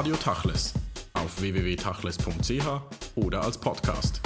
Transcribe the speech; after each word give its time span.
Radio 0.00 0.16
Tachles 0.16 0.72
auf 1.12 1.42
www.tachles.ch 1.42 2.66
oder 3.16 3.42
als 3.42 3.58
Podcast. 3.58 4.22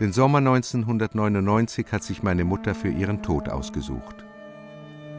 Den 0.00 0.12
Sommer 0.12 0.38
1999 0.38 1.86
hat 1.92 2.02
sich 2.02 2.24
meine 2.24 2.42
Mutter 2.42 2.74
für 2.74 2.88
ihren 2.88 3.22
Tod 3.22 3.48
ausgesucht. 3.48 4.24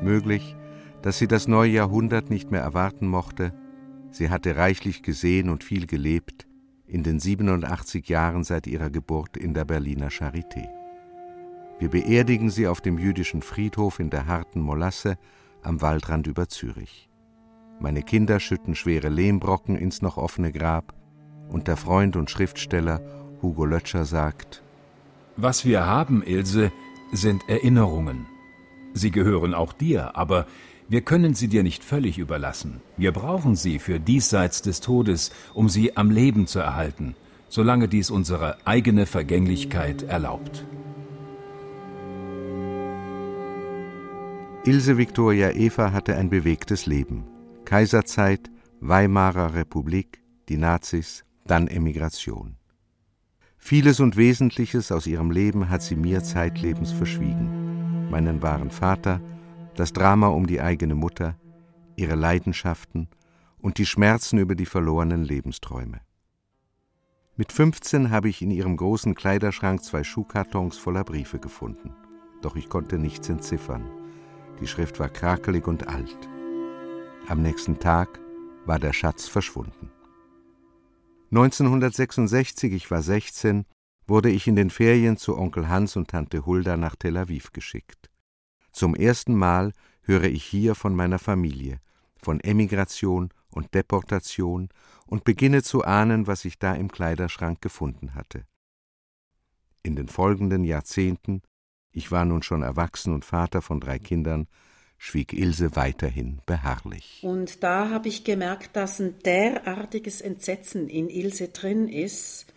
Möglich, 0.03 0.57
dass 1.01 1.17
sie 1.17 1.29
das 1.29 1.47
neue 1.47 1.71
Jahrhundert 1.71 2.29
nicht 2.29 2.51
mehr 2.51 2.61
erwarten 2.61 3.07
mochte. 3.07 3.53
Sie 4.11 4.29
hatte 4.29 4.57
reichlich 4.57 5.01
gesehen 5.01 5.49
und 5.49 5.63
viel 5.63 5.87
gelebt 5.87 6.45
in 6.87 7.03
den 7.03 7.21
87 7.21 8.09
Jahren 8.09 8.43
seit 8.43 8.67
ihrer 8.67 8.89
Geburt 8.89 9.37
in 9.37 9.53
der 9.53 9.63
Berliner 9.63 10.09
Charité. 10.09 10.74
Wir 11.77 11.89
beerdigen 11.89 12.49
sie 12.49 12.67
auf 12.67 12.79
dem 12.79 12.97
jüdischen 12.97 13.41
Friedhof 13.41 13.99
in 13.99 14.09
der 14.09 14.27
harten 14.27 14.61
Molasse 14.61 15.17
am 15.61 15.81
Waldrand 15.81 16.27
über 16.27 16.47
Zürich. 16.47 17.09
Meine 17.79 18.01
Kinder 18.01 18.39
schütten 18.39 18.75
schwere 18.75 19.09
Lehmbrocken 19.09 19.77
ins 19.77 20.01
noch 20.01 20.17
offene 20.17 20.53
Grab 20.53 20.93
und 21.49 21.67
der 21.67 21.75
Freund 21.75 22.15
und 22.15 22.29
Schriftsteller 22.29 23.01
Hugo 23.41 23.65
Lötscher 23.65 24.05
sagt: 24.05 24.63
Was 25.35 25.65
wir 25.65 25.85
haben, 25.85 26.23
Ilse, 26.23 26.71
sind 27.11 27.47
Erinnerungen. 27.49 28.25
Sie 28.93 29.11
gehören 29.11 29.53
auch 29.53 29.73
dir, 29.73 30.15
aber 30.15 30.47
wir 30.87 31.01
können 31.01 31.33
sie 31.33 31.49
dir 31.49 31.63
nicht 31.63 31.83
völlig 31.83 32.17
überlassen. 32.17 32.81
Wir 32.95 33.11
brauchen 33.11 33.55
sie 33.55 33.79
für 33.79 33.99
diesseits 33.99 34.61
des 34.61 34.79
Todes, 34.79 35.31
um 35.53 35.67
sie 35.67 35.97
am 35.97 36.11
Leben 36.11 36.47
zu 36.47 36.59
erhalten, 36.59 37.15
solange 37.49 37.89
dies 37.89 38.11
unsere 38.11 38.57
eigene 38.65 39.05
Vergänglichkeit 39.05 40.03
erlaubt. 40.03 40.63
Ilse 44.67 44.97
Victoria 44.97 45.51
Eva 45.51 45.91
hatte 45.91 46.15
ein 46.17 46.31
bewegtes 46.31 46.87
Leben. 46.87 47.23
Kaiserzeit, 47.65 48.49
Weimarer 48.79 49.53
Republik, 49.53 50.23
die 50.49 50.57
Nazis, 50.57 51.23
dann 51.45 51.67
Emigration. 51.67 52.55
Vieles 53.59 53.99
und 53.99 54.17
Wesentliches 54.17 54.91
aus 54.91 55.05
ihrem 55.05 55.29
Leben 55.29 55.69
hat 55.69 55.83
sie 55.83 55.95
mir 55.95 56.23
zeitlebens 56.23 56.91
verschwiegen. 56.91 58.09
Meinen 58.09 58.41
wahren 58.41 58.71
Vater, 58.71 59.21
das 59.75 59.93
Drama 59.93 60.29
um 60.29 60.47
die 60.47 60.61
eigene 60.61 60.95
Mutter, 60.95 61.37
ihre 61.95 62.15
Leidenschaften 62.15 63.07
und 63.59 63.77
die 63.77 63.85
Schmerzen 63.85 64.39
über 64.39 64.55
die 64.55 64.65
verlorenen 64.65 65.23
Lebensträume. 65.23 66.01
Mit 67.35 67.51
15 67.51 68.09
habe 68.09 68.29
ich 68.29 68.41
in 68.41 68.49
ihrem 68.49 68.77
großen 68.77 69.13
Kleiderschrank 69.13 69.83
zwei 69.83 70.03
Schuhkartons 70.03 70.79
voller 70.79 71.03
Briefe 71.03 71.37
gefunden. 71.37 71.93
Doch 72.41 72.55
ich 72.55 72.67
konnte 72.67 72.97
nichts 72.97 73.29
entziffern. 73.29 74.04
Die 74.61 74.67
Schrift 74.67 74.99
war 74.99 75.09
krakelig 75.09 75.67
und 75.67 75.87
alt. 75.87 76.17
Am 77.27 77.41
nächsten 77.41 77.79
Tag 77.79 78.19
war 78.65 78.79
der 78.79 78.93
Schatz 78.93 79.27
verschwunden. 79.27 79.91
1966, 81.31 82.71
ich 82.71 82.89
war 82.89 83.01
16, 83.01 83.65
wurde 84.07 84.29
ich 84.29 84.47
in 84.47 84.55
den 84.55 84.69
Ferien 84.69 85.17
zu 85.17 85.37
Onkel 85.37 85.67
Hans 85.67 85.95
und 85.95 86.09
Tante 86.09 86.45
Hulda 86.45 86.77
nach 86.77 86.95
Tel 86.95 87.17
Aviv 87.17 87.51
geschickt. 87.51 88.09
Zum 88.71 88.95
ersten 88.95 89.35
Mal 89.35 89.73
höre 90.03 90.25
ich 90.25 90.43
hier 90.43 90.75
von 90.75 90.95
meiner 90.95 91.19
Familie, 91.19 91.79
von 92.15 92.39
Emigration 92.39 93.29
und 93.49 93.73
Deportation 93.73 94.69
und 95.07 95.23
beginne 95.23 95.63
zu 95.63 95.83
ahnen, 95.83 96.27
was 96.27 96.45
ich 96.45 96.59
da 96.59 96.73
im 96.73 96.91
Kleiderschrank 96.91 97.61
gefunden 97.61 98.15
hatte. 98.15 98.45
In 99.83 99.95
den 99.95 100.07
folgenden 100.07 100.63
Jahrzehnten, 100.63 101.41
ich 101.95 102.11
war 102.11 102.25
nun 102.25 102.43
schon 102.43 102.61
erwachsen 102.61 103.13
und 103.13 103.23
Vater 103.23 103.61
von 103.61 103.79
drei 103.79 103.99
Kindern, 103.99 104.47
schwieg 104.97 105.33
Ilse 105.33 105.75
weiterhin 105.75 106.39
beharrlich. 106.45 107.19
Und 107.23 107.63
da 107.63 107.89
habe 107.89 108.09
ich 108.09 108.23
gemerkt, 108.23 108.75
dass 108.75 108.99
ein 108.99 109.15
derartiges 109.23 110.19
Entsetzen 110.19 110.89
in 110.89 111.09
Ilse 111.09 111.47
drin 111.49 111.87
ist, 111.87 112.47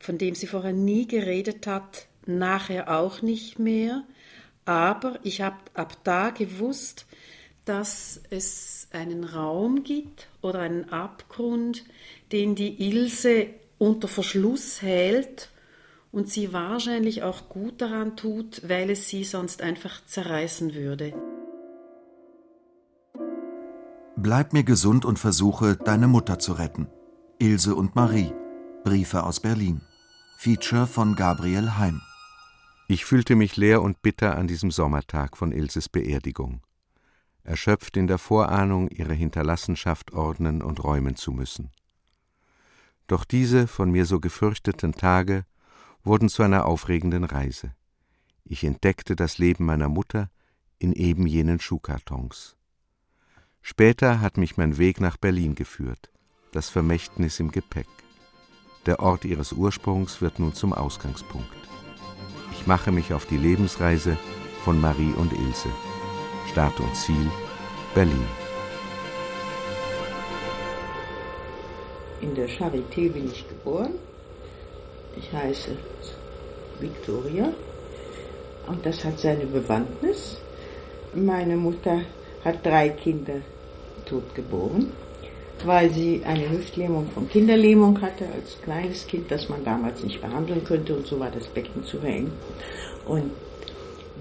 von 0.00 0.18
dem 0.18 0.34
sie 0.34 0.48
vorher 0.48 0.72
nie 0.72 1.06
geredet 1.06 1.66
hat, 1.66 2.08
nachher 2.26 2.90
auch 2.90 3.22
nicht 3.22 3.58
mehr. 3.58 4.02
Aber 4.64 5.20
ich 5.22 5.40
habe 5.40 5.58
ab 5.74 5.96
da 6.04 6.30
gewusst, 6.30 7.06
dass 7.64 8.20
es 8.30 8.88
einen 8.90 9.22
Raum 9.22 9.84
gibt 9.84 10.28
oder 10.42 10.60
einen 10.60 10.90
Abgrund, 10.90 11.84
den 12.32 12.56
die 12.56 12.88
Ilse 12.88 13.46
unter 13.78 14.08
Verschluss 14.08 14.82
hält 14.82 15.50
und 16.12 16.28
sie 16.28 16.52
wahrscheinlich 16.52 17.22
auch 17.22 17.48
gut 17.48 17.80
daran 17.80 18.16
tut, 18.16 18.62
weil 18.68 18.90
es 18.90 19.08
sie 19.08 19.24
sonst 19.24 19.62
einfach 19.62 20.04
zerreißen 20.04 20.74
würde. 20.74 21.14
Bleib 24.16 24.52
mir 24.52 24.64
gesund 24.64 25.04
und 25.04 25.18
versuche, 25.18 25.76
deine 25.76 26.08
Mutter 26.08 26.38
zu 26.38 26.52
retten. 26.52 26.88
Ilse 27.38 27.74
und 27.74 27.94
Marie. 27.94 28.32
Briefe 28.84 29.22
aus 29.24 29.40
Berlin. 29.40 29.80
Feature 30.36 30.86
von 30.86 31.14
Gabriel 31.14 31.76
Heim. 31.78 32.02
Ich 32.88 33.04
fühlte 33.04 33.36
mich 33.36 33.56
leer 33.56 33.82
und 33.82 34.02
bitter 34.02 34.36
an 34.36 34.48
diesem 34.48 34.70
Sommertag 34.72 35.36
von 35.36 35.52
Ilses 35.52 35.88
Beerdigung, 35.88 36.60
erschöpft 37.44 37.96
in 37.96 38.08
der 38.08 38.18
Vorahnung, 38.18 38.88
ihre 38.88 39.14
Hinterlassenschaft 39.14 40.12
ordnen 40.12 40.60
und 40.60 40.82
räumen 40.82 41.14
zu 41.14 41.30
müssen. 41.30 41.70
Doch 43.06 43.24
diese 43.24 43.68
von 43.68 43.92
mir 43.92 44.06
so 44.06 44.18
gefürchteten 44.18 44.92
Tage 44.92 45.44
wurden 46.04 46.28
zu 46.28 46.42
einer 46.42 46.66
aufregenden 46.66 47.24
Reise. 47.24 47.74
Ich 48.44 48.64
entdeckte 48.64 49.16
das 49.16 49.38
Leben 49.38 49.64
meiner 49.64 49.88
Mutter 49.88 50.30
in 50.78 50.92
eben 50.92 51.26
jenen 51.26 51.60
Schuhkartons. 51.60 52.56
Später 53.62 54.20
hat 54.20 54.38
mich 54.38 54.56
mein 54.56 54.78
Weg 54.78 55.00
nach 55.00 55.16
Berlin 55.16 55.54
geführt, 55.54 56.10
das 56.52 56.70
Vermächtnis 56.70 57.38
im 57.38 57.50
Gepäck. 57.50 57.86
Der 58.86 59.00
Ort 59.00 59.24
ihres 59.24 59.52
Ursprungs 59.52 60.22
wird 60.22 60.38
nun 60.38 60.54
zum 60.54 60.72
Ausgangspunkt. 60.72 61.54
Ich 62.52 62.66
mache 62.66 62.90
mich 62.90 63.12
auf 63.12 63.26
die 63.26 63.36
Lebensreise 63.36 64.16
von 64.64 64.80
Marie 64.80 65.12
und 65.12 65.32
Ilse. 65.32 65.68
Start 66.50 66.80
und 66.80 66.96
Ziel 66.96 67.30
Berlin. 67.94 68.26
In 72.20 72.34
der 72.34 72.48
Charité 72.48 73.10
bin 73.10 73.30
ich 73.30 73.48
geboren. 73.48 73.92
Ich 75.16 75.32
heiße 75.32 75.70
Victoria 76.78 77.52
und 78.66 78.84
das 78.84 79.04
hat 79.04 79.18
seine 79.18 79.46
Bewandtnis. 79.46 80.38
Meine 81.14 81.56
Mutter 81.56 82.02
hat 82.44 82.64
drei 82.64 82.90
Kinder 82.90 83.40
tot 84.06 84.34
geboren 84.34 84.92
weil 85.64 85.90
sie 85.90 86.22
eine 86.24 86.48
Hüftlähmung 86.50 87.08
von 87.10 87.28
Kinderlähmung 87.28 88.00
hatte 88.00 88.26
als 88.32 88.60
kleines 88.62 89.06
Kind, 89.06 89.30
das 89.30 89.48
man 89.48 89.64
damals 89.64 90.02
nicht 90.02 90.20
behandeln 90.20 90.64
könnte 90.64 90.96
und 90.96 91.06
so 91.06 91.18
war 91.18 91.30
das 91.30 91.46
Becken 91.48 91.84
zu 91.84 91.98
verengt. 91.98 92.32
Und 93.06 93.30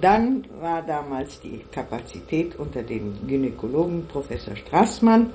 dann 0.02 0.46
war 0.60 0.82
damals 0.82 1.40
die 1.42 1.62
Kapazität 1.72 2.58
unter 2.58 2.84
dem 2.84 3.28
Gynäkologen 3.28 4.06
Professor 4.08 4.56
Strassmann 4.56 5.32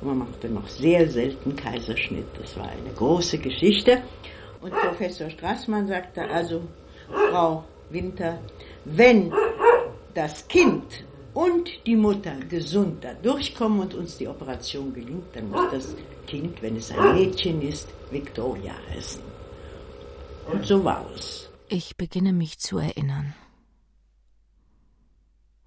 man 0.00 0.18
machte 0.18 0.48
noch 0.48 0.68
sehr 0.68 1.08
selten 1.10 1.56
Kaiserschnitt. 1.56 2.26
Das 2.40 2.56
war 2.56 2.68
eine 2.68 2.94
große 2.94 3.38
Geschichte. 3.38 4.02
Und 4.60 4.72
Professor 4.72 5.30
Strassmann 5.30 5.86
sagte 5.86 6.28
also, 6.28 6.62
Frau 7.30 7.64
Winter, 7.90 8.38
wenn 8.84 9.32
das 10.14 10.46
Kind 10.48 11.04
und 11.34 11.70
die 11.86 11.96
Mutter 11.96 12.34
gesund 12.48 13.04
da 13.04 13.14
durchkommen 13.14 13.80
und 13.80 13.94
uns 13.94 14.18
die 14.18 14.28
Operation 14.28 14.92
gelingt, 14.92 15.34
dann 15.34 15.50
muss 15.50 15.70
das 15.70 15.94
Kind, 16.26 16.60
wenn 16.62 16.76
es 16.76 16.90
ein 16.90 17.14
Mädchen 17.14 17.62
ist, 17.62 17.88
Victoria 18.10 18.74
heißen. 18.90 19.22
Und 20.52 20.66
so 20.66 20.82
war 20.82 21.06
es. 21.14 21.48
Ich 21.68 21.96
beginne 21.96 22.32
mich 22.32 22.58
zu 22.58 22.78
erinnern. 22.78 23.34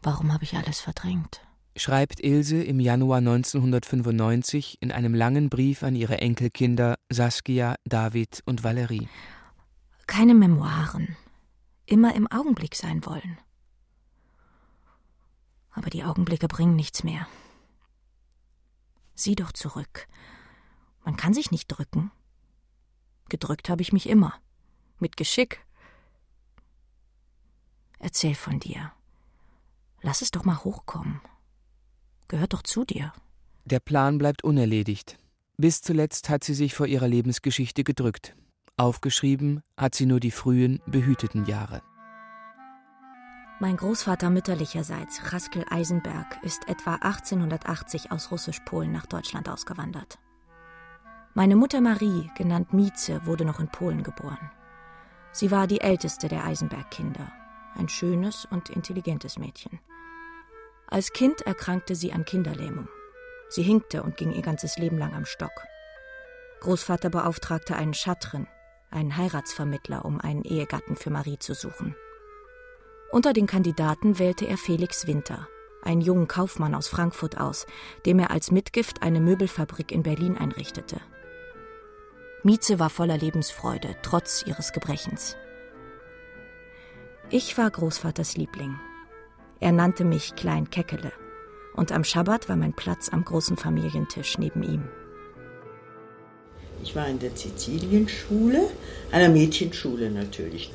Warum 0.01 0.33
habe 0.33 0.43
ich 0.43 0.55
alles 0.55 0.81
verdrängt? 0.81 1.41
Schreibt 1.75 2.19
Ilse 2.19 2.61
im 2.61 2.79
Januar 2.79 3.19
1995 3.19 4.77
in 4.81 4.91
einem 4.91 5.13
langen 5.13 5.49
Brief 5.49 5.83
an 5.83 5.95
ihre 5.95 6.19
Enkelkinder 6.19 6.95
Saskia, 7.09 7.75
David 7.85 8.41
und 8.45 8.63
Valerie. 8.63 9.07
Keine 10.07 10.33
Memoiren. 10.33 11.15
Immer 11.85 12.15
im 12.15 12.27
Augenblick 12.27 12.75
sein 12.75 13.05
wollen 13.05 13.37
aber 15.71 15.89
die 15.89 16.03
Augenblicke 16.03 16.47
bringen 16.47 16.75
nichts 16.75 17.03
mehr. 17.03 17.27
Sieh 19.15 19.35
doch 19.35 19.51
zurück. 19.51 20.07
Man 21.03 21.15
kann 21.15 21.33
sich 21.33 21.51
nicht 21.51 21.67
drücken. 21.67 22.11
Gedrückt 23.29 23.69
habe 23.69 23.81
ich 23.81 23.93
mich 23.93 24.09
immer. 24.09 24.33
Mit 24.99 25.17
Geschick. 25.17 25.65
Erzähl 27.99 28.35
von 28.35 28.59
dir. 28.59 28.91
Lass 30.01 30.21
es 30.21 30.31
doch 30.31 30.43
mal 30.43 30.63
hochkommen. 30.63 31.21
Gehört 32.31 32.53
doch 32.53 32.63
zu 32.63 32.85
dir. 32.85 33.11
Der 33.65 33.81
Plan 33.81 34.17
bleibt 34.17 34.45
unerledigt. 34.45 35.17
Bis 35.57 35.81
zuletzt 35.81 36.29
hat 36.29 36.45
sie 36.45 36.53
sich 36.53 36.73
vor 36.73 36.87
ihrer 36.87 37.09
Lebensgeschichte 37.09 37.83
gedrückt. 37.83 38.37
Aufgeschrieben 38.77 39.63
hat 39.75 39.95
sie 39.95 40.05
nur 40.05 40.21
die 40.21 40.31
frühen, 40.31 40.79
behüteten 40.85 41.45
Jahre. 41.45 41.81
Mein 43.59 43.75
Großvater 43.75 44.29
mütterlicherseits, 44.29 45.19
Chaskel 45.29 45.65
Eisenberg, 45.69 46.41
ist 46.41 46.69
etwa 46.69 46.95
1880 46.95 48.13
aus 48.13 48.31
Russisch-Polen 48.31 48.93
nach 48.93 49.07
Deutschland 49.07 49.49
ausgewandert. 49.49 50.17
Meine 51.33 51.57
Mutter 51.57 51.81
Marie, 51.81 52.31
genannt 52.37 52.71
Mieze, 52.71 53.25
wurde 53.25 53.43
noch 53.43 53.59
in 53.59 53.67
Polen 53.67 54.03
geboren. 54.03 54.51
Sie 55.33 55.51
war 55.51 55.67
die 55.67 55.81
älteste 55.81 56.29
der 56.29 56.45
Eisenberg-Kinder, 56.45 57.29
ein 57.75 57.89
schönes 57.89 58.47
und 58.49 58.69
intelligentes 58.69 59.37
Mädchen. 59.37 59.81
Als 60.91 61.13
Kind 61.13 61.41
erkrankte 61.43 61.95
sie 61.95 62.11
an 62.11 62.25
Kinderlähmung. 62.25 62.89
Sie 63.47 63.63
hinkte 63.63 64.03
und 64.03 64.17
ging 64.17 64.33
ihr 64.33 64.41
ganzes 64.41 64.77
Leben 64.77 64.97
lang 64.97 65.13
am 65.15 65.23
Stock. 65.23 65.53
Großvater 66.59 67.09
beauftragte 67.09 67.77
einen 67.77 67.93
Schatren, 67.93 68.45
einen 68.89 69.15
Heiratsvermittler, 69.15 70.03
um 70.03 70.19
einen 70.19 70.43
Ehegatten 70.43 70.97
für 70.97 71.09
Marie 71.09 71.39
zu 71.39 71.53
suchen. 71.53 71.95
Unter 73.09 73.31
den 73.31 73.47
Kandidaten 73.47 74.19
wählte 74.19 74.45
er 74.45 74.57
Felix 74.57 75.07
Winter, 75.07 75.47
einen 75.81 76.01
jungen 76.01 76.27
Kaufmann 76.27 76.75
aus 76.75 76.89
Frankfurt 76.89 77.39
aus, 77.39 77.67
dem 78.05 78.19
er 78.19 78.31
als 78.31 78.51
Mitgift 78.51 79.01
eine 79.01 79.21
Möbelfabrik 79.21 79.93
in 79.93 80.03
Berlin 80.03 80.37
einrichtete. 80.37 80.99
Mieze 82.43 82.79
war 82.79 82.89
voller 82.89 83.17
Lebensfreude, 83.17 83.95
trotz 84.01 84.43
ihres 84.45 84.73
Gebrechens. 84.73 85.37
Ich 87.29 87.57
war 87.57 87.71
Großvaters 87.71 88.35
Liebling. 88.35 88.77
Er 89.63 89.71
nannte 89.71 90.03
mich 90.03 90.33
Klein 90.33 90.71
Keckele, 90.71 91.11
und 91.75 91.91
am 91.91 92.03
Schabbat 92.03 92.49
war 92.49 92.55
mein 92.55 92.73
Platz 92.73 93.09
am 93.09 93.23
großen 93.23 93.57
Familientisch 93.57 94.39
neben 94.39 94.63
ihm. 94.63 94.85
Ich 96.81 96.95
war 96.95 97.07
in 97.07 97.19
der 97.19 97.29
Sizilienschule, 97.35 98.71
einer 99.11 99.29
Mädchenschule 99.29 100.09
natürlich. 100.09 100.71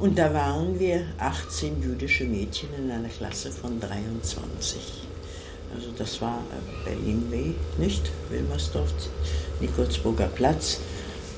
Und 0.00 0.18
da 0.18 0.34
waren 0.34 0.80
wir 0.80 1.06
18 1.18 1.80
jüdische 1.80 2.24
Mädchen 2.24 2.70
in 2.76 2.90
einer 2.90 3.08
Klasse 3.08 3.52
von 3.52 3.78
23. 3.78 5.06
Also 5.72 5.92
das 5.96 6.20
war 6.20 6.38
äh, 6.50 6.84
Berlin-W, 6.84 7.52
nicht? 7.78 8.10
Wilmersdorf, 8.30 8.92
Nikolsburger 9.60 10.26
Platz. 10.26 10.80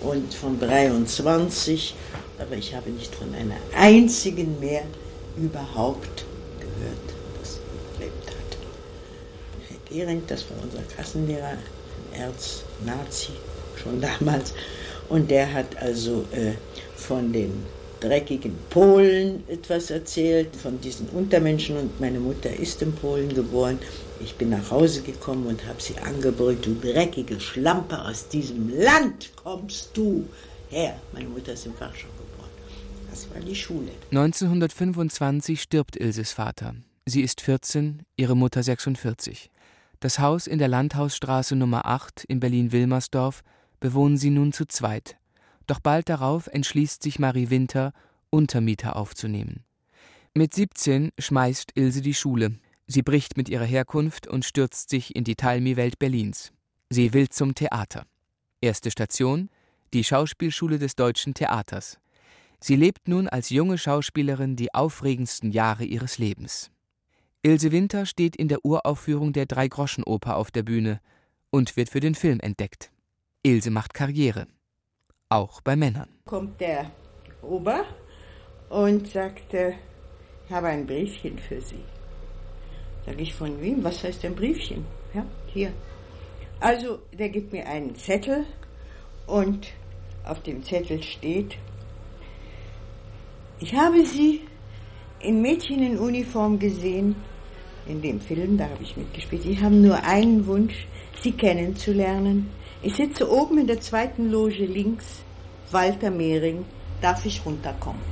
Und 0.00 0.32
von 0.32 0.58
23, 0.58 1.94
aber 2.38 2.56
ich 2.56 2.74
habe 2.74 2.88
nicht 2.88 3.14
von 3.14 3.34
einer 3.34 3.56
einzigen 3.76 4.58
mehr 4.60 4.84
überhaupt 5.36 6.24
gehört, 6.74 7.16
das 7.38 7.60
gelebt 7.96 8.30
hat. 8.30 8.58
Gehring, 9.86 10.22
das 10.26 10.48
war 10.50 10.62
unser 10.62 10.82
Klassenlehrer, 10.82 11.58
Erz-Nazi, 12.10 13.32
schon 13.74 14.00
damals. 14.00 14.54
Und 15.08 15.30
der 15.30 15.52
hat 15.52 15.76
also 15.76 16.22
äh, 16.32 16.54
von 16.94 17.32
den 17.32 17.66
dreckigen 18.00 18.66
Polen 18.70 19.48
etwas 19.48 19.90
erzählt, 19.90 20.56
von 20.56 20.80
diesen 20.80 21.08
Untermenschen. 21.10 21.76
Und 21.76 22.00
meine 22.00 22.20
Mutter 22.20 22.50
ist 22.52 22.82
in 22.82 22.94
Polen 22.94 23.34
geboren. 23.34 23.80
Ich 24.18 24.36
bin 24.36 24.50
nach 24.50 24.70
Hause 24.70 25.02
gekommen 25.02 25.46
und 25.46 25.66
habe 25.66 25.82
sie 25.82 25.98
angebrüllt, 25.98 26.66
du 26.66 26.74
dreckige 26.74 27.40
Schlampe, 27.40 28.02
aus 28.04 28.28
diesem 28.28 28.68
Land 28.68 29.32
kommst 29.36 29.96
du 29.96 30.30
her. 30.66 31.02
Meine 31.12 31.28
Mutter 31.28 31.52
ist 31.52 31.66
im 31.66 31.74
Fach 31.74 31.94
schon 31.94 32.10
geboren. 32.10 32.23
Das 33.14 33.30
war 33.30 33.40
die 33.40 33.54
Schule. 33.54 33.92
1925 34.10 35.62
stirbt 35.62 35.94
Ilses 35.94 36.32
Vater. 36.32 36.74
Sie 37.06 37.20
ist 37.20 37.40
14, 37.40 38.02
ihre 38.16 38.36
Mutter 38.36 38.60
46. 38.60 39.52
Das 40.00 40.18
Haus 40.18 40.48
in 40.48 40.58
der 40.58 40.66
Landhausstraße 40.66 41.54
Nummer 41.54 41.86
8 41.86 42.24
in 42.24 42.40
Berlin-Wilmersdorf 42.40 43.42
bewohnen 43.78 44.16
sie 44.16 44.30
nun 44.30 44.52
zu 44.52 44.64
zweit. 44.66 45.16
Doch 45.68 45.78
bald 45.78 46.08
darauf 46.08 46.48
entschließt 46.48 47.04
sich 47.04 47.20
Marie 47.20 47.50
Winter, 47.50 47.92
Untermieter 48.30 48.96
aufzunehmen. 48.96 49.62
Mit 50.34 50.52
17 50.52 51.12
schmeißt 51.16 51.70
Ilse 51.76 52.00
die 52.00 52.14
Schule. 52.14 52.58
Sie 52.88 53.02
bricht 53.02 53.36
mit 53.36 53.48
ihrer 53.48 53.64
Herkunft 53.64 54.26
und 54.26 54.44
stürzt 54.44 54.90
sich 54.90 55.14
in 55.14 55.22
die 55.22 55.36
Talmi-Welt 55.36 56.00
Berlins. 56.00 56.52
Sie 56.90 57.12
will 57.12 57.28
zum 57.28 57.54
Theater. 57.54 58.06
Erste 58.60 58.90
Station: 58.90 59.50
die 59.92 60.02
Schauspielschule 60.02 60.80
des 60.80 60.96
Deutschen 60.96 61.32
Theaters. 61.34 62.00
Sie 62.66 62.76
lebt 62.76 63.08
nun 63.08 63.28
als 63.28 63.50
junge 63.50 63.76
Schauspielerin 63.76 64.56
die 64.56 64.72
aufregendsten 64.72 65.52
Jahre 65.52 65.84
ihres 65.84 66.16
Lebens. 66.16 66.70
Ilse 67.42 67.72
Winter 67.72 68.06
steht 68.06 68.36
in 68.36 68.48
der 68.48 68.64
Uraufführung 68.64 69.34
der 69.34 69.44
Dreigroschenoper 69.44 70.34
auf 70.34 70.50
der 70.50 70.62
Bühne 70.62 71.02
und 71.50 71.76
wird 71.76 71.90
für 71.90 72.00
den 72.00 72.14
Film 72.14 72.40
entdeckt. 72.40 72.90
Ilse 73.42 73.70
macht 73.70 73.92
Karriere 73.92 74.46
auch 75.28 75.60
bei 75.60 75.76
Männern. 75.76 76.08
Kommt 76.24 76.58
der 76.58 76.90
Ober 77.42 77.84
und 78.70 79.08
sagte, 79.08 79.74
ich 80.46 80.54
habe 80.54 80.68
ein 80.68 80.86
Briefchen 80.86 81.38
für 81.38 81.60
Sie. 81.60 81.84
Sag 83.04 83.20
ich, 83.20 83.34
von 83.34 83.60
wem? 83.60 83.84
Was 83.84 84.02
heißt 84.02 84.24
ein 84.24 84.34
Briefchen? 84.34 84.86
Ja, 85.12 85.26
hier. 85.52 85.70
Also, 86.60 87.00
der 87.12 87.28
gibt 87.28 87.52
mir 87.52 87.66
einen 87.66 87.94
Zettel 87.94 88.46
und 89.26 89.66
auf 90.24 90.42
dem 90.42 90.62
Zettel 90.62 91.02
steht, 91.02 91.58
ich 93.60 93.74
habe 93.74 94.04
Sie 94.04 94.42
in 95.20 95.40
Mädchen 95.40 95.82
in 95.82 95.98
Uniform 95.98 96.58
gesehen, 96.58 97.16
in 97.86 98.00
dem 98.00 98.20
Film, 98.20 98.56
da 98.56 98.64
habe 98.64 98.82
ich 98.82 98.96
mitgespielt. 98.96 99.42
Sie 99.42 99.60
haben 99.60 99.82
nur 99.82 100.02
einen 100.02 100.46
Wunsch, 100.46 100.86
Sie 101.22 101.32
kennenzulernen. 101.32 102.50
Ich 102.82 102.94
sitze 102.94 103.30
oben 103.30 103.58
in 103.58 103.66
der 103.66 103.80
zweiten 103.80 104.30
Loge 104.30 104.64
links 104.64 105.22
Walter 105.70 106.10
Mehring, 106.10 106.64
darf 107.00 107.24
ich 107.26 107.44
runterkommen? 107.44 108.02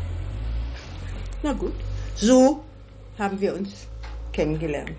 Na 1.42 1.52
gut, 1.52 1.74
so 2.14 2.62
haben 3.18 3.40
wir 3.40 3.54
uns 3.54 3.86
kennengelernt. 4.32 4.96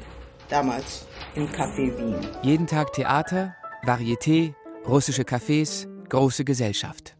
Damals 0.49 1.05
im 1.35 1.47
Café 1.47 1.97
Wien. 1.97 2.15
Jeden 2.41 2.67
Tag 2.67 2.93
Theater, 2.93 3.55
Varieté, 3.85 4.53
russische 4.87 5.23
Cafés, 5.23 5.87
große 6.09 6.43
Gesellschaft. 6.45 7.15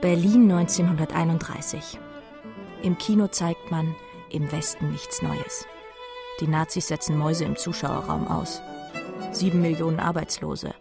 Berlin 0.00 0.50
1931. 0.50 1.98
Im 2.82 2.96
Kino 2.96 3.26
zeigt 3.26 3.70
man 3.70 3.94
im 4.30 4.50
Westen 4.52 4.90
nichts 4.90 5.20
Neues. 5.20 5.66
Die 6.40 6.46
Nazis 6.46 6.88
setzen 6.88 7.18
Mäuse 7.18 7.44
im 7.44 7.56
Zuschauerraum 7.56 8.26
aus. 8.26 8.62
Sieben 9.32 9.60
Millionen 9.60 10.00
Arbeitslose. 10.00 10.74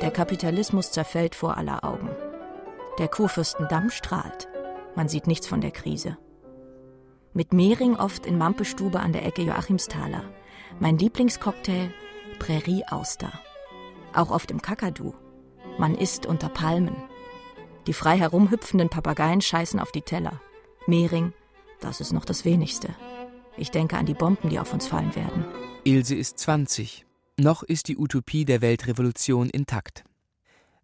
Der 0.00 0.12
Kapitalismus 0.12 0.92
zerfällt 0.92 1.34
vor 1.34 1.56
aller 1.56 1.82
Augen. 1.82 2.10
Der 2.98 3.08
Kurfürstendamm 3.08 3.90
strahlt. 3.90 4.48
Man 4.94 5.08
sieht 5.08 5.26
nichts 5.26 5.48
von 5.48 5.60
der 5.60 5.72
Krise. 5.72 6.16
Mit 7.32 7.52
Mehring 7.52 7.96
oft 7.96 8.26
in 8.26 8.38
Mampestube 8.38 9.00
an 9.00 9.12
der 9.12 9.26
Ecke 9.26 9.42
Joachimsthaler. 9.42 10.22
Mein 10.78 10.98
Lieblingscocktail 10.98 11.92
Prärie 12.38 12.84
Auster. 12.88 13.32
Auch 14.14 14.30
oft 14.30 14.52
im 14.52 14.62
Kakadu. 14.62 15.14
Man 15.78 15.96
isst 15.96 16.26
unter 16.26 16.48
Palmen. 16.48 16.96
Die 17.88 17.92
frei 17.92 18.16
herumhüpfenden 18.16 18.88
Papageien 18.88 19.40
scheißen 19.40 19.80
auf 19.80 19.90
die 19.90 20.02
Teller. 20.02 20.40
Mehring, 20.86 21.32
das 21.80 22.00
ist 22.00 22.12
noch 22.12 22.24
das 22.24 22.44
wenigste. 22.44 22.88
Ich 23.56 23.70
denke 23.70 23.96
an 23.96 24.06
die 24.06 24.14
Bomben, 24.14 24.48
die 24.48 24.58
auf 24.58 24.72
uns 24.72 24.86
fallen 24.86 25.14
werden. 25.14 25.44
Ilse 25.84 26.14
ist 26.14 26.38
20. 26.38 27.04
Noch 27.38 27.62
ist 27.62 27.88
die 27.88 27.96
Utopie 27.96 28.44
der 28.44 28.60
Weltrevolution 28.60 29.50
intakt. 29.50 30.04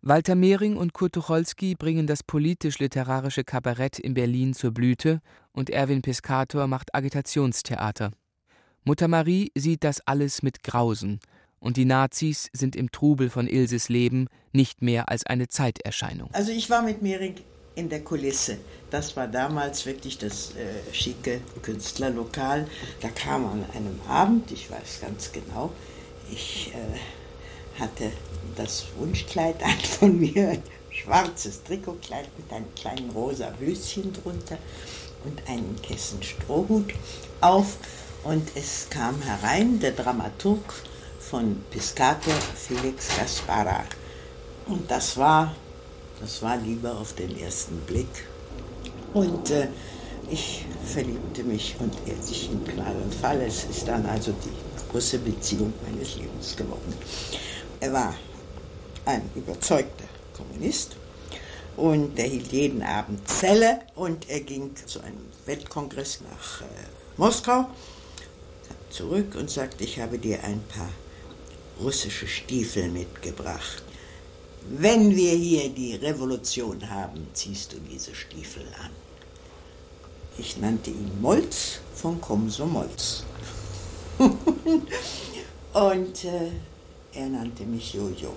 Walter 0.02 0.34
Mehring 0.34 0.76
und 0.76 0.92
Kurt 0.92 1.14
Tucholsky 1.14 1.74
bringen 1.74 2.06
das 2.06 2.22
politisch-literarische 2.22 3.44
Kabarett 3.44 3.98
in 3.98 4.14
Berlin 4.14 4.54
zur 4.54 4.70
Blüte 4.70 5.20
und 5.52 5.68
Erwin 5.68 6.02
Piscator 6.02 6.66
macht 6.66 6.94
Agitationstheater. 6.94 8.12
Mutter 8.84 9.08
Marie 9.08 9.50
sieht 9.56 9.82
das 9.82 10.00
alles 10.06 10.42
mit 10.42 10.62
Grausen 10.62 11.18
und 11.58 11.76
die 11.76 11.84
Nazis 11.84 12.48
sind 12.52 12.76
im 12.76 12.92
Trubel 12.92 13.30
von 13.30 13.48
Ilses 13.48 13.88
Leben 13.88 14.28
nicht 14.52 14.80
mehr 14.80 15.08
als 15.08 15.26
eine 15.26 15.48
Zeiterscheinung. 15.48 16.30
Also 16.32 16.52
ich 16.52 16.70
war 16.70 16.82
mit 16.82 17.02
Mehring 17.02 17.34
in 17.76 17.88
der 17.88 18.02
Kulisse. 18.02 18.58
Das 18.90 19.16
war 19.16 19.28
damals 19.28 19.86
wirklich 19.86 20.18
das 20.18 20.52
äh, 20.56 20.92
schicke 20.92 21.40
Künstlerlokal. 21.62 22.66
Da 23.00 23.08
kam 23.08 23.46
an 23.46 23.64
einem 23.74 24.00
Abend, 24.08 24.50
ich 24.50 24.70
weiß 24.70 25.00
ganz 25.02 25.30
genau, 25.30 25.70
ich 26.32 26.72
äh, 26.74 27.80
hatte 27.80 28.10
das 28.56 28.86
Wunschkleid 28.96 29.62
an 29.62 29.78
von 29.78 30.18
mir, 30.18 30.48
ein 30.48 30.62
schwarzes 30.90 31.62
Trikotkleid 31.62 32.28
mit 32.38 32.50
einem 32.52 32.74
kleinen 32.74 33.10
rosa 33.10 33.52
Höschen 33.60 34.12
drunter 34.12 34.58
und 35.24 35.46
einen 35.48 35.76
Kessen 35.82 36.22
Strohhut 36.22 36.94
auf. 37.40 37.76
Und 38.24 38.50
es 38.56 38.88
kam 38.90 39.20
herein 39.22 39.78
der 39.78 39.92
Dramaturg 39.92 40.74
von 41.20 41.62
Piscator, 41.70 42.34
Felix 42.54 43.08
Gaspara. 43.16 43.84
Und 44.66 44.90
das 44.90 45.16
war, 45.16 45.54
das 46.20 46.42
war 46.42 46.56
Liebe 46.56 46.90
auf 46.92 47.14
den 47.14 47.38
ersten 47.38 47.80
Blick. 47.82 48.26
Und 49.12 49.50
äh, 49.50 49.68
ich 50.28 50.66
verliebte 50.84 51.44
mich 51.44 51.76
und 51.78 51.94
er 52.06 52.20
sich 52.22 52.50
in 52.50 52.64
Knall 52.64 52.96
und 53.02 53.14
Fall. 53.14 53.40
Es 53.42 53.64
ist 53.64 53.88
dann 53.88 54.06
also 54.06 54.32
die 54.32 54.52
große 54.90 55.18
Beziehung 55.18 55.72
meines 55.82 56.16
Lebens 56.16 56.56
geworden. 56.56 56.94
Er 57.80 57.92
war 57.92 58.14
ein 59.04 59.30
überzeugter 59.34 60.04
Kommunist 60.32 60.96
Und 61.76 62.18
er 62.18 62.26
hielt 62.26 62.52
jeden 62.52 62.82
Abend 62.82 63.28
Zelle 63.28 63.80
und 63.94 64.28
er 64.30 64.40
ging 64.40 64.74
zu 64.86 65.00
einem 65.00 65.30
Weltkongress 65.44 66.20
nach 66.22 66.62
äh, 66.62 66.64
Moskau 67.18 67.66
zurück 68.90 69.34
und 69.34 69.50
sagte, 69.50 69.84
ich 69.84 70.00
habe 70.00 70.18
dir 70.18 70.42
ein 70.42 70.62
paar 70.68 70.88
russische 71.78 72.26
Stiefel 72.26 72.88
mitgebracht. 72.88 73.85
Wenn 74.68 75.14
wir 75.14 75.32
hier 75.32 75.70
die 75.70 75.94
Revolution 75.94 76.90
haben, 76.90 77.28
ziehst 77.32 77.72
du 77.72 77.76
diese 77.78 78.14
Stiefel 78.14 78.64
an. 78.82 78.90
Ich 80.38 80.58
nannte 80.58 80.90
ihn 80.90 81.10
Molz 81.20 81.80
von 81.94 82.20
Komsomolz. 82.20 83.24
und 84.18 86.24
äh, 86.24 86.50
er 87.14 87.28
nannte 87.28 87.64
mich 87.64 87.94
Jojo. 87.94 88.34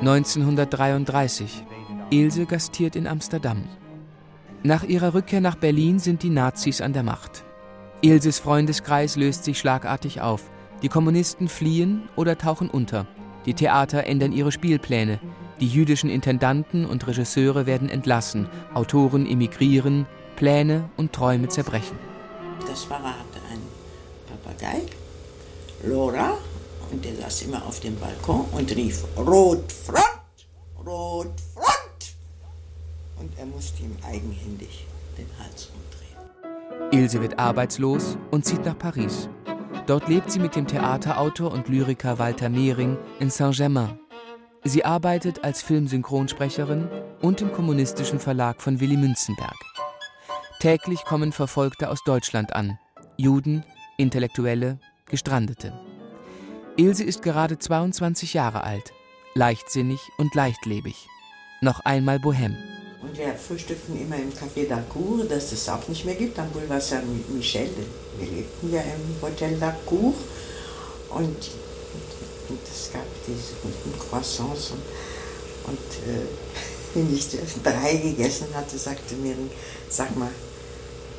1933. 0.00 1.64
Ilse 2.10 2.46
gastiert 2.46 2.94
in 2.94 3.06
Amsterdam. 3.06 3.64
Nach 4.62 4.84
ihrer 4.84 5.14
Rückkehr 5.14 5.40
nach 5.40 5.56
Berlin 5.56 5.98
sind 5.98 6.22
die 6.22 6.30
Nazis 6.30 6.80
an 6.80 6.92
der 6.92 7.02
Macht. 7.02 7.44
Ilses 8.02 8.38
Freundeskreis 8.38 9.16
löst 9.16 9.44
sich 9.44 9.58
schlagartig 9.58 10.20
auf. 10.20 10.51
Die 10.82 10.88
Kommunisten 10.88 11.48
fliehen 11.48 12.08
oder 12.16 12.36
tauchen 12.36 12.68
unter. 12.68 13.06
Die 13.46 13.54
Theater 13.54 14.04
ändern 14.04 14.32
ihre 14.32 14.52
Spielpläne. 14.52 15.20
Die 15.60 15.68
jüdischen 15.68 16.10
Intendanten 16.10 16.84
und 16.84 17.06
Regisseure 17.06 17.66
werden 17.66 17.88
entlassen. 17.88 18.48
Autoren 18.74 19.26
emigrieren. 19.26 20.06
Pläne 20.34 20.88
und 20.96 21.12
Träume 21.12 21.48
zerbrechen. 21.48 21.96
Das 22.66 22.84
Pfarrer 22.84 23.10
hatte 23.10 23.38
einen 23.50 23.62
Papagei, 24.26 24.82
Lora, 25.84 26.36
und 26.90 27.04
der 27.04 27.14
saß 27.16 27.42
immer 27.42 27.64
auf 27.64 27.80
dem 27.80 27.96
Balkon 27.98 28.46
und 28.52 28.74
rief 28.74 29.04
Rotfront, 29.16 30.02
Rotfront. 30.78 32.14
Und 33.20 33.30
er 33.38 33.46
musste 33.46 33.82
ihm 33.82 33.96
eigenhändig 34.02 34.86
den 35.16 35.26
Hals 35.38 35.70
umdrehen. 35.70 37.02
Ilse 37.02 37.20
wird 37.20 37.38
arbeitslos 37.38 38.16
und 38.30 38.44
zieht 38.44 38.64
nach 38.64 38.78
Paris. 38.78 39.28
Dort 39.86 40.08
lebt 40.08 40.30
sie 40.30 40.38
mit 40.38 40.54
dem 40.54 40.66
Theaterautor 40.66 41.52
und 41.52 41.68
Lyriker 41.68 42.18
Walter 42.18 42.48
Mehring 42.48 42.96
in 43.18 43.30
Saint-Germain. 43.30 43.98
Sie 44.64 44.84
arbeitet 44.84 45.42
als 45.42 45.60
Filmsynchronsprecherin 45.62 46.88
und 47.20 47.40
im 47.40 47.52
kommunistischen 47.52 48.20
Verlag 48.20 48.62
von 48.62 48.78
Willy 48.78 48.96
Münzenberg. 48.96 49.56
Täglich 50.60 51.04
kommen 51.04 51.32
Verfolgte 51.32 51.90
aus 51.90 52.04
Deutschland 52.04 52.54
an. 52.54 52.78
Juden, 53.16 53.64
Intellektuelle, 53.98 54.78
Gestrandete. 55.06 55.72
Ilse 56.76 57.02
ist 57.02 57.22
gerade 57.22 57.58
22 57.58 58.34
Jahre 58.34 58.62
alt, 58.62 58.92
leichtsinnig 59.34 60.00
und 60.16 60.34
leichtlebig. 60.34 61.08
Noch 61.60 61.80
einmal 61.80 62.18
Bohème. 62.18 62.54
Und 63.02 63.18
wir 63.18 63.34
frühstückten 63.34 64.00
immer 64.00 64.16
im 64.16 64.32
Café 64.32 64.68
d'Arcourt, 64.68 65.28
das 65.28 65.50
es 65.50 65.68
auch 65.68 65.86
nicht 65.88 66.04
mehr 66.04 66.14
gibt, 66.14 66.38
am 66.38 66.48
Boulevard 66.50 66.82
Saint-Michel. 66.82 67.68
Wir 68.18 68.28
lebten 68.28 68.72
ja 68.72 68.80
im 68.80 69.20
Hotel 69.20 69.54
d'Arcourt 69.54 70.14
und, 71.10 71.36
und, 72.48 72.60
es 72.70 72.92
gab 72.92 73.02
diese 73.26 73.54
guten 73.60 73.98
Croissants. 73.98 74.70
Und, 74.70 74.82
und 75.66 75.78
äh, 76.08 76.26
wenn 76.94 77.12
ich 77.12 77.26
drei 77.64 77.96
gegessen 77.96 78.46
hatte, 78.54 78.78
sagte 78.78 79.16
mir, 79.16 79.34
sag 79.88 80.16
mal, 80.16 80.30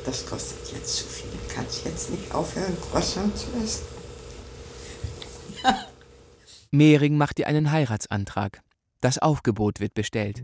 das 0.06 0.24
kostet 0.24 0.72
jetzt 0.72 0.96
zu 0.96 1.04
viel. 1.04 1.28
Kannst 1.54 1.84
jetzt 1.84 2.10
nicht 2.10 2.34
aufhören, 2.34 2.76
Croissant 2.90 3.36
zu 3.36 3.46
essen? 3.62 3.84
Mehring 6.70 7.18
macht 7.18 7.38
ihr 7.38 7.46
einen 7.46 7.70
Heiratsantrag. 7.70 8.62
Das 9.00 9.18
Aufgebot 9.18 9.80
wird 9.80 9.94
bestellt. 9.94 10.42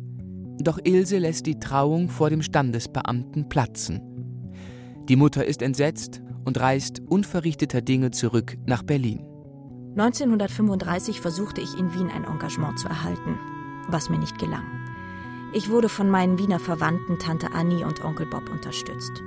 Doch 0.60 0.78
Ilse 0.84 1.18
lässt 1.18 1.46
die 1.46 1.58
Trauung 1.58 2.08
vor 2.08 2.28
dem 2.28 2.42
Standesbeamten 2.42 3.48
platzen. 3.48 4.02
Die 5.08 5.16
Mutter 5.16 5.44
ist 5.44 5.62
entsetzt 5.62 6.20
und 6.44 6.60
reist 6.60 7.00
unverrichteter 7.08 7.80
Dinge 7.80 8.10
zurück 8.10 8.56
nach 8.66 8.82
Berlin. 8.82 9.24
1935 9.96 11.20
versuchte 11.20 11.60
ich 11.60 11.76
in 11.78 11.92
Wien 11.94 12.10
ein 12.10 12.24
Engagement 12.24 12.78
zu 12.78 12.88
erhalten, 12.88 13.38
was 13.88 14.08
mir 14.08 14.18
nicht 14.18 14.38
gelang. 14.38 14.64
Ich 15.52 15.68
wurde 15.70 15.88
von 15.88 16.08
meinen 16.08 16.38
Wiener 16.38 16.60
Verwandten 16.60 17.18
Tante 17.18 17.52
Annie 17.52 17.84
und 17.84 18.04
Onkel 18.04 18.26
Bob 18.26 18.48
unterstützt. 18.50 19.22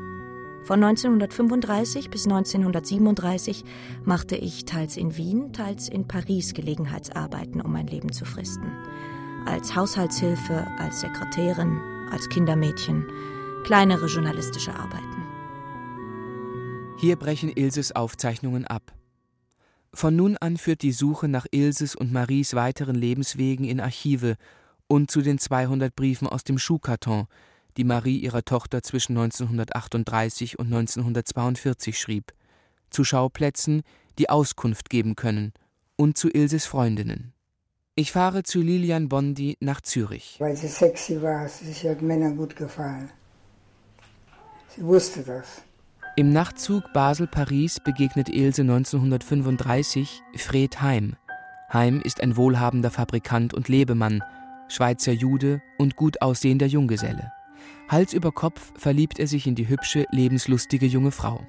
Von 0.63 0.81
1935 0.81 2.09
bis 2.09 2.25
1937 2.25 3.65
machte 4.05 4.37
ich 4.37 4.63
teils 4.63 4.95
in 4.95 5.17
Wien, 5.17 5.51
teils 5.51 5.89
in 5.89 6.07
Paris 6.07 6.53
Gelegenheitsarbeiten, 6.53 7.59
um 7.59 7.73
mein 7.73 7.87
Leben 7.87 8.13
zu 8.13 8.23
fristen. 8.23 8.71
Als 9.45 9.75
Haushaltshilfe, 9.75 10.65
als 10.79 11.01
Sekretärin, 11.01 11.81
als 12.12 12.29
Kindermädchen, 12.29 13.05
kleinere 13.65 14.07
journalistische 14.07 14.73
Arbeiten. 14.73 15.23
Hier 16.97 17.17
brechen 17.17 17.50
Ilses 17.50 17.91
Aufzeichnungen 17.91 18.65
ab. 18.65 18.93
Von 19.93 20.15
nun 20.15 20.38
an 20.38 20.57
führt 20.57 20.81
die 20.81 20.93
Suche 20.93 21.27
nach 21.27 21.45
Ilses 21.51 21.93
und 21.95 22.13
Maries 22.13 22.55
weiteren 22.55 22.95
Lebenswegen 22.95 23.65
in 23.65 23.81
Archive 23.81 24.38
und 24.88 25.12
zu 25.12 25.21
den 25.21 25.39
200 25.39 25.93
Briefen 25.93 26.27
aus 26.27 26.45
dem 26.45 26.57
Schuhkarton, 26.57 27.27
die 27.75 27.83
Marie 27.83 28.19
ihrer 28.19 28.45
Tochter 28.45 28.81
zwischen 28.81 29.17
1938 29.17 30.57
und 30.57 30.67
1942 30.67 32.00
schrieb, 32.00 32.31
zu 32.89 33.03
Schauplätzen, 33.03 33.83
die 34.17 34.29
Auskunft 34.29 34.89
geben 34.89 35.15
können, 35.15 35.51
und 35.97 36.17
zu 36.17 36.29
Ilses 36.29 36.65
Freundinnen. 36.65 37.32
Ich 37.95 38.12
fahre 38.12 38.41
zu 38.41 38.59
Lilian 38.59 39.07
Bondi 39.07 39.55
nach 39.59 39.79
Zürich. 39.79 40.38
Weil 40.39 40.55
sie 40.55 40.67
sexy 40.67 41.21
war, 41.21 41.47
sie 41.47 41.88
hat 41.88 42.01
Männern 42.01 42.35
gut 42.35 42.55
gefallen. 42.55 43.12
Sie 44.75 44.83
wusste 44.83 45.21
das. 45.21 45.62
Im 46.15 46.33
Nachtzug 46.33 46.91
Basel-Paris 46.93 47.79
begegnet 47.85 48.29
Ilse 48.29 48.63
1935 48.63 50.23
Fred 50.38 50.81
Heim. 50.81 51.17
Heim 51.71 52.01
ist 52.03 52.21
ein 52.21 52.35
wohlhabender 52.35 52.89
Fabrikant 52.89 53.53
und 53.53 53.67
Lebemann, 53.67 54.23
Schweizer 54.69 55.12
Jude 55.12 55.62
und 55.77 55.95
gut 55.95 56.19
aussehender 56.23 56.65
Junggeselle. 56.65 57.31
Hals 57.89 58.13
über 58.13 58.31
Kopf 58.31 58.73
verliebt 58.75 59.19
er 59.19 59.27
sich 59.27 59.45
in 59.45 59.53
die 59.53 59.69
hübsche, 59.69 60.07
lebenslustige 60.09 60.88
junge 60.88 61.12
Frau. 61.12 61.45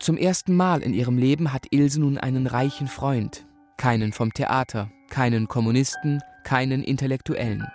Zum 0.00 0.16
ersten 0.16 0.56
Mal 0.56 0.80
in 0.80 0.94
ihrem 0.94 1.18
Leben 1.18 1.52
hat 1.52 1.66
Ilse 1.70 2.00
nun 2.00 2.16
einen 2.16 2.46
reichen 2.46 2.86
Freund, 2.86 3.44
keinen 3.76 4.12
vom 4.12 4.32
Theater, 4.32 4.90
keinen 5.10 5.48
Kommunisten, 5.48 6.20
keinen 6.44 6.82
Intellektuellen. 6.82 7.66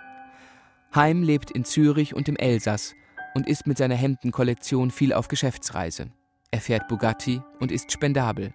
Heim 0.94 1.22
lebt 1.22 1.50
in 1.50 1.64
Zürich 1.64 2.14
und 2.14 2.28
im 2.28 2.36
Elsass 2.36 2.94
und 3.34 3.46
ist 3.46 3.66
mit 3.66 3.78
seiner 3.78 3.94
Hemdenkollektion 3.94 4.90
viel 4.90 5.12
auf 5.12 5.28
Geschäftsreise. 5.28 6.10
Er 6.50 6.60
fährt 6.60 6.88
Bugatti 6.88 7.42
und 7.60 7.70
ist 7.70 7.92
spendabel. 7.92 8.54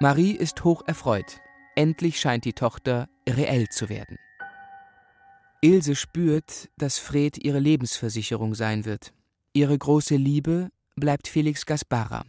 Marie 0.00 0.32
ist 0.32 0.64
hoch 0.64 0.82
erfreut. 0.86 1.40
Endlich 1.74 2.20
scheint 2.20 2.44
die 2.44 2.52
Tochter 2.52 3.08
reell 3.28 3.68
zu 3.68 3.88
werden. 3.88 4.18
Ilse 5.60 5.96
spürt, 5.96 6.68
dass 6.76 6.98
Fred 6.98 7.38
ihre 7.38 7.58
Lebensversicherung 7.58 8.54
sein 8.54 8.84
wird. 8.84 9.14
Ihre 9.54 9.78
große 9.78 10.16
Liebe 10.16 10.70
bleibt 10.94 11.26
Felix 11.26 11.64
Gaspara. 11.64 12.24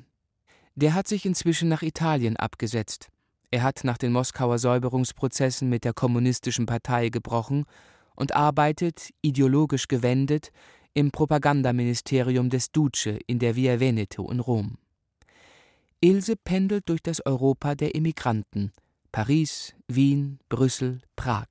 Der 0.75 0.93
hat 0.93 1.07
sich 1.07 1.25
inzwischen 1.25 1.67
nach 1.67 1.81
Italien 1.81 2.37
abgesetzt. 2.37 3.09
Er 3.51 3.63
hat 3.63 3.83
nach 3.83 3.97
den 3.97 4.11
Moskauer 4.11 4.59
Säuberungsprozessen 4.59 5.69
mit 5.69 5.83
der 5.83 5.93
kommunistischen 5.93 6.65
Partei 6.65 7.09
gebrochen 7.09 7.65
und 8.15 8.35
arbeitet, 8.35 9.09
ideologisch 9.21 9.87
gewendet, 9.87 10.51
im 10.93 11.11
Propagandaministerium 11.11 12.49
des 12.49 12.71
Duce 12.71 13.19
in 13.27 13.39
der 13.39 13.55
Via 13.55 13.79
Veneto 13.79 14.29
in 14.31 14.39
Rom. 14.39 14.77
Ilse 16.01 16.35
pendelt 16.35 16.87
durch 16.89 17.01
das 17.01 17.25
Europa 17.25 17.75
der 17.75 17.95
Immigranten 17.95 18.71
Paris, 19.11 19.73
Wien, 19.87 20.39
Brüssel, 20.49 21.01
Prag. 21.15 21.47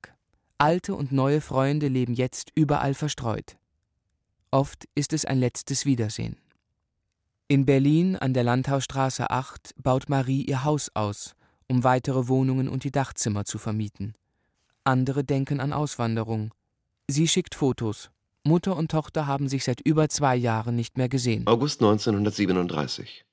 Alte 0.57 0.95
und 0.95 1.11
neue 1.11 1.41
Freunde 1.41 1.87
leben 1.87 2.13
jetzt 2.13 2.51
überall 2.55 2.93
verstreut. 2.93 3.57
Oft 4.51 4.85
ist 4.95 5.13
es 5.13 5.25
ein 5.25 5.39
letztes 5.39 5.85
Wiedersehen. 5.85 6.37
In 7.47 7.65
Berlin 7.65 8.15
an 8.15 8.33
der 8.33 8.43
Landhausstraße 8.43 9.29
8 9.29 9.75
baut 9.81 10.09
Marie 10.09 10.43
ihr 10.43 10.63
Haus 10.63 10.89
aus, 10.93 11.35
um 11.67 11.83
weitere 11.83 12.27
Wohnungen 12.27 12.69
und 12.69 12.83
die 12.83 12.91
Dachzimmer 12.91 13.45
zu 13.45 13.57
vermieten. 13.57 14.13
Andere 14.83 15.23
denken 15.23 15.59
an 15.59 15.73
Auswanderung. 15.73 16.53
Sie 17.07 17.27
schickt 17.27 17.55
Fotos. 17.55 18.09
Mutter 18.43 18.75
und 18.75 18.91
Tochter 18.91 19.25
haben 19.25 19.49
sich 19.49 19.63
seit 19.63 19.81
über 19.81 20.07
zwei 20.09 20.35
Jahren 20.35 20.75
nicht 20.75 20.97
mehr 20.97 21.09
gesehen. 21.09 21.47
August 21.47 21.81
1937. 21.81 23.25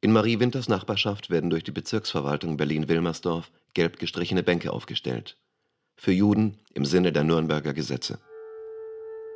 In 0.00 0.12
Marie 0.12 0.38
Winters 0.38 0.68
Nachbarschaft 0.68 1.30
werden 1.30 1.50
durch 1.50 1.64
die 1.64 1.72
Bezirksverwaltung 1.72 2.56
Berlin-Wilmersdorf 2.56 3.50
gelb 3.72 3.98
gestrichene 3.98 4.42
Bänke 4.42 4.72
aufgestellt 4.72 5.36
für 5.96 6.12
Juden 6.12 6.58
im 6.74 6.84
Sinne 6.84 7.12
der 7.12 7.24
Nürnberger 7.24 7.72
Gesetze. 7.72 8.18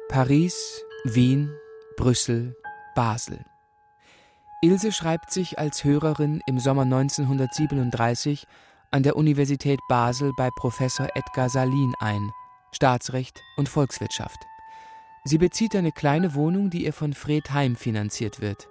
Paris, 0.09 0.83
Wien, 1.05 1.51
Brüssel, 1.97 2.57
Basel. 2.95 3.45
Ilse 4.61 4.91
schreibt 4.91 5.31
sich 5.31 5.61
als 5.61 5.85
Hörerin 5.85 6.41
im 6.47 6.59
Sommer 6.59 6.83
1937 6.83 8.45
an 8.91 9.05
der 9.05 9.15
Universität 9.15 9.79
Basel 9.89 10.33
bei 10.37 10.51
Professor 10.57 11.07
Edgar 11.15 11.49
Salin 11.49 11.95
ein, 12.01 12.33
Staatsrecht 12.73 13.41
und 13.57 13.69
Volkswirtschaft. 13.69 14.39
Sie 15.23 15.39
bezieht 15.39 15.77
eine 15.77 15.93
kleine 15.93 16.35
Wohnung, 16.35 16.71
die 16.71 16.85
ihr 16.87 16.93
von 16.93 17.13
Fred 17.13 17.53
Heim 17.53 17.77
finanziert 17.77 18.41
wird. 18.41 18.69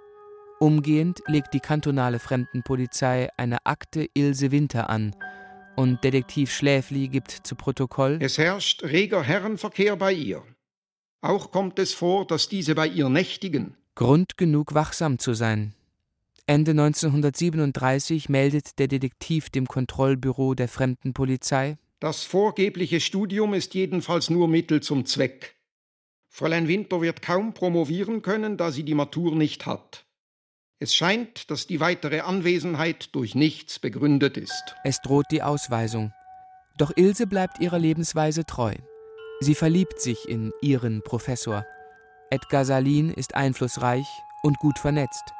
Umgehend 0.60 1.20
legt 1.26 1.54
die 1.54 1.60
kantonale 1.60 2.18
Fremdenpolizei 2.18 3.30
eine 3.38 3.64
Akte 3.64 4.10
Ilse 4.12 4.50
Winter 4.50 4.90
an 4.90 5.16
und 5.74 6.04
Detektiv 6.04 6.52
Schläfli 6.52 7.08
gibt 7.08 7.30
zu 7.30 7.54
Protokoll: 7.54 8.18
Es 8.20 8.36
herrscht 8.36 8.82
reger 8.82 9.22
Herrenverkehr 9.22 9.96
bei 9.96 10.12
ihr. 10.12 10.42
Auch 11.22 11.50
kommt 11.50 11.78
es 11.78 11.94
vor, 11.94 12.26
dass 12.26 12.50
diese 12.50 12.74
bei 12.74 12.88
ihr 12.88 13.08
nächtigen. 13.08 13.74
Grund 13.94 14.36
genug, 14.36 14.74
wachsam 14.74 15.18
zu 15.18 15.32
sein. 15.32 15.74
Ende 16.48 16.70
1937 16.70 18.30
meldet 18.30 18.78
der 18.78 18.88
Detektiv 18.88 19.50
dem 19.50 19.66
Kontrollbüro 19.66 20.54
der 20.54 20.68
Fremdenpolizei: 20.68 21.76
Das 22.00 22.24
vorgebliche 22.24 23.00
Studium 23.00 23.52
ist 23.52 23.74
jedenfalls 23.74 24.30
nur 24.30 24.48
Mittel 24.48 24.80
zum 24.80 25.04
Zweck. 25.04 25.56
Fräulein 26.30 26.66
Winter 26.66 27.02
wird 27.02 27.20
kaum 27.20 27.52
promovieren 27.52 28.22
können, 28.22 28.56
da 28.56 28.72
sie 28.72 28.82
die 28.82 28.94
Matur 28.94 29.36
nicht 29.36 29.66
hat. 29.66 30.06
Es 30.78 30.94
scheint, 30.94 31.50
dass 31.50 31.66
die 31.66 31.80
weitere 31.80 32.20
Anwesenheit 32.20 33.14
durch 33.14 33.34
nichts 33.34 33.78
begründet 33.78 34.38
ist. 34.38 34.74
Es 34.84 35.02
droht 35.02 35.26
die 35.30 35.42
Ausweisung. 35.42 36.14
Doch 36.78 36.92
Ilse 36.96 37.26
bleibt 37.26 37.60
ihrer 37.60 37.78
Lebensweise 37.78 38.46
treu. 38.46 38.72
Sie 39.40 39.54
verliebt 39.54 40.00
sich 40.00 40.26
in 40.26 40.52
ihren 40.62 41.02
Professor. 41.02 41.66
Edgar 42.30 42.64
Salin 42.64 43.10
ist 43.10 43.34
einflussreich 43.34 44.06
und 44.42 44.56
gut 44.60 44.78
vernetzt. 44.78 45.34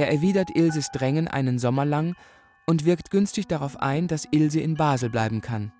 Er 0.00 0.10
erwidert 0.10 0.56
Ilses 0.56 0.88
Drängen 0.92 1.28
einen 1.28 1.58
Sommer 1.58 1.84
lang 1.84 2.14
und 2.66 2.86
wirkt 2.86 3.10
günstig 3.10 3.48
darauf 3.48 3.78
ein, 3.82 4.08
dass 4.08 4.24
Ilse 4.30 4.58
in 4.58 4.74
Basel 4.74 5.10
bleiben 5.10 5.42
kann. 5.42 5.72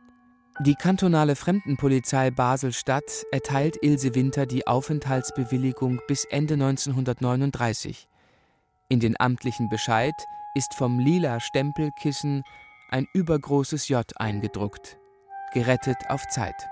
Die 0.60 0.74
kantonale 0.74 1.36
Fremdenpolizei 1.36 2.30
Basel-Stadt 2.30 3.24
erteilt 3.32 3.78
Ilse 3.80 4.14
Winter 4.14 4.44
die 4.44 4.66
Aufenthaltsbewilligung 4.66 6.02
bis 6.06 6.26
Ende 6.26 6.52
1939. 6.52 8.08
In 8.90 9.00
den 9.00 9.18
amtlichen 9.18 9.70
Bescheid 9.70 10.12
ist 10.54 10.74
vom 10.74 10.98
lila 10.98 11.40
Stempelkissen 11.40 12.42
ein 12.90 13.06
übergroßes 13.14 13.88
J 13.88 14.04
eingedruckt. 14.20 14.98
Gerettet 15.54 15.96
auf 16.10 16.28
Zeit. 16.28 16.68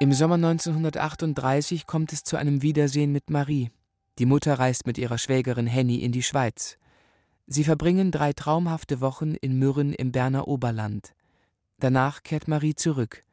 Im 0.00 0.14
Sommer 0.14 0.36
1938 0.36 1.86
kommt 1.86 2.14
es 2.14 2.24
zu 2.24 2.38
einem 2.38 2.62
Wiedersehen 2.62 3.12
mit 3.12 3.28
Marie. 3.28 3.70
Die 4.18 4.26
Mutter 4.26 4.58
reist 4.58 4.86
mit 4.86 4.98
ihrer 4.98 5.18
Schwägerin 5.18 5.66
Henny 5.66 5.96
in 5.96 6.12
die 6.12 6.22
Schweiz. 6.22 6.78
Sie 7.46 7.64
verbringen 7.64 8.10
drei 8.10 8.32
traumhafte 8.32 9.00
Wochen 9.00 9.34
in 9.34 9.58
Mürren 9.58 9.92
im 9.92 10.12
Berner 10.12 10.48
Oberland. 10.48 11.14
Danach 11.78 12.22
kehrt 12.22 12.48
Marie 12.48 12.74
zurück. 12.74 13.24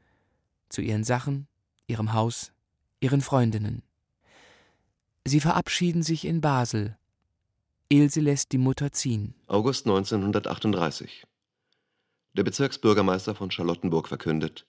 Zu 0.70 0.82
ihren 0.82 1.04
Sachen, 1.04 1.48
ihrem 1.88 2.14
Haus, 2.14 2.52
ihren 3.00 3.22
Freundinnen. 3.22 3.82
Sie 5.26 5.40
verabschieden 5.40 6.04
sich 6.04 6.26
in 6.26 6.40
Basel, 6.40 6.98
Ilse 7.88 8.20
lässt 8.20 8.52
die 8.52 8.58
Mutter 8.58 8.92
ziehen. 8.92 9.36
August 9.46 9.86
1938. 9.86 11.24
Der 12.34 12.44
Bezirksbürgermeister 12.44 13.36
von 13.36 13.52
Charlottenburg 13.52 14.08
verkündet, 14.08 14.66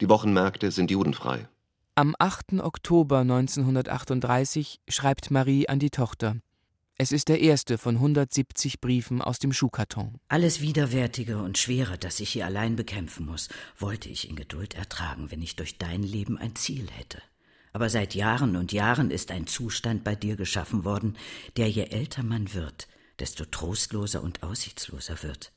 die 0.00 0.08
Wochenmärkte 0.08 0.72
sind 0.72 0.90
judenfrei. 0.90 1.48
Am 1.98 2.14
8. 2.18 2.60
Oktober 2.60 3.20
1938 3.20 4.80
schreibt 4.86 5.30
Marie 5.30 5.66
an 5.66 5.78
die 5.78 5.88
Tochter. 5.88 6.36
Es 6.98 7.10
ist 7.10 7.28
der 7.28 7.40
erste 7.40 7.78
von 7.78 7.94
170 7.94 8.82
Briefen 8.82 9.22
aus 9.22 9.38
dem 9.38 9.54
Schuhkarton. 9.54 10.20
Alles 10.28 10.60
Widerwärtige 10.60 11.38
und 11.38 11.56
Schwere, 11.56 11.96
das 11.96 12.20
ich 12.20 12.28
hier 12.28 12.44
allein 12.44 12.76
bekämpfen 12.76 13.24
muss, 13.24 13.48
wollte 13.78 14.10
ich 14.10 14.28
in 14.28 14.36
Geduld 14.36 14.74
ertragen, 14.74 15.30
wenn 15.30 15.40
ich 15.40 15.56
durch 15.56 15.78
dein 15.78 16.02
Leben 16.02 16.36
ein 16.36 16.54
Ziel 16.54 16.86
hätte. 16.90 17.22
Aber 17.72 17.88
seit 17.88 18.14
Jahren 18.14 18.56
und 18.56 18.72
Jahren 18.72 19.10
ist 19.10 19.30
ein 19.30 19.46
Zustand 19.46 20.04
bei 20.04 20.14
dir 20.14 20.36
geschaffen 20.36 20.84
worden, 20.84 21.16
der 21.56 21.70
je 21.70 21.84
älter 21.84 22.22
man 22.22 22.52
wird, 22.52 22.88
desto 23.20 23.46
trostloser 23.46 24.22
und 24.22 24.42
aussichtsloser 24.42 25.22
wird. 25.22 25.50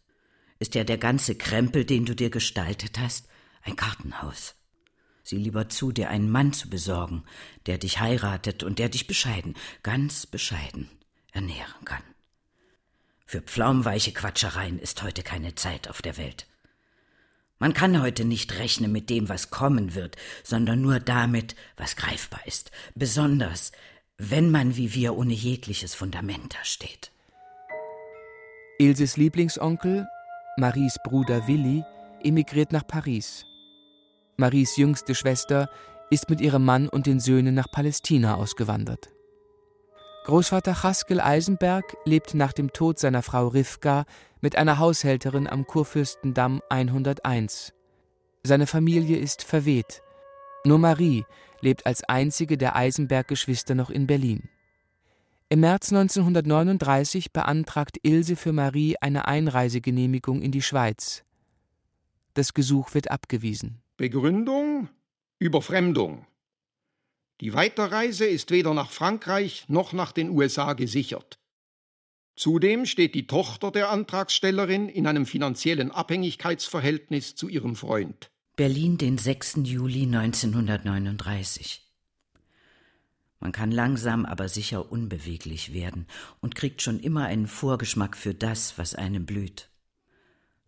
Ist 0.57 0.73
ja 0.73 0.85
der 0.85 0.99
ganze 0.99 1.35
Krempel, 1.35 1.83
den 1.83 2.05
du 2.05 2.15
dir 2.15 2.29
gestaltet 2.29 2.97
hast, 2.97 3.27
ein 3.61 3.75
Kartenhaus. 3.75 4.55
Sieh 5.29 5.37
lieber 5.37 5.69
zu, 5.69 5.91
dir 5.91 6.09
einen 6.09 6.31
Mann 6.31 6.53
zu 6.53 6.71
besorgen, 6.71 7.23
der 7.67 7.77
dich 7.77 7.99
heiratet 7.99 8.63
und 8.63 8.79
der 8.79 8.89
dich 8.89 9.05
bescheiden, 9.05 9.53
ganz 9.83 10.25
bescheiden 10.25 10.89
ernähren 11.31 11.85
kann. 11.85 12.01
Für 13.27 13.39
pflaumweiche 13.39 14.11
Quatschereien 14.11 14.79
ist 14.79 15.03
heute 15.03 15.21
keine 15.21 15.53
Zeit 15.53 15.87
auf 15.87 16.01
der 16.01 16.17
Welt. 16.17 16.47
Man 17.59 17.75
kann 17.75 18.01
heute 18.01 18.25
nicht 18.25 18.57
rechnen 18.57 18.91
mit 18.91 19.11
dem, 19.11 19.29
was 19.29 19.51
kommen 19.51 19.93
wird, 19.93 20.15
sondern 20.43 20.81
nur 20.81 20.99
damit, 20.99 21.55
was 21.77 21.95
greifbar 21.95 22.41
ist, 22.47 22.71
besonders 22.95 23.71
wenn 24.17 24.49
man 24.49 24.77
wie 24.77 24.95
wir 24.95 25.15
ohne 25.15 25.33
jegliches 25.33 25.93
Fundament 25.93 26.55
dasteht. 26.55 27.11
Ilses 28.79 29.15
Lieblingsonkel, 29.15 30.07
Maries 30.57 30.97
Bruder 31.03 31.47
Willi, 31.47 31.83
emigriert 32.23 32.71
nach 32.71 32.87
Paris. 32.87 33.45
Maries 34.39 34.77
jüngste 34.77 35.15
Schwester 35.15 35.69
ist 36.09 36.29
mit 36.29 36.41
ihrem 36.41 36.65
Mann 36.65 36.87
und 36.89 37.05
den 37.05 37.19
Söhnen 37.19 37.53
nach 37.53 37.69
Palästina 37.69 38.35
ausgewandert. 38.35 39.09
Großvater 40.25 40.73
Chaskel 40.75 41.19
Eisenberg 41.19 41.97
lebt 42.05 42.33
nach 42.33 42.53
dem 42.53 42.71
Tod 42.71 42.99
seiner 42.99 43.21
Frau 43.21 43.47
Rivka 43.47 44.05
mit 44.41 44.55
einer 44.55 44.79
Haushälterin 44.79 45.47
am 45.47 45.65
Kurfürstendamm 45.65 46.61
101. 46.69 47.73
Seine 48.43 48.67
Familie 48.67 49.17
ist 49.17 49.43
verweht. 49.43 50.01
Nur 50.63 50.79
Marie 50.79 51.25
lebt 51.61 51.85
als 51.85 52.03
einzige 52.03 52.57
der 52.57 52.75
Eisenberg-Geschwister 52.75 53.75
noch 53.75 53.89
in 53.89 54.07
Berlin. 54.07 54.49
Im 55.49 55.61
März 55.61 55.91
1939 55.91 57.33
beantragt 57.33 57.97
Ilse 58.03 58.35
für 58.35 58.53
Marie 58.53 58.95
eine 59.01 59.27
Einreisegenehmigung 59.27 60.41
in 60.41 60.51
die 60.51 60.61
Schweiz. 60.61 61.23
Das 62.35 62.53
Gesuch 62.53 62.93
wird 62.93 63.11
abgewiesen. 63.11 63.81
Begründung 63.99 64.87
Überfremdung. 65.39 66.25
Die 67.41 67.53
Weiterreise 67.53 68.25
ist 68.25 68.49
weder 68.49 68.73
nach 68.73 68.91
Frankreich 68.91 69.65
noch 69.67 69.91
nach 69.91 70.13
den 70.13 70.29
USA 70.29 70.71
gesichert. 70.71 71.37
Zudem 72.37 72.85
steht 72.85 73.13
die 73.13 73.27
Tochter 73.27 73.71
der 73.71 73.89
Antragstellerin 73.89 74.87
in 74.87 75.05
einem 75.05 75.25
finanziellen 75.25 75.91
Abhängigkeitsverhältnis 75.91 77.35
zu 77.35 77.49
ihrem 77.49 77.75
Freund. 77.75 78.31
Berlin, 78.55 78.97
den 78.97 79.17
6. 79.17 79.63
Juli 79.63 80.03
1939. 80.03 81.85
Man 83.41 83.51
kann 83.51 83.69
langsam 83.69 84.25
aber 84.25 84.47
sicher 84.47 84.93
unbeweglich 84.93 85.73
werden 85.73 86.07
und 86.39 86.55
kriegt 86.55 86.81
schon 86.81 87.01
immer 87.01 87.25
einen 87.25 87.47
Vorgeschmack 87.47 88.15
für 88.15 88.33
das, 88.33 88.77
was 88.77 88.95
einem 88.95 89.25
blüht. 89.25 89.68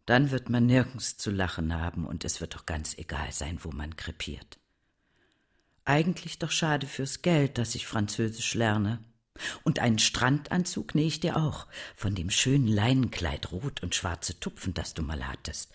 Dann 0.06 0.32
wird 0.32 0.50
man 0.50 0.66
nirgends 0.66 1.18
zu 1.18 1.32
lachen 1.32 1.80
haben 1.80 2.06
und 2.06 2.26
es 2.26 2.42
wird 2.42 2.56
doch 2.56 2.66
ganz 2.66 2.98
egal 2.98 3.32
sein, 3.32 3.60
wo 3.62 3.72
man 3.72 3.96
krepiert. 3.96 4.60
Eigentlich 5.86 6.40
doch 6.40 6.52
schade 6.52 6.88
fürs 6.88 7.22
Geld, 7.22 7.58
dass 7.58 7.76
ich 7.76 7.88
Französisch 7.88 8.54
lerne. 8.54 9.04
Und 9.64 9.80
einen 9.80 10.00
Strandanzug 10.00 10.94
nähe 10.94 11.08
ich 11.08 11.20
dir 11.20 11.38
auch, 11.38 11.68
von 11.96 12.14
dem 12.14 12.30
schönen 12.30 12.68
Leinenkleid 12.68 13.52
rot 13.52 13.82
und 13.82 13.96
schwarze 13.96 14.40
Tupfen, 14.40 14.74
das 14.74 14.94
du 14.94 15.02
mal 15.02 15.28
hattest. 15.28 15.72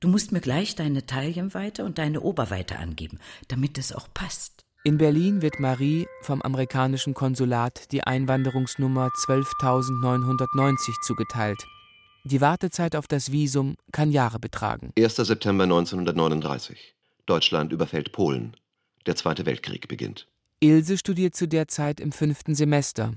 Du 0.00 0.08
musst 0.08 0.32
mir 0.32 0.40
gleich 0.40 0.74
deine 0.74 1.06
Taillenweite 1.06 1.84
und 1.84 1.98
deine 1.98 2.22
Oberweite 2.22 2.78
angeben, 2.78 3.18
damit 3.48 3.78
es 3.78 3.92
auch 3.92 4.08
passt. 4.12 4.64
In 4.84 4.98
Berlin 4.98 5.42
wird 5.42 5.60
Marie 5.60 6.08
vom 6.22 6.42
amerikanischen 6.42 7.14
Konsulat 7.14 7.92
die 7.92 8.02
Einwanderungsnummer 8.02 9.10
12990 9.14 10.96
zugeteilt. 11.06 11.62
Die 12.24 12.40
Wartezeit 12.40 12.94
auf 12.94 13.08
das 13.08 13.32
Visum 13.32 13.76
kann 13.90 14.12
Jahre 14.12 14.38
betragen. 14.38 14.92
1. 14.96 15.16
September 15.16 15.64
1939. 15.64 16.94
Deutschland 17.26 17.72
überfällt 17.72 18.12
Polen. 18.12 18.56
Der 19.06 19.16
Zweite 19.16 19.44
Weltkrieg 19.44 19.88
beginnt. 19.88 20.28
Ilse 20.60 20.96
studiert 20.96 21.34
zu 21.34 21.48
der 21.48 21.66
Zeit 21.66 21.98
im 21.98 22.12
fünften 22.12 22.54
Semester. 22.54 23.14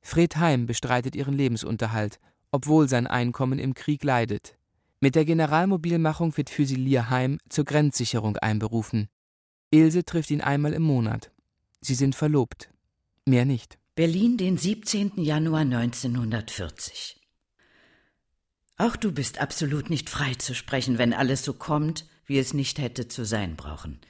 Fred 0.00 0.36
Heim 0.36 0.64
bestreitet 0.64 1.14
ihren 1.14 1.34
Lebensunterhalt, 1.34 2.18
obwohl 2.50 2.88
sein 2.88 3.06
Einkommen 3.06 3.58
im 3.58 3.74
Krieg 3.74 4.02
leidet. 4.02 4.56
Mit 5.00 5.14
der 5.14 5.26
Generalmobilmachung 5.26 6.34
wird 6.38 6.48
Füsilier 6.48 7.10
Heim 7.10 7.38
zur 7.50 7.66
Grenzsicherung 7.66 8.38
einberufen. 8.38 9.08
Ilse 9.70 10.04
trifft 10.04 10.30
ihn 10.30 10.40
einmal 10.40 10.72
im 10.72 10.82
Monat. 10.82 11.30
Sie 11.82 11.94
sind 11.94 12.14
verlobt. 12.14 12.70
Mehr 13.26 13.44
nicht. 13.44 13.78
Berlin, 13.94 14.38
den 14.38 14.56
17. 14.56 15.12
Januar 15.16 15.60
1940. 15.60 17.19
Auch 18.80 18.96
du 18.96 19.12
bist 19.12 19.42
absolut 19.42 19.90
nicht 19.90 20.08
frei 20.08 20.32
zu 20.36 20.54
sprechen, 20.54 20.96
wenn 20.96 21.12
alles 21.12 21.44
so 21.44 21.52
kommt, 21.52 22.06
wie 22.24 22.38
es 22.38 22.54
nicht 22.54 22.78
hätte 22.78 23.08
zu 23.08 23.26
sein 23.26 23.54
brauchen. 23.54 24.00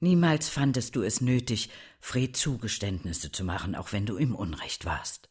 Niemals 0.00 0.48
fandest 0.48 0.96
du 0.96 1.02
es 1.02 1.20
nötig, 1.20 1.70
Fred 2.00 2.36
Zugeständnisse 2.36 3.30
zu 3.30 3.44
machen, 3.44 3.76
auch 3.76 3.92
wenn 3.92 4.04
du 4.04 4.16
im 4.16 4.34
Unrecht 4.34 4.84
warst. 4.84 5.28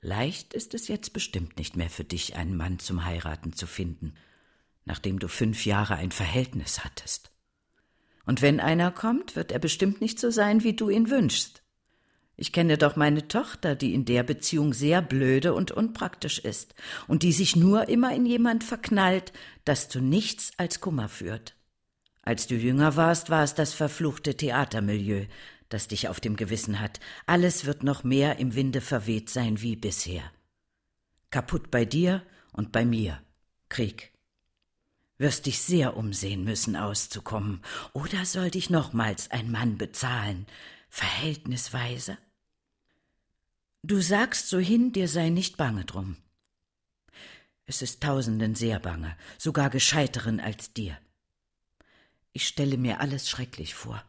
Leicht 0.00 0.52
ist 0.52 0.74
es 0.74 0.88
jetzt 0.88 1.12
bestimmt 1.12 1.58
nicht 1.58 1.76
mehr 1.76 1.88
für 1.88 2.02
dich, 2.02 2.34
einen 2.34 2.56
Mann 2.56 2.80
zum 2.80 3.04
Heiraten 3.04 3.52
zu 3.52 3.68
finden. 3.68 4.14
nachdem 4.84 5.20
du 5.20 5.28
fünf 5.28 5.64
Jahre 5.64 5.94
ein 5.94 6.10
Verhältnis 6.10 6.84
hattest. 6.84 7.30
Und 8.24 8.42
wenn 8.42 8.58
einer 8.58 8.90
kommt, 8.90 9.36
wird 9.36 9.52
er 9.52 9.60
bestimmt 9.60 10.00
nicht 10.00 10.18
so 10.18 10.30
sein, 10.30 10.64
wie 10.64 10.74
du 10.74 10.90
ihn 10.90 11.08
wünschst. 11.10 11.62
Ich 12.36 12.52
kenne 12.52 12.76
doch 12.76 12.96
meine 12.96 13.28
Tochter, 13.28 13.74
die 13.74 13.94
in 13.94 14.04
der 14.04 14.22
Beziehung 14.22 14.74
sehr 14.74 15.00
blöde 15.00 15.54
und 15.54 15.70
unpraktisch 15.70 16.38
ist 16.38 16.74
und 17.08 17.22
die 17.22 17.32
sich 17.32 17.56
nur 17.56 17.88
immer 17.88 18.14
in 18.14 18.26
jemand 18.26 18.62
verknallt, 18.62 19.32
das 19.64 19.88
zu 19.88 20.00
nichts 20.00 20.52
als 20.58 20.80
Kummer 20.80 21.08
führt. 21.08 21.54
Als 22.22 22.46
du 22.46 22.54
jünger 22.54 22.96
warst, 22.96 23.30
war 23.30 23.42
es 23.42 23.54
das 23.54 23.72
verfluchte 23.72 24.36
Theatermilieu, 24.36 25.24
das 25.70 25.88
dich 25.88 26.08
auf 26.08 26.20
dem 26.20 26.36
Gewissen 26.36 26.80
hat. 26.80 27.00
Alles 27.24 27.64
wird 27.64 27.82
noch 27.82 28.04
mehr 28.04 28.38
im 28.38 28.54
Winde 28.54 28.82
verweht 28.82 29.30
sein 29.30 29.62
wie 29.62 29.76
bisher. 29.76 30.22
Kaputt 31.30 31.70
bei 31.70 31.84
dir 31.84 32.22
und 32.52 32.70
bei 32.70 32.84
mir. 32.84 33.20
Krieg. 33.68 34.12
Wirst 35.18 35.46
dich 35.46 35.60
sehr 35.60 35.96
umsehen 35.96 36.44
müssen, 36.44 36.76
auszukommen. 36.76 37.62
Oder 37.94 38.26
soll 38.26 38.50
dich 38.50 38.68
nochmals 38.68 39.30
ein 39.30 39.50
Mann 39.50 39.78
bezahlen? 39.78 40.46
Verhältnisweise? 40.88 42.18
Du 43.82 44.00
sagst 44.00 44.48
so 44.48 44.58
hin, 44.58 44.92
dir 44.92 45.08
sei 45.08 45.28
nicht 45.28 45.56
bange 45.56 45.84
drum. 45.84 46.16
Es 47.66 47.82
ist 47.82 48.02
Tausenden 48.02 48.54
sehr 48.54 48.78
bange, 48.78 49.16
sogar 49.38 49.70
gescheiteren 49.70 50.40
als 50.40 50.72
dir. 50.72 50.96
Ich 52.32 52.46
stelle 52.46 52.78
mir 52.78 53.00
alles 53.00 53.28
schrecklich 53.28 53.74
vor. 53.74 54.02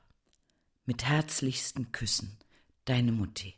Mit 0.85 1.05
herzlichsten 1.05 1.91
Küssen, 1.91 2.37
deine 2.85 3.11
Mutti. 3.11 3.55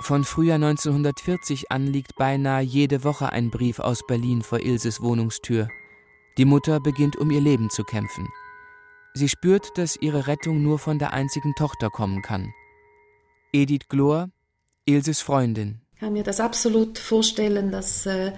Von 0.00 0.24
Frühjahr 0.24 0.56
1940 0.56 1.70
an 1.70 1.86
liegt 1.86 2.16
beinahe 2.16 2.62
jede 2.62 3.04
Woche 3.04 3.32
ein 3.32 3.50
Brief 3.50 3.80
aus 3.80 4.06
Berlin 4.06 4.42
vor 4.42 4.60
Ilses 4.60 5.02
Wohnungstür. 5.02 5.68
Die 6.38 6.46
Mutter 6.46 6.80
beginnt 6.80 7.16
um 7.16 7.30
ihr 7.30 7.40
Leben 7.40 7.70
zu 7.70 7.84
kämpfen. 7.84 8.28
Sie 9.14 9.28
spürt, 9.28 9.66
dass 9.76 9.96
ihre 10.00 10.26
Rettung 10.26 10.62
nur 10.62 10.78
von 10.78 10.98
der 10.98 11.12
einzigen 11.12 11.54
Tochter 11.56 11.90
kommen 11.90 12.22
kann. 12.22 12.52
Edith 13.52 13.88
Glor, 13.88 14.30
Ilses 14.84 15.20
Freundin. 15.20 15.80
Ich 15.94 16.00
kann 16.00 16.12
mir 16.12 16.22
das 16.22 16.40
absolut 16.40 16.98
vorstellen, 16.98 17.70
dass 17.72 18.06
äh, 18.06 18.32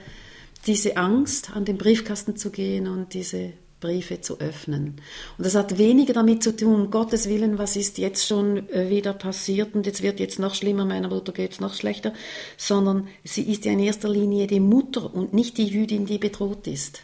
diese 0.66 0.96
Angst, 0.96 1.54
an 1.54 1.64
den 1.64 1.76
Briefkasten 1.76 2.36
zu 2.36 2.50
gehen 2.50 2.88
und 2.88 3.14
diese 3.14 3.52
Briefe 3.80 4.20
zu 4.20 4.38
öffnen. 4.40 5.00
Und 5.36 5.44
das 5.44 5.54
hat 5.54 5.76
weniger 5.76 6.14
damit 6.14 6.42
zu 6.42 6.56
tun, 6.56 6.74
um 6.74 6.90
Gottes 6.90 7.28
Willen, 7.28 7.58
was 7.58 7.76
ist 7.76 7.98
jetzt 7.98 8.26
schon 8.26 8.68
äh, 8.70 8.88
wieder 8.88 9.12
passiert 9.12 9.74
und 9.74 9.86
jetzt 9.86 10.02
wird 10.02 10.20
jetzt 10.20 10.38
noch 10.38 10.54
schlimmer, 10.54 10.86
meiner 10.86 11.08
Mutter 11.08 11.32
geht 11.32 11.52
es 11.52 11.60
noch 11.60 11.74
schlechter, 11.74 12.14
sondern 12.56 13.08
sie 13.24 13.42
ist 13.42 13.64
ja 13.66 13.72
in 13.72 13.80
erster 13.80 14.08
Linie 14.08 14.46
die 14.46 14.60
Mutter 14.60 15.12
und 15.12 15.34
nicht 15.34 15.58
die 15.58 15.66
Jüdin, 15.66 16.06
die 16.06 16.18
bedroht 16.18 16.66
ist. 16.66 17.02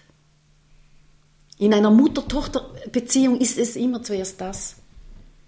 In 1.59 1.75
einer 1.75 1.91
Mutter-Tochter-Beziehung 1.91 3.41
ist 3.41 3.59
es 3.59 3.75
immer 3.75 4.03
zuerst 4.03 4.41
das. 4.41 4.77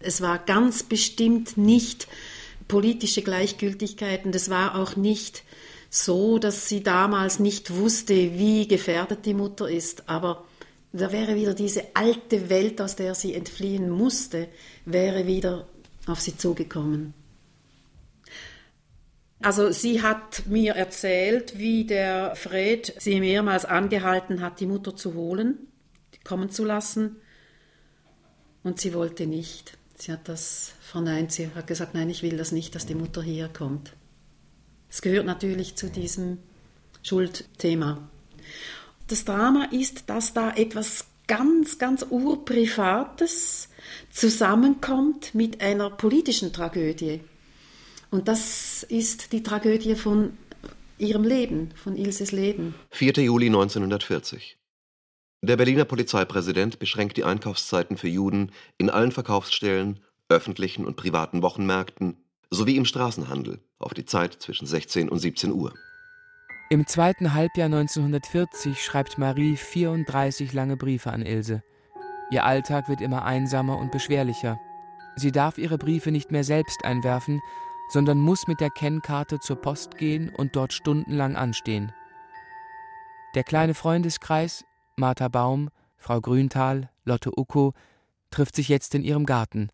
Es 0.01 0.21
war 0.21 0.39
ganz 0.39 0.83
bestimmt 0.83 1.57
nicht 1.57 2.09
politische 2.67 3.23
Gleichgültigkeit 3.23 4.25
und 4.25 4.35
es 4.35 4.51
war 4.51 4.77
auch 4.77 4.97
nicht 4.97 5.45
so, 5.89 6.39
dass 6.39 6.69
sie 6.69 6.83
damals 6.83 7.39
nicht 7.39 7.75
wusste, 7.75 8.15
wie 8.15 8.67
gefährdet 8.67 9.25
die 9.27 9.35
Mutter 9.35 9.69
ist. 9.69 10.09
Aber 10.09 10.45
da 10.93 11.13
wäre 11.13 11.37
wieder 11.37 11.55
diese 11.55 11.85
alte 11.95 12.49
Welt, 12.49 12.81
aus 12.81 12.97
der 12.97 13.15
sie 13.15 13.35
entfliehen 13.35 13.91
musste, 13.91 14.49
wäre 14.85 15.27
wieder 15.27 15.69
auf 16.07 16.21
sie 16.21 16.37
zugekommen. 16.37 17.15
Also 19.43 19.71
sie 19.71 20.03
hat 20.03 20.47
mir 20.47 20.75
erzählt, 20.75 21.59
wie 21.59 21.85
der 21.85 22.35
Fred 22.37 22.95
sie 22.99 23.21
mehrmals 23.21 23.65
angehalten 23.65 24.43
hat, 24.43 24.61
die 24.61 24.67
Mutter 24.67 24.95
zu 24.95 25.15
holen, 25.15 25.70
kommen 26.25 26.51
zu 26.51 26.65
lassen. 26.65 27.17
Und 28.63 28.81
sie 28.81 28.95
wollte 28.95 29.27
nicht. 29.27 29.79
Sie 29.97 30.13
hat 30.13 30.29
das 30.29 30.73
verneint. 30.81 31.33
Sie 31.33 31.51
hat 31.55 31.67
gesagt, 31.67 31.95
nein, 31.95 32.11
ich 32.11 32.23
will 32.23 32.37
das 32.37 32.53
nicht, 32.53 32.75
dass 32.75 32.87
die 32.87 32.95
Mutter 32.95 33.23
hier 33.23 33.49
kommt. 33.49 33.95
Es 34.89 35.03
gehört 35.03 35.27
natürlich 35.27 35.77
zu 35.77 35.89
diesem 35.89 36.39
Schuldthema. 37.03 38.09
Das 39.07 39.25
Drama 39.25 39.69
ist, 39.71 40.09
dass 40.09 40.35
da 40.35 40.55
etwas 40.55 41.07
ganz, 41.27 41.79
ganz 41.79 42.05
urprivates 42.11 43.69
zusammenkommt 44.11 45.35
mit 45.35 45.61
einer 45.61 45.91
politischen 45.91 46.53
Tragödie. 46.53 47.21
Und 48.11 48.27
das 48.27 48.83
ist 48.83 49.33
die 49.33 49.43
Tragödie 49.43 49.95
von 49.95 50.37
ihrem 50.99 51.25
Leben, 51.25 51.71
von 51.77 51.97
Ilses 51.97 52.33
Leben. 52.33 52.75
4. 52.91 53.13
Juli 53.25 53.47
1940. 53.47 54.60
Der 55.43 55.57
Berliner 55.57 55.87
Polizeipräsident 55.87 56.79
beschränkt 56.79 57.17
die 57.17 57.25
Einkaufszeiten 57.25 57.97
für 57.97 58.09
Juden 58.09 58.53
in 58.77 58.91
allen 58.91 59.11
Verkaufsstellen, 59.11 60.01
öffentlichen 60.29 60.85
und 60.85 60.97
privaten 60.97 61.41
Wochenmärkten 61.43 62.19
sowie 62.51 62.77
im 62.77 62.85
Straßenhandel 62.85 63.61
auf 63.79 63.95
die 63.95 64.05
Zeit 64.05 64.35
zwischen 64.35 64.67
16 64.67 65.09
und 65.09 65.19
17 65.19 65.53
Uhr. 65.53 65.73
Im 66.69 66.87
zweiten 66.87 67.33
Halbjahr 67.33 67.67
1940 67.67 68.85
schreibt 68.85 69.17
Marie 69.17 69.57
34 69.57 70.53
lange 70.53 70.77
Briefe 70.77 71.11
an 71.11 71.23
Ilse. 71.23 71.63
Ihr 72.31 72.45
Alltag 72.45 72.89
wird 72.89 73.01
immer 73.01 73.25
einsamer 73.25 73.79
und 73.79 73.91
beschwerlicher. 73.91 74.61
Sie 75.17 75.33
darf 75.33 75.57
ihre 75.57 75.79
Briefe 75.79 76.13
nicht 76.13 76.31
mehr 76.31 76.45
selbst 76.45 76.85
einwerfen, 76.85 77.41
sondern 77.89 78.19
muss 78.19 78.47
mit 78.47 78.61
der 78.61 78.71
Kennkarte 78.71 79.41
zur 79.41 79.57
Post 79.57 79.97
gehen 79.97 80.29
und 80.37 80.55
dort 80.55 80.73
stundenlang 80.73 81.35
anstehen. 81.35 81.93
Der 83.35 83.43
kleine 83.43 83.75
Freundeskreis 83.75 84.65
Martha 85.01 85.27
Baum, 85.29 85.71
Frau 85.97 86.21
Grünthal, 86.21 86.91
Lotte 87.05 87.37
Ucko 87.37 87.75
trifft 88.31 88.55
sich 88.55 88.69
jetzt 88.69 88.95
in 88.95 89.03
ihrem 89.03 89.27
Garten, 89.27 89.71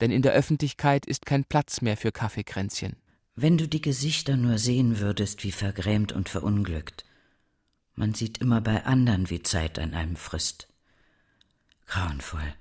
denn 0.00 0.10
in 0.10 0.20
der 0.20 0.32
Öffentlichkeit 0.32 1.06
ist 1.06 1.24
kein 1.24 1.44
Platz 1.44 1.80
mehr 1.80 1.96
für 1.96 2.12
Kaffeekränzchen. 2.12 2.96
Wenn 3.34 3.56
du 3.56 3.66
die 3.66 3.80
Gesichter 3.80 4.36
nur 4.36 4.58
sehen 4.58 4.98
würdest, 4.98 5.44
wie 5.44 5.52
vergrämt 5.52 6.12
und 6.12 6.28
verunglückt. 6.28 7.04
Man 7.94 8.12
sieht 8.12 8.38
immer 8.38 8.60
bei 8.60 8.84
anderen, 8.84 9.30
wie 9.30 9.42
Zeit 9.42 9.78
an 9.78 9.94
einem 9.94 10.16
frisst. 10.16 10.68
Grauenvoll. 11.86 12.54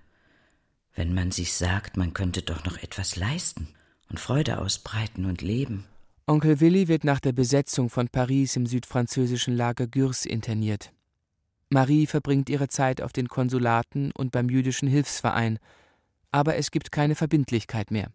Wenn 0.93 1.13
man 1.13 1.31
sich 1.31 1.53
sagt, 1.53 1.97
man 1.97 2.13
könnte 2.13 2.41
doch 2.41 2.63
noch 2.63 2.77
etwas 2.77 3.17
leisten 3.17 3.67
und 4.09 4.19
Freude 4.19 4.59
ausbreiten 4.59 5.25
und 5.25 5.41
leben. 5.41 5.85
Onkel 6.27 6.59
Willi 6.59 6.87
wird 6.87 7.03
nach 7.03 7.19
der 7.19 7.33
Besetzung 7.33 7.89
von 7.89 8.07
Paris 8.07 8.55
im 8.55 8.65
südfranzösischen 8.65 9.55
Lager 9.55 9.87
Gürs 9.87 10.25
interniert. 10.25 10.91
Marie 11.69 12.05
verbringt 12.05 12.49
ihre 12.49 12.67
Zeit 12.67 13.01
auf 13.01 13.11
den 13.11 13.27
Konsulaten 13.27 14.11
und 14.11 14.31
beim 14.31 14.49
jüdischen 14.49 14.87
Hilfsverein, 14.87 15.59
aber 16.31 16.55
es 16.57 16.71
gibt 16.71 16.91
keine 16.91 17.15
Verbindlichkeit 17.15 17.91
mehr. 17.91 18.11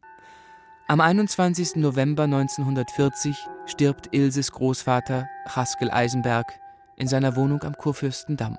Am 0.86 1.00
21. 1.00 1.76
November 1.76 2.24
1940 2.24 3.36
stirbt 3.66 4.08
Ilses 4.12 4.52
Großvater 4.52 5.28
Haskell 5.46 5.90
Eisenberg 5.90 6.46
in 6.96 7.08
seiner 7.08 7.36
Wohnung 7.36 7.62
am 7.62 7.74
Kurfürstendamm. 7.74 8.58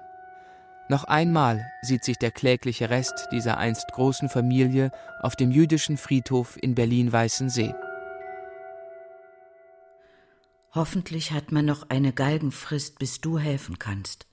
Noch 0.89 1.03
einmal 1.03 1.65
sieht 1.81 2.03
sich 2.03 2.17
der 2.17 2.31
klägliche 2.31 2.89
Rest 2.89 3.27
dieser 3.31 3.57
einst 3.57 3.91
großen 3.93 4.29
Familie 4.29 4.91
auf 5.21 5.35
dem 5.35 5.51
jüdischen 5.51 5.97
Friedhof 5.97 6.57
in 6.61 6.75
Berlin-Weißensee. 6.75 7.73
Hoffentlich 10.73 11.31
hat 11.31 11.51
man 11.51 11.65
noch 11.65 11.89
eine 11.89 12.13
Galgenfrist, 12.13 12.97
bis 12.97 13.19
du 13.19 13.37
helfen 13.39 13.77
kannst. 13.77 14.30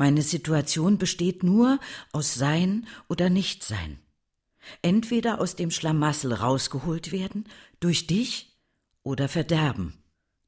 Meine 0.00 0.22
Situation 0.22 0.96
besteht 0.96 1.42
nur 1.42 1.78
aus 2.12 2.32
Sein 2.32 2.86
oder 3.10 3.28
Nichtsein. 3.28 3.98
Entweder 4.80 5.42
aus 5.42 5.56
dem 5.56 5.70
Schlamassel 5.70 6.32
rausgeholt 6.32 7.12
werden, 7.12 7.44
durch 7.80 8.06
dich, 8.06 8.56
oder 9.02 9.28
verderben. 9.28 10.02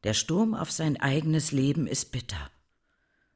Der 0.04 0.14
Sturm 0.14 0.54
auf 0.54 0.70
sein 0.70 0.98
eigenes 0.98 1.52
Leben 1.52 1.86
ist 1.86 2.12
bitter. 2.12 2.50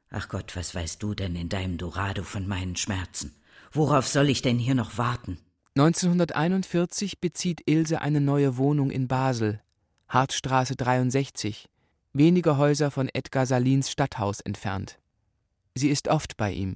Ach 0.09 0.27
Gott, 0.27 0.55
was 0.55 0.73
weißt 0.73 1.03
du 1.03 1.13
denn 1.13 1.35
in 1.35 1.49
deinem 1.49 1.77
Dorado 1.77 2.23
von 2.23 2.47
meinen 2.47 2.77
Schmerzen? 2.77 3.35
Worauf 3.71 4.07
soll 4.07 4.29
ich 4.29 4.41
denn 4.41 4.57
hier 4.57 4.73
noch 4.73 4.97
warten? 4.97 5.37
1941 5.75 7.19
bezieht 7.21 7.61
Ilse 7.67 8.01
eine 8.01 8.21
neue 8.21 8.57
Wohnung 8.57 8.89
in 8.89 9.07
Basel, 9.07 9.61
Hartstraße 10.09 10.75
63, 10.77 11.69
wenige 12.13 12.57
Häuser 12.57 12.89
von 12.89 13.07
Edgar 13.07 13.45
Salins 13.45 13.91
Stadthaus 13.91 14.41
entfernt. 14.41 14.97
Sie 15.77 15.89
ist 15.89 16.07
oft 16.07 16.37
bei 16.37 16.51
ihm. 16.51 16.75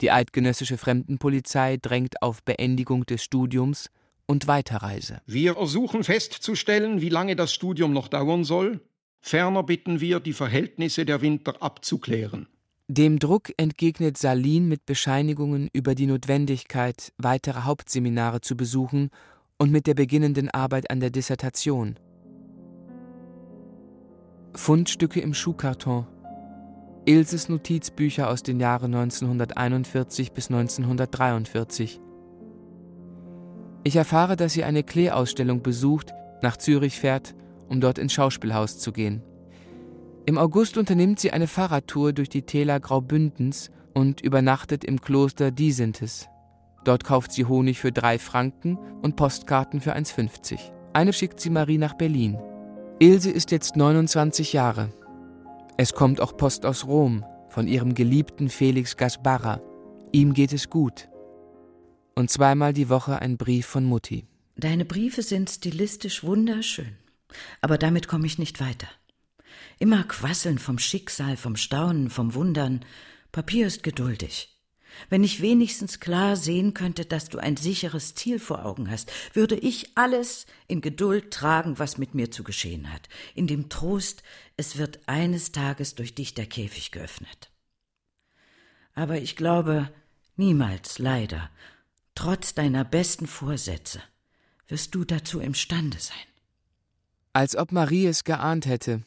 Die 0.00 0.10
eidgenössische 0.10 0.78
Fremdenpolizei 0.78 1.76
drängt 1.76 2.22
auf 2.22 2.42
Beendigung 2.42 3.04
des 3.04 3.22
Studiums 3.22 3.90
und 4.26 4.46
Weiterreise. 4.46 5.20
Wir 5.26 5.56
ersuchen 5.56 6.04
festzustellen, 6.04 7.00
wie 7.00 7.08
lange 7.08 7.36
das 7.36 7.52
Studium 7.52 7.92
noch 7.92 8.08
dauern 8.08 8.44
soll. 8.44 8.80
Ferner 9.20 9.62
bitten 9.62 10.00
wir, 10.00 10.20
die 10.20 10.32
Verhältnisse 10.32 11.04
der 11.04 11.20
Winter 11.20 11.62
abzuklären. 11.62 12.46
Dem 12.88 13.18
Druck 13.18 13.52
entgegnet 13.56 14.16
Salin 14.16 14.68
mit 14.68 14.86
Bescheinigungen 14.86 15.68
über 15.72 15.94
die 15.94 16.06
Notwendigkeit, 16.06 17.12
weitere 17.18 17.62
Hauptseminare 17.62 18.40
zu 18.40 18.56
besuchen 18.56 19.10
und 19.58 19.70
mit 19.70 19.86
der 19.86 19.94
beginnenden 19.94 20.48
Arbeit 20.50 20.90
an 20.90 21.00
der 21.00 21.10
Dissertation. 21.10 21.98
Fundstücke 24.54 25.20
im 25.20 25.34
Schuhkarton 25.34 26.06
Ilses 27.06 27.48
Notizbücher 27.48 28.28
aus 28.28 28.42
den 28.42 28.60
Jahren 28.60 28.94
1941 28.94 30.32
bis 30.32 30.50
1943. 30.50 32.00
Ich 33.84 33.96
erfahre, 33.96 34.36
dass 34.36 34.52
sie 34.52 34.64
eine 34.64 34.82
Klee-Ausstellung 34.82 35.62
besucht, 35.62 36.12
nach 36.42 36.58
Zürich 36.58 36.98
fährt, 36.98 37.34
um 37.68 37.80
dort 37.80 37.98
ins 37.98 38.12
Schauspielhaus 38.12 38.78
zu 38.78 38.92
gehen. 38.92 39.22
Im 40.26 40.36
August 40.36 40.76
unternimmt 40.76 41.18
sie 41.18 41.32
eine 41.32 41.46
Fahrradtour 41.46 42.12
durch 42.12 42.28
die 42.28 42.42
Täler 42.42 42.78
Graubündens 42.78 43.70
und 43.94 44.20
übernachtet 44.20 44.84
im 44.84 45.00
Kloster 45.00 45.50
Disintes. 45.50 46.28
Dort 46.84 47.04
kauft 47.04 47.32
sie 47.32 47.46
Honig 47.46 47.78
für 47.78 47.92
drei 47.92 48.18
Franken 48.18 48.78
und 49.00 49.16
Postkarten 49.16 49.80
für 49.80 49.94
1,50. 49.96 50.58
Eine 50.92 51.12
schickt 51.12 51.40
sie 51.40 51.50
Marie 51.50 51.78
nach 51.78 51.94
Berlin. 51.94 52.38
Ilse 52.98 53.30
ist 53.30 53.50
jetzt 53.50 53.76
29 53.76 54.52
Jahre. 54.52 54.90
Es 55.82 55.94
kommt 55.94 56.20
auch 56.20 56.36
Post 56.36 56.66
aus 56.66 56.84
Rom 56.84 57.24
von 57.48 57.66
ihrem 57.66 57.94
geliebten 57.94 58.50
Felix 58.50 58.98
Gasbarra. 58.98 59.62
Ihm 60.12 60.34
geht 60.34 60.52
es 60.52 60.68
gut. 60.68 61.08
Und 62.14 62.28
zweimal 62.28 62.74
die 62.74 62.90
Woche 62.90 63.18
ein 63.22 63.38
Brief 63.38 63.64
von 63.64 63.86
Mutti. 63.86 64.26
Deine 64.56 64.84
Briefe 64.84 65.22
sind 65.22 65.48
stilistisch 65.48 66.22
wunderschön, 66.22 66.98
aber 67.62 67.78
damit 67.78 68.08
komme 68.08 68.26
ich 68.26 68.38
nicht 68.38 68.60
weiter. 68.60 68.88
Immer 69.78 70.04
quasseln 70.04 70.58
vom 70.58 70.78
Schicksal, 70.78 71.38
vom 71.38 71.56
Staunen, 71.56 72.10
vom 72.10 72.34
Wundern. 72.34 72.84
Papier 73.32 73.66
ist 73.66 73.82
geduldig. 73.82 74.59
Wenn 75.08 75.24
ich 75.24 75.40
wenigstens 75.40 76.00
klar 76.00 76.36
sehen 76.36 76.74
könnte, 76.74 77.04
dass 77.04 77.28
du 77.28 77.38
ein 77.38 77.56
sicheres 77.56 78.14
Ziel 78.14 78.38
vor 78.38 78.64
Augen 78.64 78.90
hast, 78.90 79.10
würde 79.32 79.56
ich 79.56 79.96
alles 79.96 80.46
in 80.68 80.80
Geduld 80.80 81.30
tragen, 81.32 81.78
was 81.78 81.98
mit 81.98 82.14
mir 82.14 82.30
zu 82.30 82.44
geschehen 82.44 82.92
hat, 82.92 83.08
in 83.34 83.46
dem 83.46 83.68
Trost, 83.68 84.22
es 84.56 84.76
wird 84.76 85.00
eines 85.06 85.52
Tages 85.52 85.94
durch 85.94 86.14
dich 86.14 86.34
der 86.34 86.46
Käfig 86.46 86.90
geöffnet. 86.90 87.50
Aber 88.94 89.18
ich 89.18 89.36
glaube, 89.36 89.90
niemals, 90.36 90.98
leider, 90.98 91.50
trotz 92.14 92.54
deiner 92.54 92.84
besten 92.84 93.26
Vorsätze, 93.26 94.02
wirst 94.68 94.94
du 94.94 95.04
dazu 95.04 95.40
imstande 95.40 95.98
sein. 95.98 96.16
Als 97.32 97.56
ob 97.56 97.72
Marie 97.72 98.06
es 98.06 98.24
geahnt 98.24 98.66
hätte. 98.66 99.02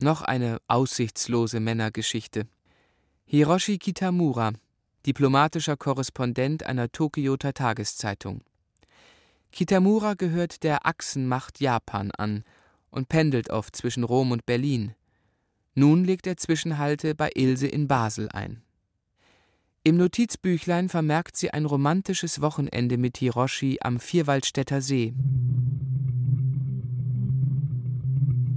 Noch 0.00 0.22
eine 0.22 0.60
aussichtslose 0.68 1.60
Männergeschichte. 1.60 2.46
Hiroshi 3.26 3.78
Kitamura, 3.78 4.52
diplomatischer 5.08 5.78
Korrespondent 5.78 6.66
einer 6.66 6.92
Tokioter 6.92 7.54
Tageszeitung. 7.54 8.42
Kitamura 9.52 10.12
gehört 10.12 10.62
der 10.64 10.84
Achsenmacht 10.84 11.60
Japan 11.60 12.10
an 12.10 12.44
und 12.90 13.08
pendelt 13.08 13.48
oft 13.48 13.74
zwischen 13.74 14.04
Rom 14.04 14.32
und 14.32 14.44
Berlin. 14.44 14.94
Nun 15.74 16.04
legt 16.04 16.26
er 16.26 16.36
Zwischenhalte 16.36 17.14
bei 17.14 17.30
Ilse 17.34 17.68
in 17.68 17.88
Basel 17.88 18.28
ein. 18.28 18.60
Im 19.82 19.96
Notizbüchlein 19.96 20.90
vermerkt 20.90 21.38
sie 21.38 21.52
ein 21.52 21.64
romantisches 21.64 22.42
Wochenende 22.42 22.98
mit 22.98 23.16
Hiroshi 23.16 23.78
am 23.80 24.00
Vierwaldstätter 24.00 24.82
See. 24.82 25.14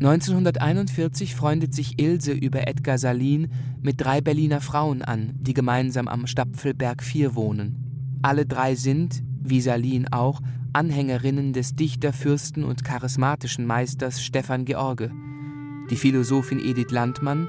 1941 0.01 1.35
freundet 1.35 1.75
sich 1.75 2.01
Ilse 2.01 2.31
über 2.31 2.67
Edgar 2.67 2.97
Salin 2.97 3.51
mit 3.83 4.01
drei 4.01 4.19
Berliner 4.19 4.59
Frauen 4.59 5.03
an, 5.03 5.35
die 5.39 5.53
gemeinsam 5.53 6.07
am 6.07 6.25
Stapfelberg 6.25 7.03
4 7.03 7.35
wohnen. 7.35 8.19
Alle 8.23 8.47
drei 8.47 8.73
sind, 8.73 9.21
wie 9.43 9.61
Salin 9.61 10.07
auch, 10.11 10.41
Anhängerinnen 10.73 11.53
des 11.53 11.75
Dichterfürsten 11.75 12.63
und 12.63 12.83
charismatischen 12.83 13.67
Meisters 13.67 14.23
Stefan 14.23 14.65
George. 14.65 15.11
Die 15.91 15.95
Philosophin 15.95 16.57
Edith 16.57 16.89
Landmann, 16.89 17.47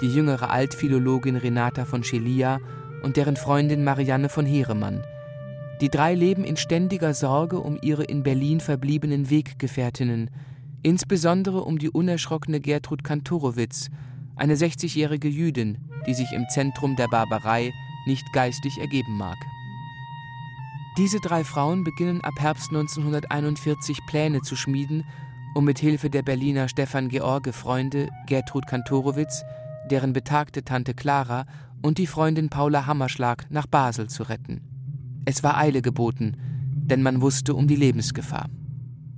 die 0.00 0.14
jüngere 0.14 0.50
Altphilologin 0.50 1.34
Renata 1.34 1.84
von 1.84 2.04
Schelia 2.04 2.60
und 3.02 3.16
deren 3.16 3.34
Freundin 3.34 3.82
Marianne 3.82 4.28
von 4.28 4.46
Heeremann. 4.46 5.02
Die 5.80 5.88
drei 5.88 6.14
leben 6.14 6.44
in 6.44 6.56
ständiger 6.56 7.12
Sorge 7.12 7.58
um 7.58 7.76
ihre 7.82 8.04
in 8.04 8.22
Berlin 8.22 8.60
verbliebenen 8.60 9.30
Weggefährtinnen, 9.30 10.30
insbesondere 10.82 11.64
um 11.64 11.78
die 11.78 11.90
unerschrockene 11.90 12.60
Gertrud 12.60 13.04
Kantorowitz, 13.04 13.88
eine 14.36 14.54
60-jährige 14.54 15.28
Jüdin, 15.28 15.78
die 16.06 16.14
sich 16.14 16.32
im 16.32 16.46
Zentrum 16.48 16.96
der 16.96 17.08
Barbarei 17.08 17.72
nicht 18.06 18.24
geistig 18.32 18.78
ergeben 18.78 19.16
mag. 19.16 19.36
Diese 20.96 21.20
drei 21.20 21.44
Frauen 21.44 21.84
beginnen 21.84 22.20
ab 22.22 22.34
Herbst 22.38 22.70
1941 22.70 23.98
Pläne 24.06 24.42
zu 24.42 24.56
schmieden, 24.56 25.04
um 25.54 25.64
mit 25.64 25.78
Hilfe 25.78 26.10
der 26.10 26.22
Berliner 26.22 26.68
Stefan 26.68 27.08
George 27.08 27.52
Freunde 27.52 28.08
Gertrud 28.26 28.66
Kantorowitz, 28.66 29.44
deren 29.90 30.12
betagte 30.12 30.64
Tante 30.64 30.94
Clara 30.94 31.46
und 31.82 31.98
die 31.98 32.06
Freundin 32.06 32.48
Paula 32.48 32.86
Hammerschlag 32.86 33.46
nach 33.50 33.66
Basel 33.66 34.08
zu 34.08 34.24
retten. 34.24 34.60
Es 35.24 35.42
war 35.42 35.56
Eile 35.56 35.82
geboten, 35.82 36.36
denn 36.72 37.02
man 37.02 37.20
wusste 37.20 37.54
um 37.54 37.68
die 37.68 37.76
Lebensgefahr. 37.76 38.48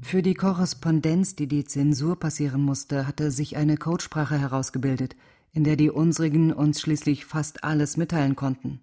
Für 0.03 0.23
die 0.23 0.35
Korrespondenz, 0.35 1.37
die 1.37 1.47
die 1.47 1.65
Zensur 1.65 2.19
passieren 2.19 2.63
musste, 2.63 3.07
hatte 3.07 3.31
sich 3.31 3.57
eine 3.57 3.77
Codesprache 3.77 4.39
herausgebildet, 4.39 5.15
in 5.53 5.63
der 5.63 5.77
die 5.77 5.91
unsrigen 5.91 6.53
uns 6.53 6.81
schließlich 6.81 7.27
fast 7.27 7.65
alles 7.65 7.97
mitteilen 7.97 8.35
konnten. 8.35 8.81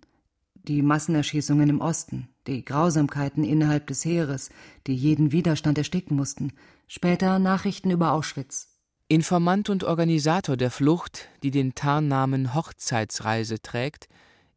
Die 0.53 0.81
Massenerschießungen 0.81 1.69
im 1.69 1.81
Osten, 1.81 2.29
die 2.45 2.63
Grausamkeiten 2.63 3.43
innerhalb 3.43 3.87
des 3.87 4.05
Heeres, 4.05 4.49
die 4.85 4.95
jeden 4.95 5.31
Widerstand 5.31 5.77
ersticken 5.77 6.15
mussten, 6.15 6.53
später 6.87 7.39
Nachrichten 7.39 7.89
über 7.89 8.11
Auschwitz. 8.11 8.69
Informant 9.07 9.69
und 9.69 9.85
Organisator 9.85 10.57
der 10.57 10.71
Flucht, 10.71 11.29
die 11.41 11.51
den 11.51 11.73
Tarnnamen 11.73 12.53
Hochzeitsreise 12.53 13.61
trägt, 13.61 14.07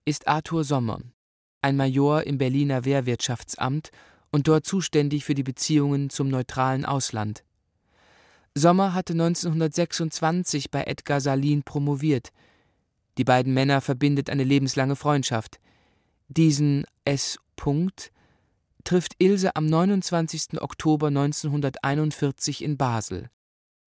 ist 0.05 0.27
Arthur 0.27 0.65
Sommer, 0.65 1.01
ein 1.63 1.77
Major 1.77 2.25
im 2.25 2.39
Berliner 2.39 2.85
Wehrwirtschaftsamt 2.85 3.93
und 4.31 4.49
dort 4.49 4.67
zuständig 4.67 5.25
für 5.25 5.35
die 5.35 5.43
Beziehungen 5.43 6.11
zum 6.11 6.29
neutralen 6.29 6.85
Ausland. 6.85 7.45
Sommer 8.55 8.95
hatte 8.95 9.13
1926 9.13 10.71
bei 10.71 10.83
Edgar 10.85 11.21
Salin 11.21 11.63
promoviert. 11.63 12.33
Die 13.19 13.25
beiden 13.25 13.55
Männer 13.55 13.81
verbindet 13.81 14.31
eine 14.31 14.45
lebenslange 14.45 14.97
Freundschaft. 14.97 15.61
Diesen 16.29 16.85
S. 17.05 17.39
Punkt 17.57 18.11
trifft 18.85 19.15
Ilse 19.19 19.55
am 19.57 19.67
29. 19.67 20.61
Oktober 20.61 21.09
1941 21.09 22.65
in 22.65 22.77
Basel. 22.77 23.31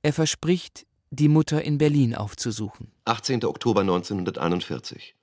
Er 0.02 0.14
verspricht, 0.14 0.86
die 1.10 1.30
Mutter 1.30 1.64
in 1.64 1.78
Berlin 1.78 2.16
aufzusuchen. 2.16 2.92
18. 3.06 3.46
Oktober 3.46 3.82
1941. 3.82 5.16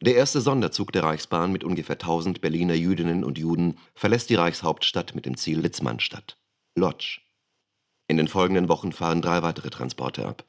Der 0.00 0.14
erste 0.14 0.40
Sonderzug 0.40 0.92
der 0.92 1.02
Reichsbahn 1.02 1.50
mit 1.50 1.64
ungefähr 1.64 1.96
1000 1.96 2.40
Berliner 2.40 2.74
Jüdinnen 2.74 3.24
und 3.24 3.36
Juden 3.36 3.78
verlässt 3.94 4.30
die 4.30 4.36
Reichshauptstadt 4.36 5.16
mit 5.16 5.26
dem 5.26 5.36
Ziel 5.36 5.58
Litzmannstadt. 5.58 6.38
Lodz. 6.76 7.18
In 8.06 8.16
den 8.16 8.28
folgenden 8.28 8.68
Wochen 8.68 8.92
fahren 8.92 9.22
drei 9.22 9.42
weitere 9.42 9.70
Transporte 9.70 10.24
ab. 10.24 10.44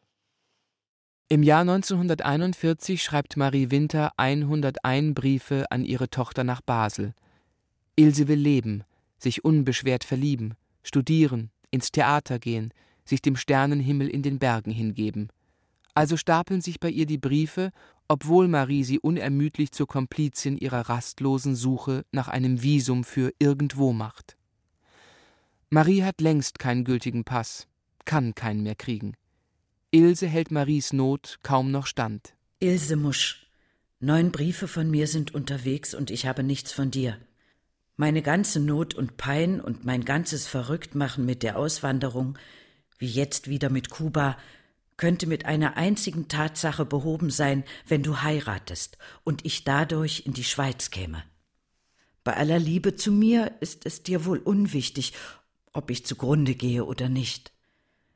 Im 1.29 1.41
Jahr 1.41 1.61
1941 1.61 3.01
schreibt 3.01 3.37
Marie 3.37 3.71
Winter 3.71 4.11
101 4.17 5.15
Briefe 5.15 5.65
an 5.71 5.83
ihre 5.83 6.09
Tochter 6.09 6.43
nach 6.43 6.61
Basel. 6.61 7.15
Ilse 7.95 8.27
will 8.27 8.39
leben, 8.39 8.83
sich 9.17 9.43
unbeschwert 9.43 10.03
verlieben, 10.03 10.53
studieren, 10.83 11.49
ins 11.71 11.91
Theater 11.91 12.37
gehen, 12.37 12.71
sich 13.03 13.21
dem 13.21 13.35
Sternenhimmel 13.35 14.09
in 14.09 14.21
den 14.21 14.37
Bergen 14.37 14.71
hingeben. 14.71 15.29
Also 15.95 16.17
stapeln 16.17 16.61
sich 16.61 16.79
bei 16.79 16.89
ihr 16.89 17.05
die 17.05 17.17
Briefe 17.17 17.71
obwohl 18.09 18.47
Marie 18.47 18.83
sie 18.83 18.99
unermüdlich 18.99 19.71
zur 19.71 19.87
Komplizin 19.87 20.57
ihrer 20.57 20.89
rastlosen 20.89 21.55
Suche 21.55 22.03
nach 22.11 22.27
einem 22.27 22.61
Visum 22.63 23.03
für 23.03 23.31
irgendwo 23.37 23.93
macht. 23.93 24.35
Marie 25.69 26.03
hat 26.03 26.19
längst 26.19 26.57
keinen 26.57 26.83
gültigen 26.83 27.23
Pass, 27.23 27.67
kann 28.05 28.33
keinen 28.33 28.63
mehr 28.63 28.75
kriegen. 28.75 29.13
Ilse 29.91 30.27
hält 30.27 30.49
Maries 30.49 30.91
Not 30.91 31.37
kaum 31.43 31.69
noch 31.69 31.85
stand. 31.85 32.33
Ilse 32.59 32.95
Musch, 32.95 33.51
neun 33.99 34.31
Briefe 34.31 34.67
von 34.67 34.89
mir 34.89 35.07
sind 35.07 35.35
unterwegs 35.35 35.93
und 35.93 36.09
ich 36.09 36.25
habe 36.25 36.41
nichts 36.41 36.71
von 36.71 36.89
dir. 36.89 37.17
Meine 37.95 38.23
ganze 38.23 38.59
Not 38.59 38.95
und 38.95 39.17
Pein 39.17 39.61
und 39.61 39.85
mein 39.85 40.03
ganzes 40.03 40.47
Verrücktmachen 40.47 41.25
mit 41.25 41.43
der 41.43 41.57
Auswanderung, 41.57 42.39
wie 42.97 43.07
jetzt 43.07 43.49
wieder 43.49 43.69
mit 43.69 43.89
Kuba, 43.91 44.37
könnte 44.99 45.27
mit 45.27 45.45
einer 45.45 45.77
einzigen 45.77 46.27
Tatsache 46.27 46.83
behoben 46.83 47.29
sein, 47.29 47.63
wenn 47.87 48.03
du 48.03 48.21
heiratest 48.21 48.97
und 49.23 49.45
ich 49.45 49.63
dadurch 49.63 50.23
in 50.25 50.33
die 50.33 50.43
Schweiz 50.43 50.91
käme. 50.91 51.23
Bei 52.25 52.35
aller 52.35 52.59
Liebe 52.59 52.95
zu 52.95 53.13
mir 53.13 53.53
ist 53.61 53.85
es 53.85 54.03
dir 54.03 54.25
wohl 54.25 54.39
unwichtig, 54.39 55.13
ob 55.71 55.89
ich 55.89 56.05
zugrunde 56.05 56.53
gehe 56.53 56.83
oder 56.83 57.07
nicht. 57.07 57.53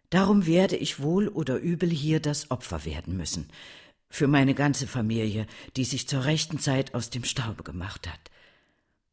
Darum 0.09 0.45
werde 0.45 0.75
ich 0.75 0.99
wohl 0.99 1.29
oder 1.29 1.55
übel 1.55 1.89
hier 1.89 2.19
das 2.19 2.51
Opfer 2.51 2.83
werden 2.83 3.15
müssen, 3.15 3.47
für 4.09 4.27
meine 4.27 4.53
ganze 4.53 4.85
Familie, 4.85 5.47
die 5.77 5.85
sich 5.85 6.09
zur 6.09 6.25
rechten 6.25 6.59
Zeit 6.59 6.93
aus 6.95 7.09
dem 7.09 7.23
Staube 7.23 7.63
gemacht 7.63 8.09
hat. 8.09 8.29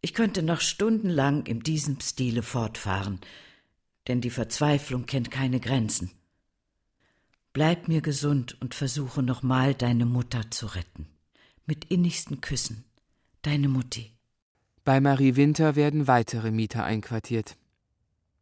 Ich 0.00 0.12
könnte 0.12 0.42
noch 0.42 0.60
stundenlang 0.60 1.46
in 1.46 1.60
diesem 1.60 2.00
Stile 2.00 2.42
fortfahren, 2.42 3.20
denn 4.08 4.20
die 4.20 4.30
Verzweiflung 4.30 5.06
kennt 5.06 5.30
keine 5.30 5.60
Grenzen. 5.60 6.10
Bleib 7.52 7.88
mir 7.88 8.00
gesund 8.00 8.56
und 8.60 8.76
versuche 8.76 9.24
nochmal 9.24 9.74
deine 9.74 10.06
Mutter 10.06 10.50
zu 10.52 10.66
retten. 10.66 11.08
Mit 11.66 11.86
innigsten 11.86 12.40
Küssen. 12.40 12.84
Deine 13.42 13.68
Mutti. 13.68 14.12
Bei 14.84 15.00
Marie 15.00 15.34
Winter 15.34 15.74
werden 15.74 16.06
weitere 16.06 16.52
Mieter 16.52 16.84
einquartiert. 16.84 17.56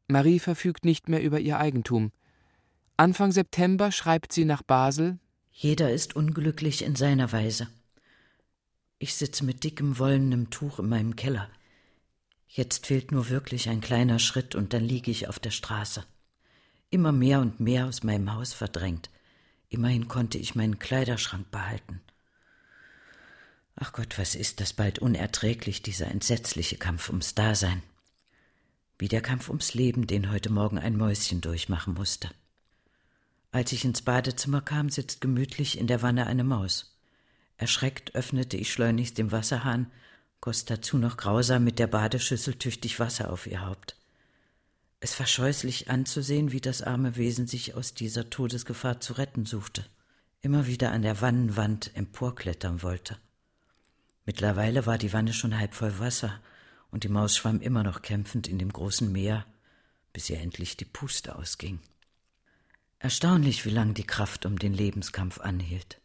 Marie 0.08 0.38
verfügt 0.38 0.84
nicht 0.84 1.08
mehr 1.08 1.22
über 1.22 1.40
ihr 1.40 1.58
Eigentum. 1.58 2.12
Anfang 2.98 3.32
September 3.32 3.92
schreibt 3.92 4.32
sie 4.32 4.44
nach 4.44 4.62
Basel 4.62 5.18
Jeder 5.52 5.90
ist 5.90 6.14
unglücklich 6.14 6.84
in 6.84 6.94
seiner 6.94 7.32
Weise. 7.32 7.68
Ich 8.98 9.14
sitze 9.14 9.44
mit 9.44 9.64
dickem 9.64 9.98
wollenem 9.98 10.50
Tuch 10.50 10.80
in 10.80 10.88
meinem 10.88 11.16
Keller. 11.16 11.48
Jetzt 12.46 12.86
fehlt 12.86 13.10
nur 13.10 13.30
wirklich 13.30 13.70
ein 13.70 13.80
kleiner 13.80 14.18
Schritt 14.18 14.54
und 14.54 14.74
dann 14.74 14.84
liege 14.84 15.10
ich 15.10 15.28
auf 15.28 15.38
der 15.38 15.50
Straße. 15.50 16.04
Immer 16.90 17.12
mehr 17.12 17.40
und 17.40 17.60
mehr 17.60 17.86
aus 17.86 18.02
meinem 18.02 18.32
Haus 18.34 18.54
verdrängt. 18.54 19.10
Immerhin 19.68 20.08
konnte 20.08 20.38
ich 20.38 20.54
meinen 20.54 20.78
Kleiderschrank 20.78 21.50
behalten. 21.50 22.00
Ach 23.76 23.92
Gott, 23.92 24.18
was 24.18 24.34
ist 24.34 24.60
das 24.60 24.72
bald 24.72 24.98
unerträglich, 24.98 25.82
dieser 25.82 26.08
entsetzliche 26.08 26.78
Kampf 26.78 27.10
ums 27.10 27.34
Dasein. 27.34 27.82
Wie 28.98 29.08
der 29.08 29.20
Kampf 29.20 29.48
ums 29.48 29.74
Leben, 29.74 30.06
den 30.06 30.32
heute 30.32 30.50
Morgen 30.50 30.78
ein 30.78 30.96
Mäuschen 30.96 31.40
durchmachen 31.40 31.94
musste. 31.94 32.30
Als 33.52 33.72
ich 33.72 33.84
ins 33.84 34.02
Badezimmer 34.02 34.62
kam, 34.62 34.90
sitzt 34.90 35.20
gemütlich 35.20 35.78
in 35.78 35.86
der 35.86 36.02
Wanne 36.02 36.26
eine 36.26 36.44
Maus. 36.44 36.96
Erschreckt 37.56 38.14
öffnete 38.14 38.56
ich 38.56 38.72
schleunigst 38.72 39.18
den 39.18 39.30
Wasserhahn, 39.30 39.90
goss 40.40 40.64
dazu 40.64 40.96
noch 40.98 41.16
grausam 41.16 41.64
mit 41.64 41.78
der 41.78 41.86
Badeschüssel 41.86 42.54
tüchtig 42.54 42.98
Wasser 42.98 43.32
auf 43.32 43.46
ihr 43.46 43.64
Haupt. 43.64 43.96
Es 45.00 45.18
war 45.20 45.26
scheußlich 45.26 45.90
anzusehen, 45.90 46.50
wie 46.50 46.60
das 46.60 46.82
arme 46.82 47.16
Wesen 47.16 47.46
sich 47.46 47.74
aus 47.74 47.94
dieser 47.94 48.30
Todesgefahr 48.30 49.00
zu 49.00 49.12
retten 49.12 49.46
suchte, 49.46 49.86
immer 50.40 50.66
wieder 50.66 50.90
an 50.90 51.02
der 51.02 51.20
Wannenwand 51.20 51.94
emporklettern 51.94 52.82
wollte. 52.82 53.16
Mittlerweile 54.26 54.86
war 54.86 54.98
die 54.98 55.12
Wanne 55.12 55.32
schon 55.32 55.56
halb 55.56 55.74
voll 55.74 55.98
Wasser, 55.98 56.40
und 56.90 57.04
die 57.04 57.08
Maus 57.08 57.36
schwamm 57.36 57.60
immer 57.60 57.82
noch 57.82 58.02
kämpfend 58.02 58.48
in 58.48 58.58
dem 58.58 58.72
großen 58.72 59.12
Meer, 59.12 59.46
bis 60.12 60.30
ihr 60.30 60.40
endlich 60.40 60.76
die 60.76 60.84
Puste 60.84 61.36
ausging. 61.36 61.80
Erstaunlich, 62.98 63.64
wie 63.64 63.70
lang 63.70 63.94
die 63.94 64.06
Kraft 64.06 64.46
um 64.46 64.58
den 64.58 64.72
Lebenskampf 64.72 65.38
anhielt. 65.40 66.00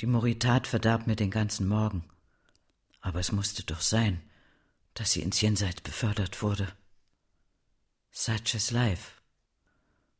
Die 0.00 0.06
Moritat 0.06 0.66
verdarb 0.66 1.06
mir 1.06 1.14
den 1.14 1.30
ganzen 1.30 1.68
Morgen. 1.68 2.04
Aber 3.00 3.20
es 3.20 3.30
musste 3.30 3.62
doch 3.62 3.80
sein, 3.80 4.20
dass 4.94 5.12
sie 5.12 5.20
ins 5.20 5.40
Jenseits 5.40 5.82
befördert 5.82 6.42
wurde. 6.42 6.72
Such 8.16 8.54
is 8.54 8.70
life. 8.70 9.20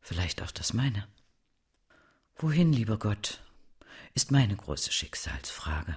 Vielleicht 0.01 0.43
auch 0.43 0.51
das 0.51 0.73
meine. 0.73 1.07
Wohin, 2.35 2.73
lieber 2.73 2.99
Gott, 2.99 3.41
ist 4.15 4.33
meine 4.33 4.57
große 4.57 4.91
Schicksalsfrage. 4.91 5.97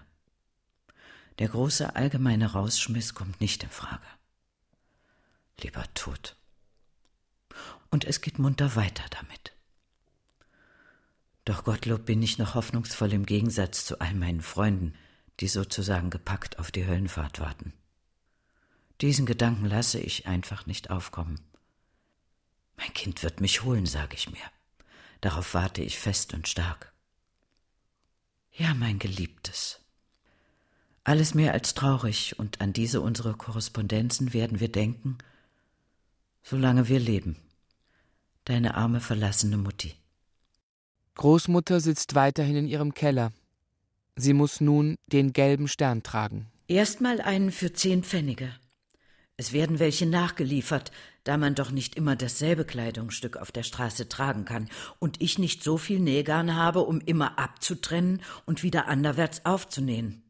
Der 1.39 1.49
große 1.49 1.95
allgemeine 1.95 2.51
Rausschmiss 2.51 3.15
kommt 3.15 3.41
nicht 3.41 3.63
in 3.63 3.71
Frage. 3.71 4.05
Lieber 5.59 5.91
Tod. 5.95 6.35
Und 7.89 8.05
es 8.05 8.21
geht 8.21 8.37
munter 8.37 8.75
weiter 8.75 9.05
damit. 9.09 9.53
Doch 11.45 11.63
Gottlob 11.63 12.05
bin 12.05 12.21
ich 12.21 12.37
noch 12.37 12.53
hoffnungsvoll 12.53 13.11
im 13.11 13.25
Gegensatz 13.25 13.85
zu 13.85 13.99
all 13.99 14.13
meinen 14.13 14.41
Freunden, 14.41 14.93
die 15.39 15.47
sozusagen 15.47 16.11
gepackt 16.11 16.59
auf 16.59 16.69
die 16.69 16.85
Höllenfahrt 16.85 17.39
warten. 17.39 17.73
Diesen 19.01 19.25
Gedanken 19.25 19.65
lasse 19.65 19.99
ich 19.99 20.27
einfach 20.27 20.67
nicht 20.67 20.91
aufkommen. 20.91 21.39
Mein 22.77 22.93
Kind 22.93 23.23
wird 23.23 23.41
mich 23.41 23.63
holen, 23.63 23.85
sage 23.85 24.15
ich 24.15 24.29
mir. 24.29 24.45
Darauf 25.21 25.53
warte 25.53 25.81
ich 25.81 25.97
fest 25.97 26.33
und 26.33 26.47
stark. 26.47 26.93
Ja, 28.51 28.73
mein 28.73 28.99
Geliebtes. 28.99 29.79
Alles 31.03 31.33
mehr 31.33 31.53
als 31.53 31.73
traurig, 31.73 32.37
und 32.37 32.59
an 32.61 32.73
diese 32.73 33.01
unsere 33.01 33.33
Korrespondenzen 33.33 34.33
werden 34.33 34.59
wir 34.59 34.71
denken, 34.71 35.17
solange 36.43 36.87
wir 36.87 36.99
leben. 36.99 37.37
Deine 38.45 38.75
arme 38.75 38.99
verlassene 38.99 39.57
Mutti. 39.57 39.95
Großmutter 41.15 41.79
sitzt 41.79 42.15
weiterhin 42.15 42.57
in 42.57 42.67
ihrem 42.67 42.93
Keller. 42.93 43.31
Sie 44.15 44.33
muss 44.33 44.61
nun 44.61 44.95
den 45.07 45.33
gelben 45.33 45.67
Stern 45.67 46.03
tragen. 46.03 46.47
Erstmal 46.67 47.21
einen 47.21 47.51
für 47.51 47.73
zehn 47.73 48.03
Pfennige. 48.03 48.53
Es 49.37 49.53
werden 49.53 49.79
welche 49.79 50.05
nachgeliefert, 50.05 50.91
da 51.27 51.37
man 51.37 51.55
doch 51.55 51.71
nicht 51.71 51.95
immer 51.95 52.15
dasselbe 52.15 52.63
Kleidungsstück 52.63 53.35
auf 53.35 53.51
der 53.51 53.63
Straße 53.63 54.07
tragen 54.07 54.45
kann 54.45 54.69
und 54.99 55.21
ich 55.21 55.37
nicht 55.37 55.61
so 55.61 55.77
viel 55.77 55.99
Nähgarn 55.99 56.55
habe, 56.55 56.81
um 56.81 57.01
immer 57.01 57.37
abzutrennen 57.37 58.21
und 58.45 58.63
wieder 58.63 58.87
anderwärts 58.87 59.45
aufzunähen. 59.45 60.23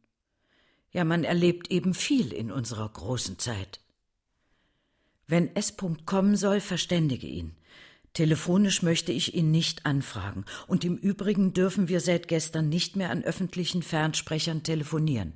Ja, 0.91 1.03
man 1.03 1.23
erlebt 1.23 1.69
eben 1.69 1.93
viel 1.93 2.33
in 2.33 2.51
unserer 2.51 2.89
großen 2.89 3.37
Zeit. 3.37 3.79
Wenn 5.27 5.55
S. 5.55 5.75
kommen 6.05 6.35
soll, 6.35 6.61
verständige 6.61 7.27
ihn. 7.27 7.51
Telefonisch 8.13 8.81
möchte 8.81 9.11
ich 9.11 9.35
ihn 9.35 9.51
nicht 9.51 9.85
anfragen, 9.85 10.45
und 10.65 10.83
im 10.83 10.97
Übrigen 10.97 11.53
dürfen 11.53 11.89
wir 11.89 11.99
seit 11.99 12.27
gestern 12.27 12.69
nicht 12.69 12.95
mehr 12.95 13.11
an 13.11 13.23
öffentlichen 13.23 13.83
Fernsprechern 13.83 14.63
telefonieren. 14.63 15.33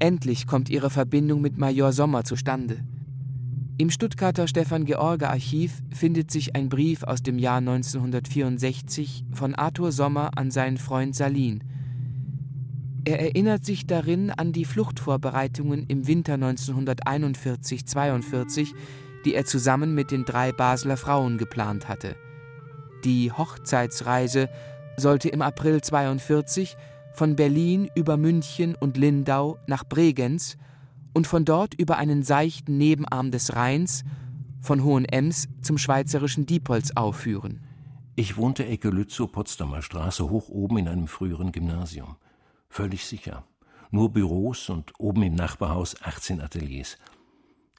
Endlich 0.00 0.48
kommt 0.48 0.68
ihre 0.68 0.90
Verbindung 0.90 1.42
mit 1.42 1.58
Major 1.58 1.92
Sommer 1.92 2.24
zustande. 2.24 2.82
Im 3.78 3.90
Stuttgarter 3.90 4.48
Stefan 4.48 4.86
George 4.86 5.28
Archiv 5.28 5.82
findet 5.92 6.30
sich 6.30 6.56
ein 6.56 6.70
Brief 6.70 7.02
aus 7.02 7.22
dem 7.22 7.38
Jahr 7.38 7.58
1964 7.58 9.26
von 9.34 9.54
Arthur 9.54 9.92
Sommer 9.92 10.30
an 10.36 10.50
seinen 10.50 10.78
Freund 10.78 11.14
Salin. 11.14 11.62
Er 13.04 13.20
erinnert 13.20 13.66
sich 13.66 13.86
darin 13.86 14.30
an 14.30 14.52
die 14.52 14.64
Fluchtvorbereitungen 14.64 15.84
im 15.88 16.06
Winter 16.06 16.36
1941-42, 16.36 18.68
die 19.26 19.34
er 19.34 19.44
zusammen 19.44 19.94
mit 19.94 20.10
den 20.10 20.24
drei 20.24 20.52
Basler 20.52 20.96
Frauen 20.96 21.36
geplant 21.36 21.86
hatte. 21.86 22.16
Die 23.04 23.30
Hochzeitsreise 23.30 24.48
sollte 24.96 25.28
im 25.28 25.42
April 25.42 25.82
42 25.82 26.78
von 27.12 27.36
Berlin 27.36 27.90
über 27.94 28.16
München 28.16 28.74
und 28.74 28.96
Lindau 28.96 29.58
nach 29.66 29.84
Bregenz 29.84 30.56
und 31.16 31.26
von 31.26 31.46
dort 31.46 31.72
über 31.72 31.96
einen 31.96 32.22
seichten 32.22 32.76
Nebenarm 32.76 33.30
des 33.30 33.56
Rheins 33.56 34.04
von 34.60 34.84
Hohenems 34.84 35.48
zum 35.62 35.78
schweizerischen 35.78 36.44
Diepholz 36.44 36.90
aufführen. 36.94 37.64
Ich 38.16 38.36
wohnte 38.36 38.66
Ecke 38.66 38.90
Lützow, 38.90 39.32
Potsdamer 39.32 39.80
Straße, 39.80 40.28
hoch 40.28 40.50
oben 40.50 40.76
in 40.76 40.88
einem 40.88 41.08
früheren 41.08 41.52
Gymnasium. 41.52 42.16
Völlig 42.68 43.06
sicher. 43.06 43.44
Nur 43.90 44.12
Büros 44.12 44.68
und 44.68 44.92
oben 44.98 45.22
im 45.22 45.34
Nachbarhaus 45.34 46.02
18 46.02 46.42
Ateliers. 46.42 46.98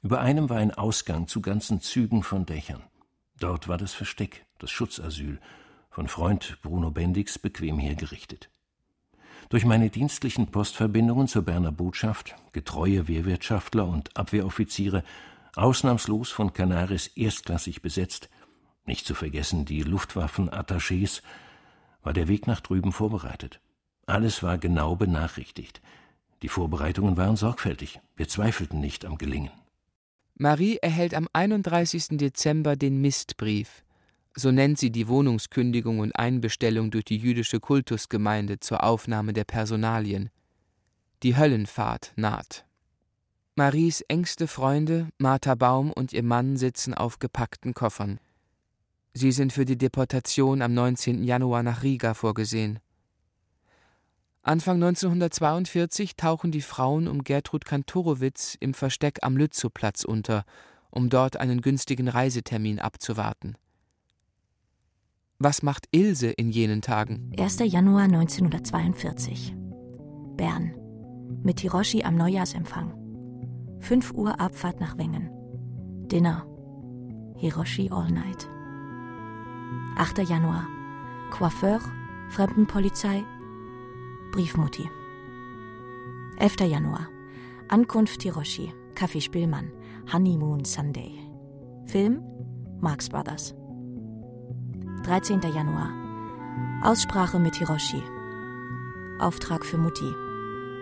Über 0.02 0.20
einem 0.20 0.50
war 0.50 0.56
ein 0.56 0.72
Ausgang 0.74 1.28
zu 1.28 1.40
ganzen 1.40 1.80
Zügen 1.80 2.24
von 2.24 2.44
Dächern. 2.44 2.82
Dort 3.38 3.68
war 3.68 3.78
das 3.78 3.94
Versteck, 3.94 4.46
das 4.58 4.72
Schutzasyl, 4.72 5.38
von 5.90 6.08
Freund 6.08 6.58
Bruno 6.62 6.90
Bendix 6.90 7.38
bequem 7.38 7.78
hergerichtet. 7.78 8.50
Durch 9.48 9.64
meine 9.64 9.88
dienstlichen 9.88 10.48
Postverbindungen 10.48 11.26
zur 11.26 11.42
Berner 11.42 11.72
Botschaft, 11.72 12.34
getreue 12.52 13.08
Wehrwirtschaftler 13.08 13.86
und 13.86 14.14
Abwehroffiziere, 14.16 15.02
ausnahmslos 15.56 16.30
von 16.30 16.52
Canaris 16.52 17.06
erstklassig 17.08 17.80
besetzt, 17.80 18.28
nicht 18.84 19.06
zu 19.06 19.14
vergessen 19.14 19.64
die 19.64 19.82
Luftwaffenattachés, 19.82 21.22
war 22.02 22.12
der 22.12 22.28
Weg 22.28 22.46
nach 22.46 22.60
drüben 22.60 22.92
vorbereitet. 22.92 23.60
Alles 24.06 24.42
war 24.42 24.58
genau 24.58 24.96
benachrichtigt. 24.96 25.80
Die 26.42 26.48
Vorbereitungen 26.48 27.16
waren 27.16 27.36
sorgfältig. 27.36 28.00
Wir 28.16 28.28
zweifelten 28.28 28.80
nicht 28.80 29.04
am 29.04 29.18
Gelingen. 29.18 29.50
Marie 30.34 30.76
erhält 30.76 31.14
am 31.14 31.26
31. 31.32 32.18
Dezember 32.18 32.76
den 32.76 33.00
Mistbrief. 33.00 33.82
So 34.36 34.50
nennt 34.50 34.78
sie 34.78 34.90
die 34.90 35.08
Wohnungskündigung 35.08 35.98
und 35.98 36.12
Einbestellung 36.12 36.90
durch 36.90 37.04
die 37.04 37.16
jüdische 37.16 37.60
Kultusgemeinde 37.60 38.60
zur 38.60 38.84
Aufnahme 38.84 39.32
der 39.32 39.44
Personalien. 39.44 40.30
Die 41.22 41.36
Höllenfahrt 41.36 42.12
naht. 42.16 42.64
Maries 43.56 44.02
engste 44.02 44.46
Freunde, 44.46 45.08
Martha 45.18 45.56
Baum 45.56 45.92
und 45.92 46.12
ihr 46.12 46.22
Mann 46.22 46.56
sitzen 46.56 46.94
auf 46.94 47.18
gepackten 47.18 47.74
Koffern. 47.74 48.20
Sie 49.14 49.32
sind 49.32 49.52
für 49.52 49.64
die 49.64 49.76
Deportation 49.76 50.62
am 50.62 50.74
19. 50.74 51.24
Januar 51.24 51.64
nach 51.64 51.82
Riga 51.82 52.14
vorgesehen. 52.14 52.78
Anfang 54.42 54.76
1942 54.76 56.14
tauchen 56.14 56.52
die 56.52 56.62
Frauen 56.62 57.08
um 57.08 57.24
Gertrud 57.24 57.64
Kantorowitz 57.64 58.56
im 58.60 58.74
Versteck 58.74 59.18
am 59.22 59.36
Lützowplatz 59.36 60.04
unter, 60.04 60.44
um 60.90 61.10
dort 61.10 61.36
einen 61.36 61.60
günstigen 61.60 62.06
Reisetermin 62.06 62.78
abzuwarten. 62.78 63.58
Was 65.40 65.62
macht 65.62 65.86
Ilse 65.92 66.30
in 66.30 66.50
jenen 66.50 66.82
Tagen? 66.82 67.30
1. 67.38 67.60
Januar 67.60 68.02
1942. 68.02 69.54
Bern. 70.36 70.74
Mit 71.44 71.60
Hiroshi 71.60 72.02
am 72.02 72.16
Neujahrsempfang. 72.16 72.92
5 73.78 74.14
Uhr 74.14 74.40
Abfahrt 74.40 74.80
nach 74.80 74.98
Wengen. 74.98 75.30
Dinner. 76.08 76.44
Hiroshi 77.36 77.88
All 77.92 78.10
Night. 78.10 78.48
8. 79.96 80.28
Januar. 80.28 80.66
Coiffeur, 81.30 81.78
Fremdenpolizei, 82.30 83.22
Briefmutti. 84.32 84.90
11. 86.38 86.68
Januar. 86.68 87.06
Ankunft 87.68 88.24
Hiroshi, 88.24 88.72
Kaffee 88.96 89.20
Spielmann, 89.20 89.70
Honeymoon 90.12 90.64
Sunday. 90.64 91.12
Film 91.86 92.24
Marx 92.80 93.08
Brothers. 93.08 93.54
13. 95.08 95.40
Januar. 95.40 95.90
Aussprache 96.82 97.38
mit 97.38 97.56
Hiroshi. 97.56 98.02
Auftrag 99.18 99.64
für 99.64 99.78
Mutti. 99.78 100.12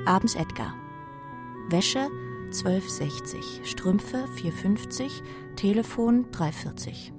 Abends 0.05 0.35
Edgar. 0.35 0.75
Wäsche 1.69 2.09
12,60, 2.51 3.65
Strümpfe 3.65 4.25
4,50, 4.37 5.23
Telefon 5.55 6.29
3,40. 6.33 7.13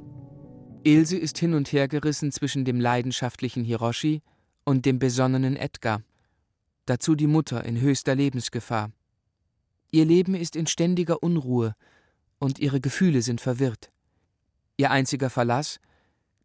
Ilse 0.84 1.16
ist 1.16 1.38
hin 1.38 1.54
und 1.54 1.72
her 1.72 1.88
gerissen 1.88 2.34
zwischen 2.34 2.66
dem 2.66 2.82
leidenschaftlichen 2.82 3.64
Hiroshi 3.64 4.22
und 4.66 4.86
dem 4.86 5.00
besonnenen 5.00 5.56
Edgar. 5.56 6.02
Dazu 6.88 7.16
die 7.16 7.28
Mutter 7.28 7.64
in 7.64 7.80
höchster 7.80 8.16
Lebensgefahr. 8.16 8.92
Ihr 9.92 10.04
Leben 10.04 10.36
ist 10.36 10.58
in 10.58 10.68
ständiger 10.68 11.24
Unruhe 11.24 11.74
und 12.38 12.60
ihre 12.60 12.82
Gefühle 12.82 13.22
sind 13.22 13.40
verwirrt. 13.40 13.94
Ihr 14.76 14.92
einziger 14.92 15.30
Verlass 15.30 15.80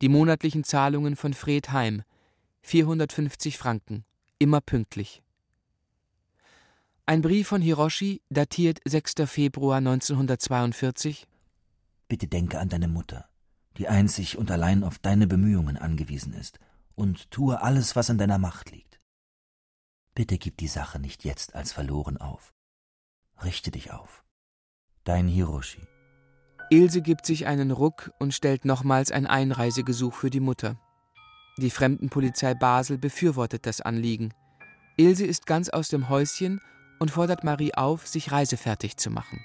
die 0.02 0.08
monatlichen 0.08 0.64
Zahlungen 0.64 1.14
von 1.14 1.32
Fred 1.32 1.70
Heim 1.70 2.02
450 2.62 3.56
Franken, 3.56 4.04
immer 4.38 4.60
pünktlich. 4.60 5.22
Ein 7.06 7.22
Brief 7.22 7.48
von 7.48 7.62
Hiroshi, 7.62 8.20
datiert 8.28 8.80
6. 8.84 9.14
Februar 9.26 9.78
1942. 9.78 11.26
Bitte 12.08 12.26
denke 12.26 12.58
an 12.58 12.68
deine 12.68 12.88
Mutter, 12.88 13.28
die 13.76 13.88
einzig 13.88 14.36
und 14.38 14.50
allein 14.50 14.82
auf 14.82 14.98
deine 14.98 15.28
Bemühungen 15.28 15.76
angewiesen 15.76 16.32
ist, 16.34 16.58
und 16.94 17.30
tue 17.30 17.62
alles, 17.62 17.96
was 17.96 18.08
in 18.08 18.18
deiner 18.18 18.38
Macht 18.38 18.70
liegt. 18.70 19.00
Bitte 20.14 20.36
gib 20.36 20.58
die 20.58 20.68
Sache 20.68 20.98
nicht 20.98 21.24
jetzt 21.24 21.54
als 21.54 21.72
verloren 21.72 22.16
auf. 22.16 22.52
Richte 23.42 23.70
dich 23.70 23.92
auf. 23.92 24.24
Dein 25.04 25.26
Hiroshi. 25.26 25.91
Ilse 26.72 27.02
gibt 27.02 27.26
sich 27.26 27.46
einen 27.46 27.70
Ruck 27.70 28.12
und 28.18 28.32
stellt 28.32 28.64
nochmals 28.64 29.12
ein 29.12 29.26
Einreisegesuch 29.26 30.14
für 30.14 30.30
die 30.30 30.40
Mutter. 30.40 30.80
Die 31.58 31.68
Fremdenpolizei 31.68 32.54
Basel 32.54 32.96
befürwortet 32.96 33.66
das 33.66 33.82
Anliegen. 33.82 34.32
Ilse 34.96 35.26
ist 35.26 35.44
ganz 35.44 35.68
aus 35.68 35.88
dem 35.90 36.08
Häuschen 36.08 36.62
und 36.98 37.10
fordert 37.10 37.44
Marie 37.44 37.74
auf, 37.74 38.06
sich 38.06 38.32
reisefertig 38.32 38.96
zu 38.96 39.10
machen. 39.10 39.38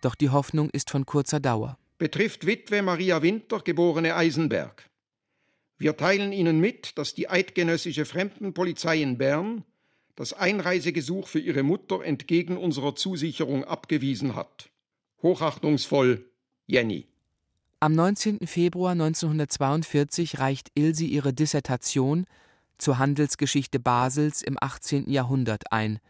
Doch 0.00 0.14
die 0.14 0.30
Hoffnung 0.30 0.70
ist 0.70 0.88
von 0.88 1.04
kurzer 1.04 1.38
Dauer. 1.38 1.76
Betrifft 1.98 2.46
Witwe 2.46 2.80
Maria 2.80 3.20
Winter, 3.20 3.60
geborene 3.60 4.16
Eisenberg. 4.16 4.88
Wir 5.76 5.98
teilen 5.98 6.32
Ihnen 6.32 6.60
mit, 6.60 6.96
dass 6.96 7.12
die 7.12 7.28
eidgenössische 7.28 8.06
Fremdenpolizei 8.06 9.02
in 9.02 9.18
Bern 9.18 9.66
das 10.16 10.32
Einreisegesuch 10.32 11.28
für 11.28 11.40
Ihre 11.40 11.62
Mutter 11.62 12.02
entgegen 12.02 12.56
unserer 12.56 12.94
Zusicherung 12.94 13.64
abgewiesen 13.64 14.34
hat. 14.34 14.71
Hochachtungsvoll, 15.22 16.28
Jenny. 16.66 17.06
Am 17.78 17.92
19. 17.92 18.46
Februar 18.46 18.92
1942 18.92 20.38
reicht 20.38 20.70
Ilse 20.74 21.04
ihre 21.04 21.32
Dissertation 21.32 22.26
zur 22.78 22.98
Handelsgeschichte 22.98 23.78
Basels 23.78 24.42
im 24.42 24.56
18. 24.60 25.08
Jahrhundert 25.08 25.72
ein. 25.72 26.00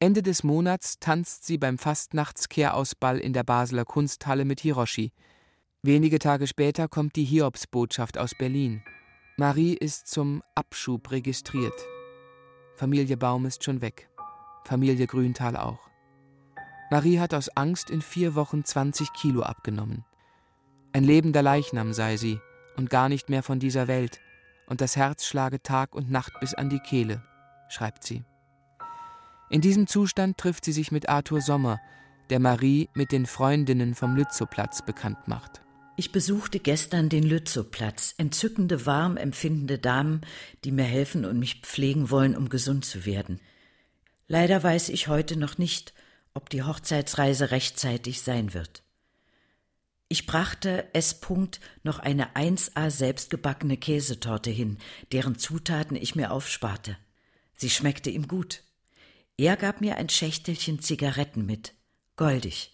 Ende 0.00 0.22
des 0.22 0.44
Monats 0.44 0.98
tanzt 1.00 1.44
sie 1.44 1.58
beim 1.58 1.78
Fastnachtskehrausball 1.78 3.18
in 3.18 3.32
der 3.32 3.42
Basler 3.44 3.84
Kunsthalle 3.84 4.44
mit 4.44 4.60
Hiroshi. 4.60 5.12
Wenige 5.82 6.18
Tage 6.18 6.46
später 6.46 6.86
kommt 6.86 7.16
die 7.16 7.24
Hiobsbotschaft 7.24 8.18
aus 8.18 8.34
Berlin. 8.38 8.82
Marie 9.36 9.74
ist 9.74 10.06
zum 10.06 10.42
Abschub 10.54 11.10
registriert. 11.10 11.86
Familie 12.76 13.16
Baum 13.16 13.46
ist 13.46 13.64
schon 13.64 13.80
weg. 13.80 14.08
Familie 14.64 15.06
Grüntal 15.06 15.56
auch. 15.56 15.87
Marie 16.90 17.18
hat 17.18 17.34
aus 17.34 17.48
Angst 17.50 17.90
in 17.90 18.00
vier 18.00 18.34
Wochen 18.34 18.64
20 18.64 19.12
Kilo 19.12 19.42
abgenommen. 19.42 20.04
Ein 20.92 21.04
lebender 21.04 21.42
Leichnam 21.42 21.92
sei 21.92 22.16
sie 22.16 22.40
und 22.76 22.88
gar 22.88 23.08
nicht 23.08 23.28
mehr 23.28 23.42
von 23.42 23.58
dieser 23.60 23.88
Welt, 23.88 24.20
und 24.66 24.80
das 24.80 24.96
Herz 24.96 25.26
schlage 25.26 25.62
Tag 25.62 25.94
und 25.94 26.10
Nacht 26.10 26.40
bis 26.40 26.54
an 26.54 26.70
die 26.70 26.80
Kehle, 26.80 27.22
schreibt 27.68 28.04
sie. 28.04 28.24
In 29.50 29.60
diesem 29.60 29.86
Zustand 29.86 30.38
trifft 30.38 30.64
sie 30.64 30.72
sich 30.72 30.92
mit 30.92 31.08
Arthur 31.08 31.40
Sommer, 31.40 31.80
der 32.30 32.38
Marie 32.38 32.88
mit 32.94 33.12
den 33.12 33.26
Freundinnen 33.26 33.94
vom 33.94 34.14
Lützowplatz 34.14 34.84
bekannt 34.84 35.26
macht. 35.26 35.62
Ich 35.96 36.12
besuchte 36.12 36.60
gestern 36.60 37.08
den 37.08 37.24
Lützowplatz. 37.24 38.14
Entzückende, 38.18 38.86
warm 38.86 39.16
empfindende 39.16 39.78
Damen, 39.78 40.20
die 40.64 40.70
mir 40.70 40.84
helfen 40.84 41.24
und 41.24 41.38
mich 41.38 41.62
pflegen 41.62 42.10
wollen, 42.10 42.36
um 42.36 42.48
gesund 42.50 42.84
zu 42.84 43.04
werden. 43.04 43.40
Leider 44.28 44.62
weiß 44.62 44.90
ich 44.90 45.08
heute 45.08 45.38
noch 45.38 45.58
nicht, 45.58 45.94
ob 46.38 46.50
die 46.50 46.62
Hochzeitsreise 46.62 47.50
rechtzeitig 47.50 48.22
sein 48.22 48.54
wird. 48.54 48.84
Ich 50.06 50.24
brachte 50.24 50.86
S. 50.94 51.20
noch 51.82 51.98
eine 51.98 52.36
1a 52.36 52.90
selbstgebackene 52.90 53.76
Käsetorte 53.76 54.48
hin, 54.48 54.78
deren 55.10 55.36
Zutaten 55.36 55.96
ich 55.96 56.14
mir 56.14 56.30
aufsparte. 56.30 56.96
Sie 57.56 57.68
schmeckte 57.68 58.10
ihm 58.10 58.28
gut. 58.28 58.62
Er 59.36 59.56
gab 59.56 59.80
mir 59.80 59.96
ein 59.96 60.08
Schächtelchen 60.08 60.80
Zigaretten 60.80 61.44
mit, 61.44 61.74
goldig. 62.14 62.72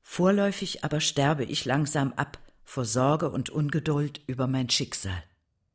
Vorläufig 0.00 0.82
aber 0.82 1.00
sterbe 1.00 1.44
ich 1.44 1.66
langsam 1.66 2.14
ab 2.14 2.38
vor 2.64 2.86
Sorge 2.86 3.28
und 3.28 3.50
Ungeduld 3.50 4.22
über 4.26 4.46
mein 4.46 4.70
Schicksal. 4.70 5.22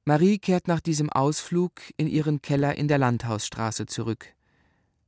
Marie 0.03 0.39
kehrt 0.39 0.67
nach 0.67 0.79
diesem 0.79 1.11
Ausflug 1.11 1.73
in 1.95 2.07
ihren 2.07 2.41
Keller 2.41 2.75
in 2.75 2.87
der 2.87 2.97
Landhausstraße 2.97 3.85
zurück. 3.85 4.33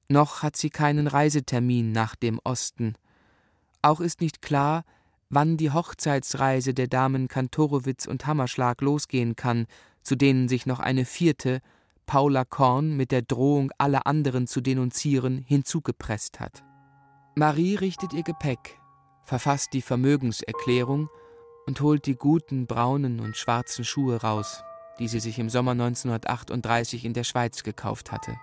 Noch 0.08 0.44
hat 0.44 0.56
sie 0.56 0.70
keinen 0.70 1.08
Reisetermin 1.08 1.92
nach 1.92 2.16
dem 2.16 2.40
Osten. 2.44 2.94
Auch 3.82 4.00
ist 4.00 4.22
nicht 4.22 4.42
klar, 4.42 4.84
wann 5.30 5.58
die 5.58 5.72
Hochzeitsreise 5.72 6.74
der 6.74 6.88
Damen 6.88 7.28
Kantorowitz 7.28 8.06
und 8.06 8.28
Hammerschlag 8.28 8.82
losgehen 8.82 9.36
kann, 9.36 9.66
zu 10.04 10.16
denen 10.16 10.48
sich 10.48 10.66
noch 10.66 10.80
eine 10.80 11.06
vierte, 11.06 11.62
Paula 12.06 12.46
Korn, 12.46 12.96
mit 12.96 13.12
der 13.12 13.24
Drohung, 13.24 13.72
alle 13.80 14.06
anderen 14.06 14.46
zu 14.46 14.62
denunzieren, 14.62 15.40
hinzugepresst 15.40 16.40
hat. 16.40 16.64
Marie 17.36 17.76
richtet 17.76 18.14
ihr 18.14 18.24
Gepäck, 18.24 18.80
verfasst 19.24 19.74
die 19.74 19.82
Vermögenserklärung 19.82 21.10
und 21.66 21.82
holt 21.82 22.06
die 22.06 22.16
guten 22.16 22.68
braunen 22.68 23.20
und 23.20 23.36
schwarzen 23.36 23.84
Schuhe 23.84 24.22
raus, 24.22 24.64
die 25.00 25.08
sie 25.08 25.20
sich 25.20 25.40
im 25.40 25.50
Sommer 25.50 25.72
1938 25.72 27.06
in 27.06 27.14
der 27.14 27.24
Schweiz 27.24 27.64
gekauft 27.64 28.12
hatte. 28.12 28.36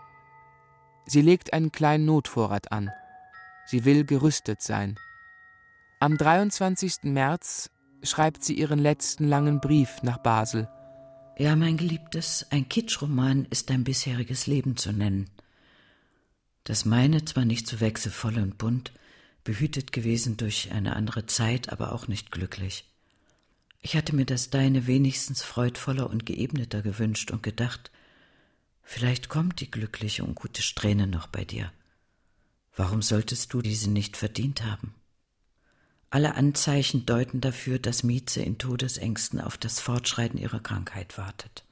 Sie 1.06 1.20
legt 1.20 1.52
einen 1.52 1.72
kleinen 1.72 2.04
Notvorrat 2.04 2.72
an. 2.72 2.90
Sie 3.66 3.84
will 3.84 4.04
gerüstet 4.04 4.62
sein. 4.62 4.98
Am 6.00 6.16
23. 6.16 7.04
März 7.04 7.70
schreibt 8.02 8.44
sie 8.44 8.54
ihren 8.54 8.78
letzten 8.78 9.28
langen 9.28 9.60
Brief 9.60 10.02
nach 10.02 10.18
Basel. 10.18 10.68
Ja, 11.38 11.56
mein 11.56 11.76
Geliebtes, 11.76 12.46
ein 12.50 12.68
Kitschroman 12.68 13.46
ist 13.50 13.70
dein 13.70 13.84
bisheriges 13.84 14.46
Leben 14.46 14.76
zu 14.76 14.92
nennen. 14.92 15.30
Das 16.64 16.84
meine 16.84 17.24
zwar 17.24 17.44
nicht 17.44 17.66
so 17.66 17.80
wechselvoll 17.80 18.38
und 18.38 18.58
bunt, 18.58 18.92
behütet 19.44 19.92
gewesen 19.92 20.36
durch 20.36 20.70
eine 20.72 20.94
andere 20.94 21.26
Zeit, 21.26 21.72
aber 21.72 21.92
auch 21.92 22.06
nicht 22.06 22.30
glücklich. 22.30 22.84
Ich 23.80 23.96
hatte 23.96 24.14
mir 24.14 24.24
das 24.24 24.50
deine 24.50 24.86
wenigstens 24.86 25.42
freudvoller 25.42 26.08
und 26.08 26.24
geebneter 26.24 26.82
gewünscht 26.82 27.32
und 27.32 27.42
gedacht, 27.42 27.90
Vielleicht 28.82 29.28
kommt 29.28 29.60
die 29.60 29.70
glückliche 29.70 30.24
und 30.24 30.34
gute 30.34 30.62
Strähne 30.62 31.06
noch 31.06 31.26
bei 31.26 31.44
dir. 31.44 31.72
Warum 32.74 33.02
solltest 33.02 33.52
du 33.52 33.62
diese 33.62 33.90
nicht 33.90 34.16
verdient 34.16 34.64
haben? 34.64 34.94
Alle 36.10 36.34
Anzeichen 36.34 37.06
deuten 37.06 37.40
dafür, 37.40 37.78
dass 37.78 38.02
Mieze 38.02 38.42
in 38.42 38.58
Todesängsten 38.58 39.40
auf 39.40 39.56
das 39.56 39.80
Fortschreiten 39.80 40.38
ihrer 40.38 40.60
Krankheit 40.60 41.16
wartet 41.16 41.64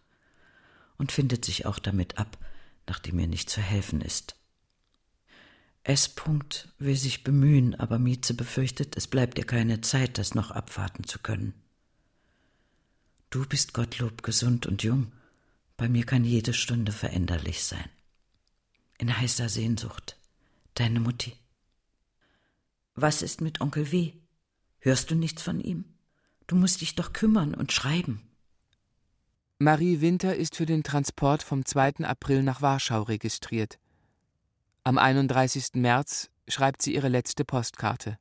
und 0.97 1.13
findet 1.13 1.45
sich 1.45 1.67
auch 1.67 1.79
damit 1.79 2.19
ab, 2.19 2.39
nachdem 2.87 3.19
ihr 3.19 3.27
nicht 3.27 3.51
zu 3.51 3.61
helfen 3.61 4.01
ist. 4.01 4.37
S. 5.83 6.15
will 6.79 6.97
sich 6.97 7.25
bemühen, 7.25 7.75
aber 7.75 7.99
Mieze 7.99 8.35
befürchtet, 8.35 8.97
es 8.97 9.07
bleibt 9.07 9.39
ihr 9.39 9.47
keine 9.47 9.81
Zeit, 9.81 10.19
das 10.19 10.35
noch 10.35 10.51
abwarten 10.51 11.05
zu 11.05 11.19
können. 11.19 11.55
Du 13.31 13.47
bist 13.47 13.75
Gottlob 13.75 14.23
gesund 14.23 14.67
und 14.67 14.83
jung 14.83 15.13
bei 15.81 15.89
mir 15.89 16.05
kann 16.05 16.25
jede 16.25 16.53
Stunde 16.53 16.93
veränderlich 16.93 17.65
sein. 17.65 17.89
In 18.99 19.17
heißer 19.17 19.49
Sehnsucht. 19.49 20.19
Deine 20.75 21.01
Mutti. 21.01 21.33
Was 22.95 23.23
ist 23.23 23.41
mit 23.41 23.63
Onkel 23.63 23.91
W? 23.91 24.13
Hörst 24.81 25.11
du 25.11 25.15
nichts 25.15 25.41
von 25.41 25.59
ihm? 25.59 25.87
Du 26.47 26.55
musst 26.55 26.83
dich 26.83 26.97
doch 26.97 27.15
kümmern 27.15 27.55
und 27.55 27.73
schreiben. 27.73 28.21
Marie 29.59 30.03
Winter 30.03 30.37
ist 30.37 30.55
für 30.55 30.67
den 30.67 30.83
Transport 30.83 31.43
vom 31.43 31.65
2. 31.65 32.05
April 32.05 32.43
nach 32.43 32.61
Warschau 32.61 33.01
registriert. 33.01 33.79
Am 34.85 34.99
31. 34.99 35.77
März 35.77 36.29
schreibt 36.47 36.83
sie 36.83 36.95
ihre 36.95 37.09
letzte 37.09 37.47
Postkarte. 37.47 38.19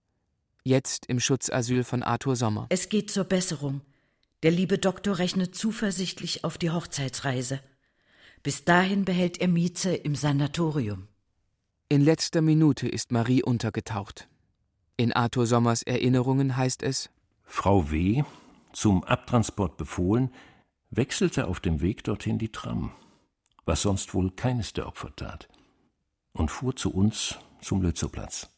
Jetzt 0.63 1.07
im 1.07 1.19
Schutzasyl 1.19 1.83
von 1.83 2.03
Arthur 2.03 2.37
Sommer. 2.37 2.67
Es 2.69 2.87
geht 2.87 3.11
zur 3.11 3.25
Besserung. 3.25 3.81
Der 4.41 4.51
liebe 4.51 4.77
Doktor 4.77 5.19
rechnet 5.19 5.53
zuversichtlich 5.53 6.45
auf 6.45 6.57
die 6.57 6.69
Hochzeitsreise. 6.71 7.59
Bis 8.41 8.63
dahin 8.63 9.03
behält 9.03 9.41
er 9.41 9.49
Mieze 9.49 9.93
im 9.93 10.15
Sanatorium. 10.15 11.09
In 11.89 12.01
letzter 12.01 12.41
Minute 12.41 12.87
ist 12.87 13.11
Marie 13.11 13.43
untergetaucht. 13.43 14.29
In 14.95 15.11
Arthur 15.11 15.45
Sommers 15.45 15.81
Erinnerungen 15.81 16.55
heißt 16.55 16.83
es: 16.83 17.09
Frau 17.43 17.91
W., 17.91 18.23
zum 18.71 19.03
Abtransport 19.03 19.75
befohlen, 19.75 20.33
wechselte 20.89 21.47
auf 21.47 21.59
dem 21.59 21.81
Weg 21.81 22.05
dorthin 22.05 22.37
die 22.37 22.51
Tram, 22.51 22.93
was 23.65 23.81
sonst 23.81 24.13
wohl 24.13 24.31
keines 24.31 24.71
der 24.71 24.87
Opfer 24.87 25.13
tat, 25.17 25.49
und 26.31 26.49
fuhr 26.49 26.75
zu 26.75 26.93
uns 26.93 27.37
zum 27.61 27.81
Lützowplatz. 27.81 28.49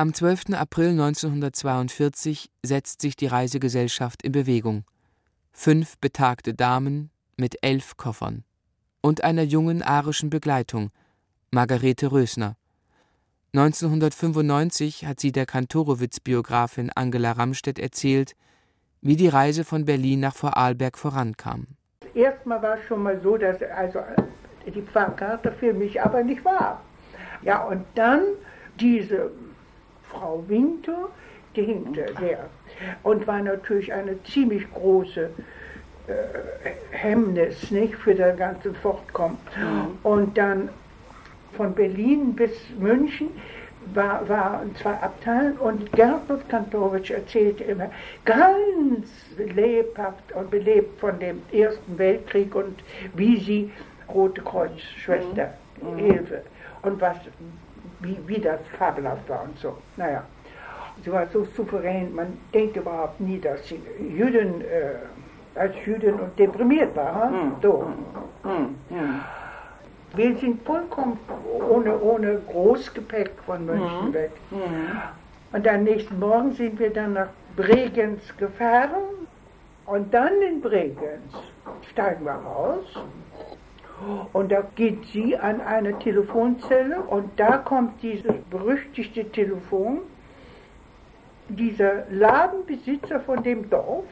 Am 0.00 0.14
12. 0.14 0.50
April 0.52 0.90
1942 0.90 2.52
setzt 2.62 3.02
sich 3.02 3.16
die 3.16 3.26
Reisegesellschaft 3.26 4.22
in 4.22 4.30
Bewegung. 4.30 4.84
Fünf 5.50 5.98
betagte 5.98 6.54
Damen 6.54 7.10
mit 7.36 7.56
elf 7.62 7.96
Koffern 7.96 8.44
und 9.00 9.24
einer 9.24 9.42
jungen 9.42 9.82
arischen 9.82 10.30
Begleitung, 10.30 10.92
Margarete 11.50 12.12
Rösner. 12.12 12.54
1995 13.54 15.04
hat 15.04 15.18
sie 15.18 15.32
der 15.32 15.46
Kantorowitz-Biografin 15.46 16.92
Angela 16.94 17.32
Ramstedt 17.32 17.80
erzählt, 17.80 18.36
wie 19.00 19.16
die 19.16 19.26
Reise 19.26 19.64
von 19.64 19.84
Berlin 19.84 20.20
nach 20.20 20.36
Vorarlberg 20.36 20.96
vorankam. 20.96 21.66
Erstmal 22.14 22.62
war 22.62 22.78
es 22.78 22.84
schon 22.86 23.02
mal 23.02 23.20
so, 23.20 23.36
dass 23.36 23.60
also 23.62 23.98
die 24.64 24.80
Fahrkarte 24.80 25.50
für 25.50 25.72
mich 25.72 26.00
aber 26.00 26.22
nicht 26.22 26.44
war. 26.44 26.84
Ja, 27.42 27.64
und 27.64 27.84
dann 27.96 28.20
diese 28.78 29.32
Frau 30.10 30.44
Winter, 30.48 31.08
die 31.56 31.62
hinkte 31.62 32.06
sehr. 32.18 32.46
Und 33.02 33.26
war 33.26 33.40
natürlich 33.40 33.92
eine 33.92 34.22
ziemlich 34.24 34.70
große 34.72 35.30
äh, 36.06 36.12
Hemmnis 36.90 37.70
nicht, 37.70 37.94
für 37.94 38.14
das 38.14 38.36
ganze 38.36 38.72
Fortkommen. 38.74 39.38
Mhm. 39.56 39.98
Und 40.02 40.38
dann 40.38 40.68
von 41.56 41.74
Berlin 41.74 42.34
bis 42.34 42.52
München 42.78 43.30
war, 43.94 44.28
waren 44.28 44.74
zwei 44.76 44.92
Abteilen 44.94 45.56
und 45.56 45.92
Gertrud 45.92 46.48
Kantorowitsch 46.48 47.10
erzählte 47.10 47.64
immer 47.64 47.90
ganz 48.24 49.08
lebhaft 49.36 50.32
und 50.32 50.50
belebt 50.50 51.00
von 51.00 51.18
dem 51.18 51.42
Ersten 51.52 51.98
Weltkrieg 51.98 52.54
und 52.54 52.78
wie 53.14 53.40
sie 53.40 53.72
Rote 54.12 54.42
Kreuz 54.42 54.80
Schwester 54.80 55.54
mhm. 55.80 55.90
mhm. 55.90 55.98
Hilfe 55.98 56.42
und 56.82 57.00
was 57.00 57.16
wie, 58.00 58.18
wie 58.26 58.40
das 58.40 58.60
fabelhaft 58.78 59.28
war 59.28 59.44
und 59.44 59.58
so. 59.58 59.76
Naja, 59.96 60.24
sie 61.04 61.12
war 61.12 61.26
so 61.32 61.46
souverän, 61.56 62.14
man 62.14 62.38
denkt 62.52 62.76
überhaupt 62.76 63.20
nie, 63.20 63.40
dass 63.40 63.66
sie 63.68 63.80
Jüdin, 64.00 64.60
äh, 64.60 65.58
als 65.58 65.74
Jüdin 65.84 66.14
und 66.14 66.38
deprimiert 66.38 66.94
war. 66.94 67.30
Hm? 67.30 67.52
So. 67.62 67.86
Mhm. 68.44 69.20
Wir 70.14 70.36
sind 70.38 70.64
vollkommen 70.64 71.18
ohne, 71.68 71.98
ohne 72.00 72.40
Großgepäck 72.50 73.32
von 73.44 73.66
München 73.66 74.08
mhm. 74.08 74.14
weg. 74.14 74.30
Mhm. 74.50 75.02
Und 75.52 75.68
am 75.68 75.84
nächsten 75.84 76.18
Morgen 76.18 76.52
sind 76.54 76.78
wir 76.78 76.90
dann 76.90 77.14
nach 77.14 77.28
Bregenz 77.56 78.22
gefahren. 78.36 79.26
Und 79.86 80.12
dann 80.12 80.40
in 80.42 80.60
Bregenz 80.60 81.32
steigen 81.90 82.24
wir 82.24 82.34
aus 82.46 82.84
und 84.32 84.52
da 84.52 84.62
geht 84.76 85.06
sie 85.12 85.36
an 85.36 85.60
eine 85.60 85.98
Telefonzelle 85.98 87.00
und 87.00 87.38
da 87.38 87.58
kommt 87.58 88.02
dieses 88.02 88.36
berüchtigte 88.50 89.24
Telefon. 89.30 90.00
Dieser 91.48 92.04
Ladenbesitzer 92.10 93.20
von 93.20 93.42
dem 93.42 93.70
Dorf, 93.70 94.04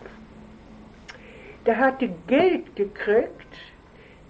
der 1.67 1.79
hatte 1.79 2.09
Geld 2.27 2.75
gekriegt 2.75 3.31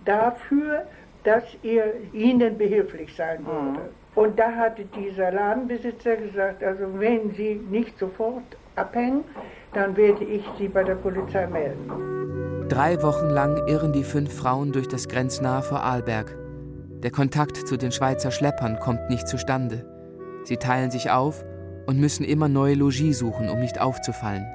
dafür, 0.04 0.86
dass 1.22 1.44
er 1.62 1.92
ihnen 2.12 2.58
behilflich 2.58 3.14
sein 3.14 3.42
mhm. 3.42 3.46
würde. 3.46 3.70
Mhm. 3.70 3.78
Und 4.16 4.38
da 4.38 4.50
hatte 4.54 4.84
dieser 4.84 5.30
Ladenbesitzer 5.30 6.16
gesagt, 6.16 6.64
also 6.64 6.98
wenn 6.98 7.32
Sie 7.34 7.54
nicht 7.54 7.98
sofort 7.98 8.44
abhängen, 8.76 9.24
dann 9.72 9.96
werde 9.96 10.24
ich 10.24 10.44
Sie 10.58 10.68
bei 10.68 10.84
der 10.84 10.94
Polizei 10.94 11.46
melden. 11.46 12.68
Drei 12.68 13.02
Wochen 13.02 13.28
lang 13.28 13.66
irren 13.68 13.92
die 13.92 14.04
fünf 14.04 14.32
Frauen 14.32 14.72
durch 14.72 14.88
das 14.88 15.08
grenznahe 15.08 15.62
Vorarlberg. 15.62 16.36
Der 17.02 17.10
Kontakt 17.10 17.56
zu 17.68 17.76
den 17.76 17.92
Schweizer 17.92 18.30
Schleppern 18.30 18.80
kommt 18.80 19.08
nicht 19.08 19.28
zustande. 19.28 19.84
Sie 20.44 20.56
teilen 20.56 20.90
sich 20.90 21.10
auf 21.10 21.44
und 21.86 22.00
müssen 22.00 22.24
immer 22.24 22.48
neue 22.48 22.74
Logis 22.74 23.18
suchen, 23.18 23.48
um 23.48 23.60
nicht 23.60 23.80
aufzufallen. 23.80 24.46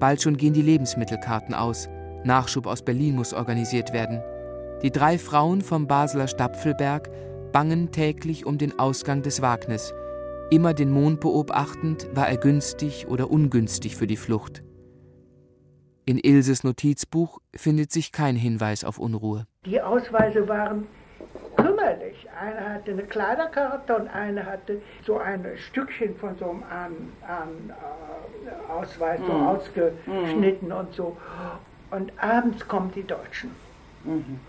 Bald 0.00 0.22
schon 0.22 0.36
gehen 0.36 0.52
die 0.52 0.62
Lebensmittelkarten 0.62 1.54
aus. 1.54 1.88
Nachschub 2.24 2.66
aus 2.66 2.82
Berlin 2.82 3.14
muss 3.14 3.32
organisiert 3.32 3.92
werden. 3.92 4.22
Die 4.82 4.90
drei 4.90 5.18
Frauen 5.18 5.60
vom 5.60 5.86
Basler 5.86 6.28
Stapfelberg 6.28 7.08
bangen 7.52 7.90
täglich 7.90 8.46
um 8.46 8.58
den 8.58 8.78
Ausgang 8.78 9.22
des 9.22 9.42
Wagnis, 9.42 9.92
Immer 10.50 10.72
den 10.72 10.90
Mond 10.90 11.20
beobachtend, 11.20 12.08
war 12.14 12.26
er 12.26 12.38
günstig 12.38 13.06
oder 13.06 13.30
ungünstig 13.30 13.96
für 13.96 14.06
die 14.06 14.16
Flucht. 14.16 14.62
In 16.06 16.16
Ilses 16.16 16.64
Notizbuch 16.64 17.38
findet 17.54 17.92
sich 17.92 18.12
kein 18.12 18.34
Hinweis 18.34 18.82
auf 18.82 18.98
Unruhe. 18.98 19.46
Die 19.66 19.78
Ausweise 19.78 20.48
waren 20.48 20.86
kümmerlich. 21.54 22.26
Einer 22.40 22.76
hatte 22.76 22.92
eine 22.92 23.02
Kleiderkarte 23.02 23.94
und 23.94 24.08
einer 24.08 24.46
hatte 24.46 24.80
so 25.04 25.18
ein 25.18 25.44
Stückchen 25.68 26.16
von 26.16 26.34
so 26.38 26.46
einem 26.46 26.62
An, 26.62 26.92
An, 27.28 27.70
äh, 28.46 28.72
Ausweis, 28.72 29.20
so 29.26 29.32
mhm. 29.34 29.46
ausgeschnitten 29.48 30.68
mhm. 30.68 30.74
und 30.74 30.94
so. 30.94 31.18
Und 31.90 32.10
abends 32.22 32.66
kommen 32.66 32.90
die 32.94 33.06
Deutschen. 33.06 33.50
Mhm. 34.04 34.40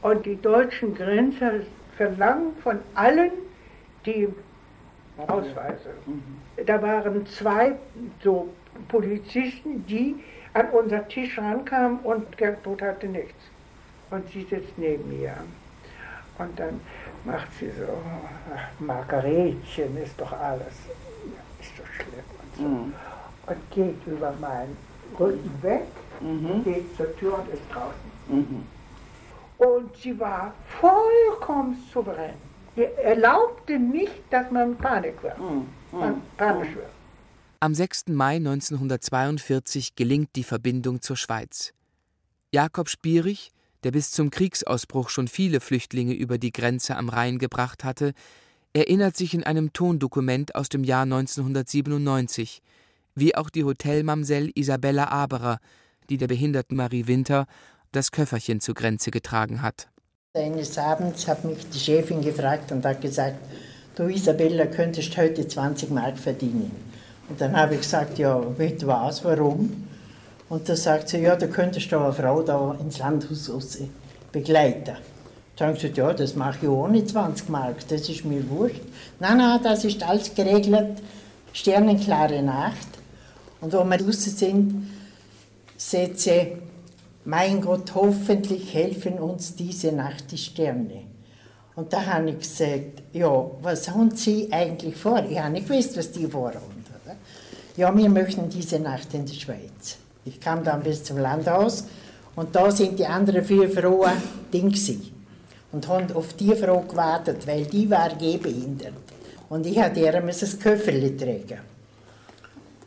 Und 0.00 0.26
die 0.26 0.40
deutschen 0.40 0.94
Grenzer 0.94 1.54
verlangen 1.96 2.52
von 2.62 2.78
allen, 2.94 3.32
die 4.06 4.28
Ausweise. 5.26 5.90
Mhm. 6.06 6.22
Da 6.64 6.80
waren 6.82 7.26
zwei 7.26 7.72
so 8.22 8.48
Polizisten, 8.88 9.84
die 9.86 10.22
an 10.54 10.68
unser 10.70 11.06
Tisch 11.08 11.38
rankamen 11.38 12.00
und 12.00 12.36
Gertrud 12.36 12.82
hatte 12.82 13.06
nichts. 13.06 13.38
Und 14.10 14.28
sie 14.30 14.44
sitzt 14.44 14.76
neben 14.76 15.08
mir. 15.08 15.34
Und 16.38 16.58
dann 16.58 16.80
macht 17.24 17.48
sie 17.58 17.70
so, 17.70 17.86
ach, 18.54 18.80
Margaretchen 18.80 19.96
ist 20.02 20.20
doch 20.20 20.32
alles, 20.32 20.74
ist 21.60 21.76
so 21.76 21.82
schlimm 21.94 22.24
und 22.42 22.56
so. 22.56 22.62
Mhm. 22.62 22.94
Und 23.46 23.70
geht 23.70 24.06
über 24.06 24.32
meinen 24.40 24.76
Rücken 25.18 25.62
weg, 25.62 25.86
mhm. 26.20 26.64
geht 26.64 26.96
zur 26.96 27.14
Tür 27.16 27.38
und 27.38 27.52
ist 27.52 27.62
draußen. 27.72 28.10
Mhm. 28.28 28.64
Und 29.58 29.96
sie 29.98 30.18
war 30.18 30.54
vollkommen 30.80 31.76
souverän 31.92 32.49
erlaubte 32.76 33.78
nicht, 33.78 34.12
dass 34.30 34.50
man 34.50 34.76
Panik 34.76 35.22
wird, 35.22 35.36
hm, 35.38 35.66
hm, 35.90 36.22
panisch 36.36 36.74
wird. 36.74 36.86
Am 37.60 37.74
6. 37.74 38.08
Mai 38.08 38.36
1942 38.36 39.94
gelingt 39.94 40.30
die 40.34 40.44
Verbindung 40.44 41.02
zur 41.02 41.16
Schweiz. 41.16 41.74
Jakob 42.52 42.88
Spierig, 42.88 43.52
der 43.82 43.90
bis 43.90 44.10
zum 44.10 44.30
Kriegsausbruch 44.30 45.10
schon 45.10 45.28
viele 45.28 45.60
Flüchtlinge 45.60 46.14
über 46.14 46.38
die 46.38 46.52
Grenze 46.52 46.96
am 46.96 47.08
Rhein 47.08 47.38
gebracht 47.38 47.84
hatte, 47.84 48.12
erinnert 48.72 49.16
sich 49.16 49.34
in 49.34 49.44
einem 49.44 49.72
Tondokument 49.72 50.54
aus 50.54 50.68
dem 50.68 50.84
Jahr 50.84 51.02
1997, 51.02 52.62
wie 53.14 53.34
auch 53.34 53.50
die 53.50 53.64
Hotelmamsell 53.64 54.52
Isabella 54.54 55.08
Aberer, 55.08 55.58
die 56.08 56.16
der 56.16 56.28
behinderten 56.28 56.76
Marie 56.76 57.06
Winter 57.06 57.46
das 57.92 58.10
Köfferchen 58.12 58.60
zur 58.60 58.74
Grenze 58.74 59.10
getragen 59.10 59.62
hat. 59.62 59.88
Eines 60.32 60.78
Abends 60.78 61.26
hat 61.26 61.44
mich 61.44 61.68
die 61.70 61.80
Chefin 61.80 62.22
gefragt 62.22 62.70
und 62.70 62.84
hat 62.84 63.00
gesagt, 63.00 63.34
du 63.96 64.04
Isabella, 64.04 64.66
könntest 64.66 65.16
heute 65.16 65.48
20 65.48 65.90
Mark 65.90 66.16
verdienen. 66.16 66.70
Und 67.28 67.40
dann 67.40 67.56
habe 67.56 67.74
ich 67.74 67.80
gesagt, 67.80 68.16
ja, 68.16 68.40
mit 68.56 68.86
was, 68.86 69.24
warum? 69.24 69.88
Und 70.48 70.68
da 70.68 70.76
sagt 70.76 71.08
sie, 71.08 71.18
ja, 71.18 71.34
du 71.34 71.48
könntest 71.48 71.90
da 71.90 72.04
eine 72.04 72.12
Frau 72.12 72.42
da 72.42 72.76
ins 72.78 72.98
Landhaus 72.98 73.78
begleiten. 74.30 74.98
Ich 75.56 75.74
gesagt, 75.74 75.96
ja, 75.96 76.12
das 76.12 76.36
mache 76.36 76.58
ich 76.62 76.68
ohne 76.68 77.04
20 77.04 77.48
Mark, 77.48 77.88
das 77.88 78.08
ist 78.08 78.24
mir 78.24 78.48
wurscht. 78.48 78.82
Nein, 79.18 79.38
nein, 79.38 79.58
das 79.64 79.84
ist 79.84 80.00
alles 80.04 80.32
geregelt, 80.32 81.02
sternenklare 81.52 82.40
Nacht. 82.40 82.86
Und 83.60 83.72
wo 83.72 83.82
wir 83.82 83.98
draußen 83.98 84.32
sind, 84.32 84.92
sieht 85.76 86.20
sie 86.20 86.52
mein 87.24 87.60
Gott, 87.60 87.94
hoffentlich 87.94 88.72
helfen 88.74 89.18
uns 89.18 89.54
diese 89.54 89.92
Nacht 89.92 90.30
die 90.30 90.38
Sterne. 90.38 91.02
Und 91.76 91.92
da 91.92 92.04
habe 92.04 92.30
ich 92.30 92.38
gesagt, 92.38 93.02
ja, 93.12 93.50
was 93.62 93.88
haben 93.90 94.10
Sie 94.10 94.52
eigentlich 94.52 94.96
vor? 94.96 95.24
Ich 95.28 95.38
habe 95.38 95.52
nicht 95.52 95.68
gewusst, 95.68 95.96
was 95.96 96.10
die 96.10 96.26
vorhaben. 96.26 96.84
Oder? 97.04 97.16
Ja, 97.76 97.96
wir 97.96 98.08
möchten 98.08 98.48
diese 98.48 98.78
Nacht 98.78 99.14
in 99.14 99.24
der 99.24 99.34
Schweiz. 99.34 99.96
Ich 100.24 100.40
kam 100.40 100.64
dann 100.64 100.82
bis 100.82 101.04
zum 101.04 101.18
Landhaus 101.18 101.84
und 102.36 102.54
da 102.54 102.70
sind 102.70 102.98
die 102.98 103.06
anderen 103.06 103.44
vier 103.44 103.70
Frauen 103.70 104.12
Ding 104.52 104.74
und 105.72 105.88
haben 105.88 106.12
auf 106.12 106.34
die 106.34 106.54
Frau 106.54 106.80
gewartet, 106.80 107.46
weil 107.46 107.64
die 107.64 107.88
war 107.88 108.10
gehbehindert. 108.10 108.92
Und 109.48 109.66
ich 109.66 109.78
hatte 109.78 110.00
ihr 110.00 110.20
das 110.20 110.58
Köfferli 110.58 111.16
tragen. 111.16 111.69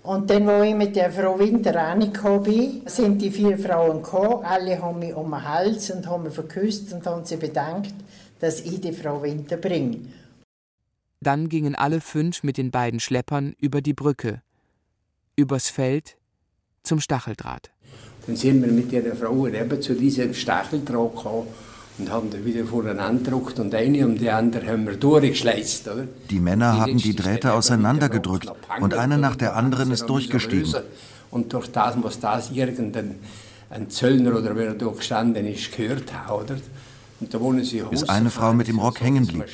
Und 0.04 0.30
dann, 0.30 0.46
wo 0.46 0.62
ich 0.62 0.76
mit 0.76 0.98
der 0.98 1.12
Frau 1.12 1.40
Winter 1.40 1.82
angekommen 1.82 2.44
bin, 2.44 2.82
sind 2.86 3.22
die 3.22 3.32
vier 3.32 3.58
Frauen 3.58 4.04
gekommen. 4.04 4.44
Alle 4.44 4.82
haben 4.82 5.00
mich 5.00 5.14
um 5.16 5.32
den 5.32 5.44
Hals 5.48 5.92
und 5.92 6.06
haben 6.08 6.24
mich 6.24 6.34
verküsst 6.34 6.92
und 6.92 7.06
haben 7.06 7.24
sie 7.24 7.38
bedankt, 7.38 7.94
dass 8.42 8.60
ich 8.60 8.82
die 8.82 8.92
Frau 8.92 9.24
Winter 9.24 9.56
bringe. 9.56 10.00
Dann 11.22 11.48
gingen 11.48 11.76
alle 11.76 12.02
fünf 12.02 12.44
mit 12.44 12.58
den 12.58 12.70
beiden 12.70 13.00
Schleppern 13.00 13.56
über 13.62 13.82
die 13.82 13.94
Brücke, 13.94 14.42
übers 15.38 15.70
Feld 15.70 16.18
zum 16.84 17.00
Stacheldraht. 17.00 17.72
Dann 18.28 18.36
sind 18.36 18.62
wir 18.62 18.72
mit 18.74 18.92
der 18.92 19.16
Frau 19.16 19.48
eben 19.48 19.82
zu 19.82 19.96
diesem 19.96 20.34
Stacheldraht 20.34 21.16
gekommen 21.16 21.48
und 21.98 22.10
haben 22.10 22.30
da 22.32 22.44
wieder 22.44 22.66
voneinander 22.66 23.32
gedrückt 23.32 23.60
und 23.60 23.76
eine 23.76 24.06
um 24.06 24.18
die 24.18 24.30
andere 24.30 24.68
haben 24.68 24.88
wir 24.88 24.96
durchgeschleizt. 24.96 25.88
Oder? 25.88 26.08
Die 26.30 26.40
Männer 26.40 26.80
haben 26.80 26.98
die 26.98 27.16
Drähte 27.16 27.54
auseinandergedrückt 27.54 28.52
und 28.80 28.94
eine 28.94 29.18
nach 29.18 29.36
der 29.36 29.56
anderen 29.56 29.92
ist 29.92 30.08
durchgestiegen. 30.08 30.74
Und 31.30 31.54
durch 31.54 31.72
das 31.72 31.96
muss 31.96 32.20
das 32.20 32.52
irgendein 32.52 33.16
ein 33.70 33.90
Zöllner 33.90 34.38
oder 34.38 34.56
wer 34.56 34.76
da 34.76 34.88
gestanden 34.88 35.48
ist, 35.48 35.76
gehört 35.76 36.14
haben, 36.14 36.44
oder? 36.44 36.56
Bis 37.90 38.10
eine 38.10 38.30
Frau 38.30 38.54
mit 38.54 38.68
dem 38.68 38.80
Rock 38.80 39.02
hängen 39.02 39.26
blieb. 39.26 39.46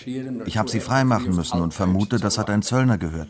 Ich 0.46 0.58
habe 0.58 0.70
sie 0.70 0.80
freimachen 0.80 1.36
müssen 1.36 1.62
und 1.62 1.74
vermute, 1.74 2.18
das 2.18 2.38
hat 2.38 2.50
ein 2.50 2.62
Zöllner 2.64 2.98
gehört. 2.98 3.30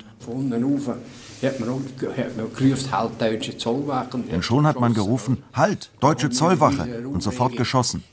Und 4.32 4.44
schon 4.44 4.68
hat 4.68 4.80
man 4.80 4.94
gerufen, 4.94 5.44
Halt, 5.54 5.90
deutsche 6.00 6.30
Zollwache, 6.30 7.04
und 7.08 7.24
sofort 7.24 7.56
geschossen. 7.56 8.04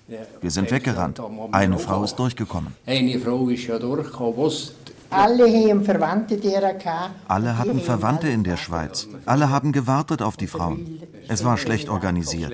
Wir 0.40 0.50
sind 0.50 0.70
weggerannt. 0.70 1.20
Eine 1.52 1.78
Frau 1.78 2.04
ist 2.04 2.16
durchgekommen. 2.16 2.74
Eine 2.86 3.18
Frau 3.18 3.48
ist 3.48 3.66
ja 3.66 3.78
durchgekommen. 3.78 4.70
Alle 5.10 5.46
haben 5.46 5.84
Verwandte 5.84 6.36
derer 6.36 6.74
Alle 7.28 7.58
hatten 7.58 7.80
Verwandte 7.80 8.28
in 8.28 8.44
der 8.44 8.56
Schweiz. 8.56 9.08
Alle 9.24 9.50
haben 9.50 9.72
gewartet 9.72 10.22
auf 10.22 10.36
die 10.36 10.46
Frau. 10.46 10.76
Es 11.28 11.44
war 11.44 11.56
schlecht 11.56 11.88
organisiert. 11.88 12.52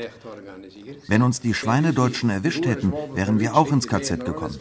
Wenn 1.09 1.22
uns 1.22 1.40
die 1.40 1.55
Schweinedeutschen 1.55 2.30
erwischt 2.30 2.66
hätten, 2.66 2.92
wären 3.14 3.40
wir 3.40 3.55
auch 3.57 3.70
ins 3.72 3.88
KZ 3.88 4.24
gekommen. 4.24 4.59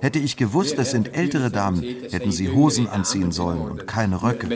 Hätte 0.00 0.18
ich 0.18 0.36
gewusst, 0.36 0.78
es 0.78 0.90
sind 0.90 1.14
ältere 1.14 1.50
Damen, 1.50 1.82
hätten 1.82 2.32
sie 2.32 2.50
Hosen 2.50 2.88
anziehen 2.88 3.32
sollen 3.32 3.60
und 3.60 3.86
keine 3.86 4.22
Röcke. 4.22 4.48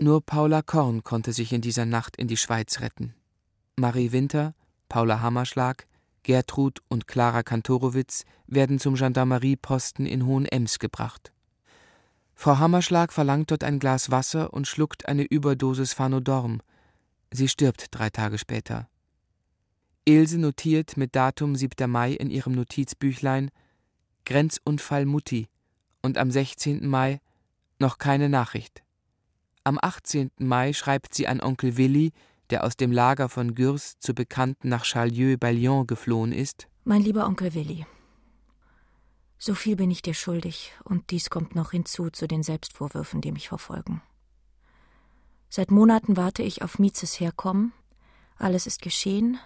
Nur 0.00 0.20
Paula 0.20 0.62
Korn 0.62 1.02
konnte 1.02 1.32
sich 1.32 1.52
in 1.52 1.60
dieser 1.60 1.86
Nacht 1.86 2.16
in 2.16 2.28
die 2.28 2.36
Schweiz 2.36 2.80
retten. 2.80 3.14
Marie 3.76 4.12
Winter, 4.12 4.54
Paula 4.88 5.20
Hammerschlag, 5.20 5.86
Gertrud 6.22 6.80
und 6.88 7.06
Clara 7.06 7.42
Kantorowitz 7.42 8.24
werden 8.46 8.78
zum 8.78 8.94
Gendarmerieposten 8.94 10.06
in 10.06 10.26
Hohenems 10.26 10.78
gebracht. 10.78 11.32
Frau 12.34 12.58
Hammerschlag 12.58 13.12
verlangt 13.12 13.50
dort 13.50 13.64
ein 13.64 13.78
Glas 13.78 14.10
Wasser 14.10 14.52
und 14.52 14.66
schluckt 14.66 15.06
eine 15.06 15.24
Überdosis 15.24 15.92
Phanodorm. 15.92 16.60
Sie 17.30 17.48
stirbt 17.48 17.88
drei 17.90 18.10
Tage 18.10 18.38
später. 18.38 18.88
Ilse 20.04 20.38
notiert 20.38 20.96
mit 20.96 21.14
Datum 21.14 21.54
7. 21.54 21.88
Mai 21.88 22.12
in 22.12 22.30
ihrem 22.30 22.54
Notizbüchlein 22.54 23.50
Grenzunfall 24.24 25.06
Mutti 25.06 25.48
und 26.02 26.18
am 26.18 26.30
16. 26.30 26.86
Mai 26.86 27.20
noch 27.78 27.98
keine 27.98 28.28
Nachricht. 28.28 28.82
Am 29.64 29.78
18. 29.80 30.30
Mai 30.38 30.72
schreibt 30.72 31.14
sie 31.14 31.28
an 31.28 31.40
Onkel 31.40 31.76
Willi, 31.76 32.12
der 32.52 32.64
aus 32.64 32.76
dem 32.76 32.92
Lager 32.92 33.28
von 33.28 33.54
Gürs 33.54 33.98
zu 33.98 34.14
Bekannten 34.14 34.68
nach 34.68 34.84
Charlieu 34.84 35.36
bei 35.38 35.52
Lyon 35.52 35.86
geflohen 35.86 36.32
ist. 36.32 36.68
Mein 36.84 37.02
lieber 37.02 37.26
Onkel 37.26 37.54
Willi, 37.54 37.86
so 39.44 39.56
viel 39.56 39.74
bin 39.74 39.90
ich 39.90 40.02
dir 40.02 40.14
schuldig, 40.14 40.72
und 40.84 41.10
dies 41.10 41.28
kommt 41.28 41.56
noch 41.56 41.72
hinzu 41.72 42.10
zu 42.10 42.28
den 42.28 42.44
Selbstvorwürfen, 42.44 43.20
die 43.20 43.32
mich 43.32 43.48
verfolgen. 43.48 44.00
Seit 45.48 45.72
Monaten 45.72 46.16
warte 46.16 46.44
ich 46.44 46.62
auf 46.62 46.78
Mietzes 46.78 47.18
Herkommen. 47.18 47.72
Alles 48.36 48.68
ist 48.68 48.82
geschehen, 48.82 49.40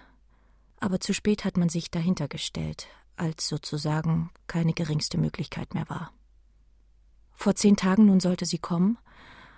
aber 0.79 0.99
zu 0.99 1.15
spät 1.15 1.45
hat 1.45 1.57
man 1.57 1.69
sich 1.69 1.89
dahinter 1.89 2.27
gestellt, 2.27 2.87
als 3.15 3.47
sozusagen 3.47 4.29
keine 4.45 4.73
geringste 4.73 5.17
Möglichkeit 5.17 5.73
mehr 5.73 5.89
war. 5.89 6.13
Vor 7.33 7.55
zehn 7.55 7.75
Tagen 7.75 8.05
nun 8.05 8.19
sollte 8.19 8.45
sie 8.45 8.59
kommen, 8.59 8.99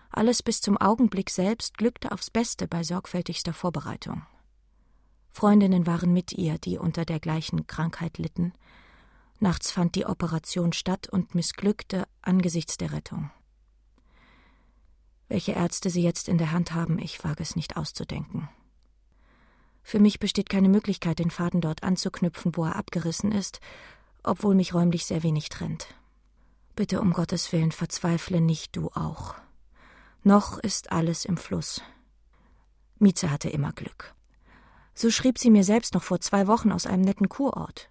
alles 0.10 0.44
bis 0.44 0.62
zum 0.62 0.78
Augenblick 0.78 1.30
selbst 1.30 1.78
glückte 1.78 2.12
aufs 2.12 2.30
Beste 2.30 2.68
bei 2.68 2.84
sorgfältigster 2.84 3.54
Vorbereitung. 3.54 4.24
Freundinnen 5.32 5.86
waren 5.86 6.12
mit 6.12 6.34
ihr, 6.34 6.58
die 6.58 6.78
unter 6.78 7.06
der 7.06 7.20
gleichen 7.20 7.68
Krankheit 7.68 8.18
litten. 8.18 8.54
Nachts 9.40 9.72
fand 9.72 9.96
die 9.96 10.06
Operation 10.06 10.74
statt 10.74 11.08
und 11.08 11.36
missglückte 11.36 12.08
angesichts 12.22 12.78
der 12.78 12.92
Rettung. 12.92 13.32
Welche 15.30 15.52
Ärzte 15.52 15.90
sie 15.90 16.02
jetzt 16.02 16.28
in 16.28 16.40
der 16.40 16.52
Hand 16.52 16.74
haben, 16.74 16.98
ich 17.00 17.24
wage 17.24 17.44
es 17.44 17.56
nicht 17.56 17.78
auszudenken. 17.78 18.50
Für 19.84 20.00
mich 20.00 20.20
besteht 20.20 20.50
keine 20.50 20.70
Möglichkeit, 20.70 21.20
den 21.20 21.32
Faden 21.32 21.62
dort 21.62 21.84
anzuknüpfen, 21.84 22.58
wo 22.58 22.66
er 22.66 22.76
abgerissen 22.76 23.32
ist, 23.32 23.60
obwohl 24.24 24.56
mich 24.56 24.74
räumlich 24.74 25.06
sehr 25.06 25.24
wenig 25.24 25.50
trennt. 25.50 25.88
Bitte 26.76 27.00
um 27.00 27.14
Gottes 27.14 27.52
Willen 27.54 27.72
verzweifle 27.72 28.42
nicht 28.42 28.76
du 28.76 28.90
auch. 28.90 29.36
Noch 30.24 30.58
ist 30.58 30.92
alles 30.92 31.26
im 31.26 31.38
Fluss. 31.38 31.82
Mieze 32.98 33.32
hatte 33.32 33.50
immer 33.50 33.72
Glück. 33.72 34.14
So 34.94 35.10
schrieb 35.10 35.38
sie 35.38 35.50
mir 35.50 35.64
selbst 35.64 35.94
noch 35.94 36.04
vor 36.04 36.20
zwei 36.20 36.48
Wochen 36.48 36.72
aus 36.72 36.86
einem 36.86 37.04
netten 37.04 37.30
Kurort. 37.30 37.90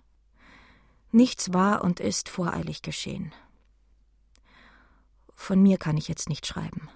Nichts 1.11 1.55
war 1.55 1.83
und 1.83 2.01
ist 2.01 2.29
voreilig 2.29 2.83
geschehen. 2.83 3.33
Von 5.35 5.63
mir 5.63 5.79
kann 5.79 5.97
ich 5.97 6.09
jetzt 6.09 6.29
nicht 6.29 6.47
schreiben. 6.47 6.91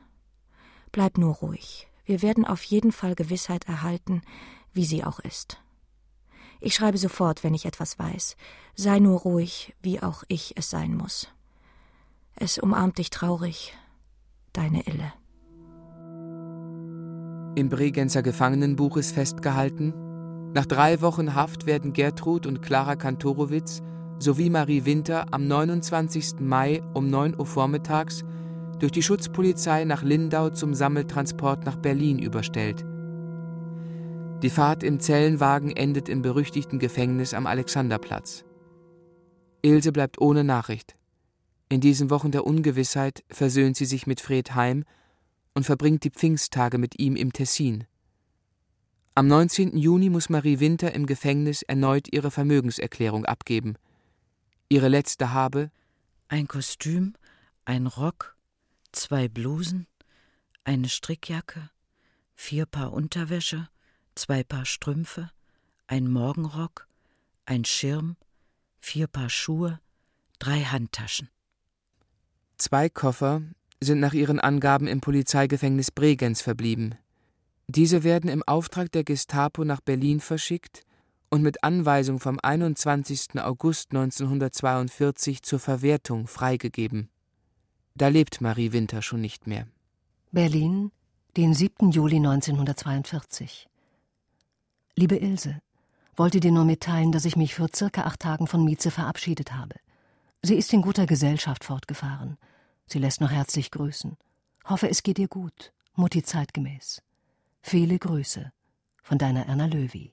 Bleib 0.91 1.17
nur 1.17 1.37
ruhig. 1.37 1.89
Wir 2.05 2.21
werden 2.21 2.45
auf 2.45 2.63
jeden 2.65 2.93
Fall 2.93 3.15
Gewissheit 3.15 3.67
erhalten, 3.69 4.21
wie 4.75 4.85
sie 4.85 5.03
auch 5.05 5.21
ist. 5.21 5.63
Ich 6.61 6.75
schreibe 6.75 6.99
sofort, 6.99 7.43
wenn 7.43 7.55
ich 7.55 7.65
etwas 7.65 7.99
weiß. 7.99 8.37
Sei 8.75 8.99
nur 8.99 9.21
ruhig, 9.21 9.75
wie 9.81 10.03
auch 10.03 10.25
ich 10.29 10.57
es 10.57 10.69
sein 10.69 10.95
muss. 10.95 11.29
Es 12.35 12.59
umarmt 12.59 12.99
dich 12.99 13.11
traurig, 13.11 13.75
deine 14.53 14.87
Ille. 14.87 15.13
Im 17.55 17.69
Bregenzer 17.69 18.23
Gefangenenbuch 18.23 18.97
ist 18.97 19.13
festgehalten, 19.13 19.93
nach 20.55 20.65
drei 20.65 21.03
Wochen 21.03 21.35
Haft 21.35 21.67
werden 21.67 21.93
Gertrud 21.93 22.47
und 22.47 22.63
Clara 22.63 22.97
Kantorowitz 22.97 23.83
sowie 24.19 24.49
Marie 24.49 24.87
Winter 24.87 25.27
am 25.33 25.47
29. 25.47 26.41
Mai 26.41 26.83
um 26.95 27.11
9 27.11 27.39
Uhr 27.39 27.45
vormittags 27.45 28.25
durch 28.79 28.93
die 28.93 29.03
Schutzpolizei 29.03 29.85
nach 29.85 30.03
Lindau 30.03 30.49
zum 30.49 30.75
Sammeltransport 30.75 31.67
nach 31.67 31.77
Berlin 31.77 32.19
überstellt. 32.19 32.87
Die 34.43 34.51
Fahrt 34.51 34.83
im 34.83 34.99
Zellenwagen 34.99 35.71
endet 35.71 36.09
im 36.09 36.23
berüchtigten 36.23 36.79
Gefängnis 36.79 37.35
am 37.35 37.47
Alexanderplatz. 37.47 38.45
Ilse 39.61 39.93
bleibt 39.93 40.21
ohne 40.21 40.43
Nachricht. 40.43 40.97
In 41.69 41.81
diesen 41.81 42.11
Wochen 42.11 42.31
der 42.31 42.47
Ungewissheit 42.47 43.25
versöhnt 43.31 43.77
sie 43.77 43.87
sich 43.87 44.07
mit 44.07 44.21
Fred 44.21 44.55
Heim 44.55 44.85
und 45.55 45.65
verbringt 45.65 46.05
die 46.05 46.11
Pfingsttage 46.11 46.79
mit 46.79 46.99
ihm 46.99 47.17
im 47.17 47.33
Tessin. 47.33 47.85
Am 49.15 49.27
19. 49.27 49.77
Juni 49.77 50.09
muss 50.09 50.31
Marie 50.31 50.59
Winter 50.59 50.95
im 50.95 51.07
Gefängnis 51.07 51.63
erneut 51.63 52.09
ihre 52.13 52.31
Vermögenserklärung 52.31 53.27
abgeben. 53.27 53.77
Ihre 54.69 54.89
letzte 54.89 55.33
habe 55.33 55.71
ein 56.29 56.49
Kostüm, 56.49 57.15
ein 57.67 57.87
Rock, 57.87 58.37
zwei 58.93 59.29
Blusen, 59.29 59.87
eine 60.65 60.89
Strickjacke, 60.89 61.69
vier 62.35 62.65
Paar 62.65 62.95
Unterwäsche, 62.95 63.69
zwei 64.15 64.43
Paar 64.45 64.65
Strümpfe, 64.65 65.31
ein 65.87 66.11
Morgenrock, 66.11 66.89
ein 67.45 67.67
Schirm, 67.67 68.17
vier 68.81 69.09
Paar 69.09 69.29
Schuhe, 69.29 69.79
drei 70.39 70.63
Handtaschen. 70.63 71.29
Zwei 72.57 72.89
Koffer 72.89 73.43
sind 73.85 74.01
nach 74.01 74.15
ihren 74.15 74.41
Angaben 74.41 74.87
im 74.87 75.01
Polizeigefängnis 75.01 75.91
Bregenz 75.91 76.41
verblieben. 76.41 76.95
Diese 77.69 78.05
werden 78.05 78.29
im 78.29 78.43
Auftrag 78.43 78.93
der 78.93 79.05
Gestapo 79.05 79.65
nach 79.65 79.81
Berlin 79.81 80.21
verschickt 80.21 80.83
und 81.31 81.43
mit 81.43 81.65
Anweisung 81.65 82.21
vom 82.21 82.39
21. 82.43 83.41
August 83.41 83.93
1942 83.93 85.43
zur 85.43 85.59
Verwertung 85.59 86.27
freigegeben. 86.27 87.09
Da 87.95 88.09
lebt 88.09 88.41
Marie 88.41 88.73
Winter 88.73 89.03
schon 89.03 89.21
nicht 89.21 89.47
mehr. 89.47 89.67
Berlin, 90.31 90.93
den 91.37 91.55
7. 91.55 91.91
Juli 91.91 92.17
1942. 92.17 93.69
Liebe 94.95 95.17
Ilse, 95.17 95.61
wollte 96.17 96.41
dir 96.41 96.53
nur 96.53 96.65
mitteilen, 96.65 97.13
dass 97.13 97.25
ich 97.25 97.37
mich 97.37 97.55
vor 97.55 97.69
circa 97.75 98.03
acht 98.03 98.21
Tagen 98.21 98.47
von 98.47 98.65
Mieze 98.65 98.91
verabschiedet 98.91 99.55
habe. 99.55 99.77
Sie 100.43 100.57
ist 100.57 100.73
in 100.73 100.83
guter 100.83 101.07
Gesellschaft 101.07 101.65
fortgefahren. 101.65 102.37
Sie 102.87 102.99
lässt 102.99 103.21
noch 103.21 103.31
herzlich 103.31 103.71
grüßen. 103.71 104.17
Hoffe, 104.65 104.89
es 104.89 105.03
geht 105.03 105.19
dir 105.19 105.29
gut. 105.29 105.73
Mutti 105.95 106.23
zeitgemäß. 106.23 107.03
Viele 107.63 107.99
Grüße 107.99 108.53
von 109.03 109.19
deiner 109.19 109.47
Erna 109.47 109.67
Löwy. 109.67 110.13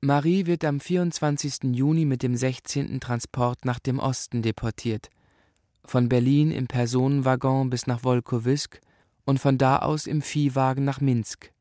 Marie 0.00 0.46
wird 0.46 0.64
am 0.64 0.78
24. 0.80 1.74
Juni 1.74 2.04
mit 2.04 2.22
dem 2.22 2.36
16. 2.36 3.00
Transport 3.00 3.64
nach 3.64 3.78
dem 3.78 3.98
Osten 3.98 4.42
deportiert. 4.42 5.10
von 5.86 6.08
Berlin 6.08 6.50
im 6.50 6.66
Personenwaggon 6.66 7.70
bis 7.70 7.86
nach 7.86 8.02
Wolkowisk 8.02 8.80
und 9.24 9.38
von 9.38 9.56
da 9.56 9.78
aus 9.78 10.06
im 10.06 10.20
Viehwagen 10.22 10.84
nach 10.84 11.00
Minsk. 11.00 11.52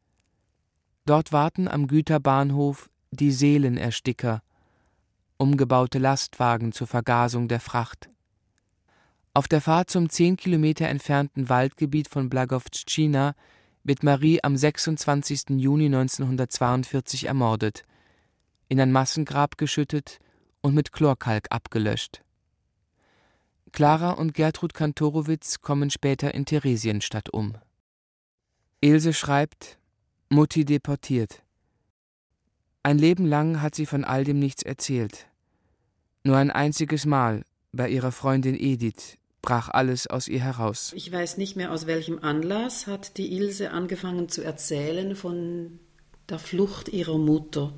Dort 1.06 1.32
warten 1.32 1.68
am 1.68 1.88
Güterbahnhof 1.88 2.90
die 3.12 3.32
Seelenersticker, 3.32 4.42
umgebaute 5.38 6.00
Lastwagen 6.00 6.72
zur 6.72 6.88
Vergasung 6.88 7.48
der 7.48 7.60
Fracht. 7.60 8.10
Auf 9.38 9.50
der 9.50 9.60
Fahrt 9.60 9.90
zum 9.90 10.10
zehn 10.10 10.38
Kilometer 10.38 10.88
entfernten 10.88 11.50
Waldgebiet 11.50 12.08
von 12.08 12.30
Blagovtschina 12.30 13.36
wird 13.84 14.02
Marie 14.02 14.42
am 14.42 14.56
26. 14.56 15.58
Juni 15.58 15.88
1942 15.88 17.26
ermordet, 17.26 17.84
in 18.70 18.80
ein 18.80 18.94
Massengrab 18.94 19.58
geschüttet 19.58 20.20
und 20.62 20.74
mit 20.74 20.94
Chlorkalk 20.94 21.48
abgelöscht. 21.50 22.24
Clara 23.74 24.12
und 24.12 24.34
Gertrud 24.36 24.74
Kantorowitz 24.74 25.60
kommen 25.60 25.90
später 25.90 26.34
in 26.34 26.46
Theresienstadt 26.46 27.30
um. 27.30 27.58
Ilse 28.80 29.12
schreibt, 29.14 29.78
Mutti 30.30 30.64
deportiert. 30.64 31.44
Ein 32.84 33.00
Leben 33.00 33.26
lang 33.26 33.62
hat 33.62 33.76
sie 33.76 33.86
von 33.86 34.06
all 34.06 34.24
dem 34.24 34.40
nichts 34.40 34.64
erzählt. 34.64 35.28
Nur 36.24 36.38
ein 36.38 36.52
einziges 36.52 37.06
Mal, 37.06 37.44
bei 37.74 37.90
ihrer 37.90 38.14
Freundin 38.14 38.58
Edith, 38.58 39.18
brach 39.46 39.70
alles 39.70 40.08
aus 40.08 40.28
ihr 40.28 40.42
heraus. 40.42 40.92
Ich 40.96 41.12
weiß 41.12 41.38
nicht 41.38 41.56
mehr, 41.56 41.72
aus 41.72 41.88
welchem 41.88 42.20
Anlass 42.24 42.88
hat 42.88 43.18
die 43.18 43.34
Ilse 43.38 43.72
angefangen 43.72 44.28
zu 44.28 44.44
erzählen 44.44 45.16
von 45.16 45.80
der 46.28 46.40
Flucht 46.40 46.90
ihrer 46.90 47.18
Mutter. 47.18 47.72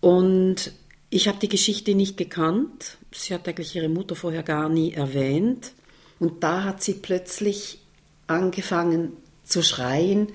Und 0.00 0.72
ich 1.10 1.28
habe 1.28 1.38
die 1.38 1.48
Geschichte 1.48 1.94
nicht 1.94 2.16
gekannt. 2.16 2.98
Sie 3.12 3.34
hat 3.34 3.48
eigentlich 3.48 3.74
ihre 3.74 3.88
Mutter 3.88 4.14
vorher 4.14 4.44
gar 4.44 4.68
nie 4.68 4.92
erwähnt. 4.92 5.72
Und 6.20 6.44
da 6.44 6.64
hat 6.64 6.82
sie 6.82 6.94
plötzlich 6.94 7.80
angefangen 8.28 9.16
zu 9.44 9.62
schreien. 9.62 10.28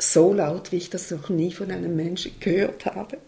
So 0.00 0.32
laut, 0.32 0.72
wie 0.72 0.76
ich 0.76 0.90
das 0.90 1.10
noch 1.10 1.28
nie 1.28 1.52
von 1.52 1.70
einem 1.70 1.94
Menschen 1.94 2.32
gehört 2.40 2.86
habe. 2.86 3.18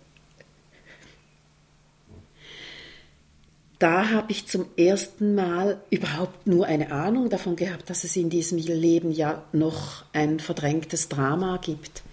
da 3.82 4.10
habe 4.10 4.30
ich 4.30 4.46
zum 4.46 4.66
ersten 4.76 5.34
Mal 5.34 5.82
überhaupt 5.90 6.46
nur 6.46 6.66
eine 6.66 6.92
Ahnung 6.92 7.30
davon 7.30 7.56
gehabt, 7.56 7.90
dass 7.90 8.04
es 8.04 8.14
in 8.14 8.30
diesem 8.30 8.58
Leben 8.58 9.10
ja 9.10 9.42
noch 9.52 10.04
ein 10.12 10.38
verdrängtes 10.38 11.08
Drama 11.08 11.56
gibt. 11.56 12.04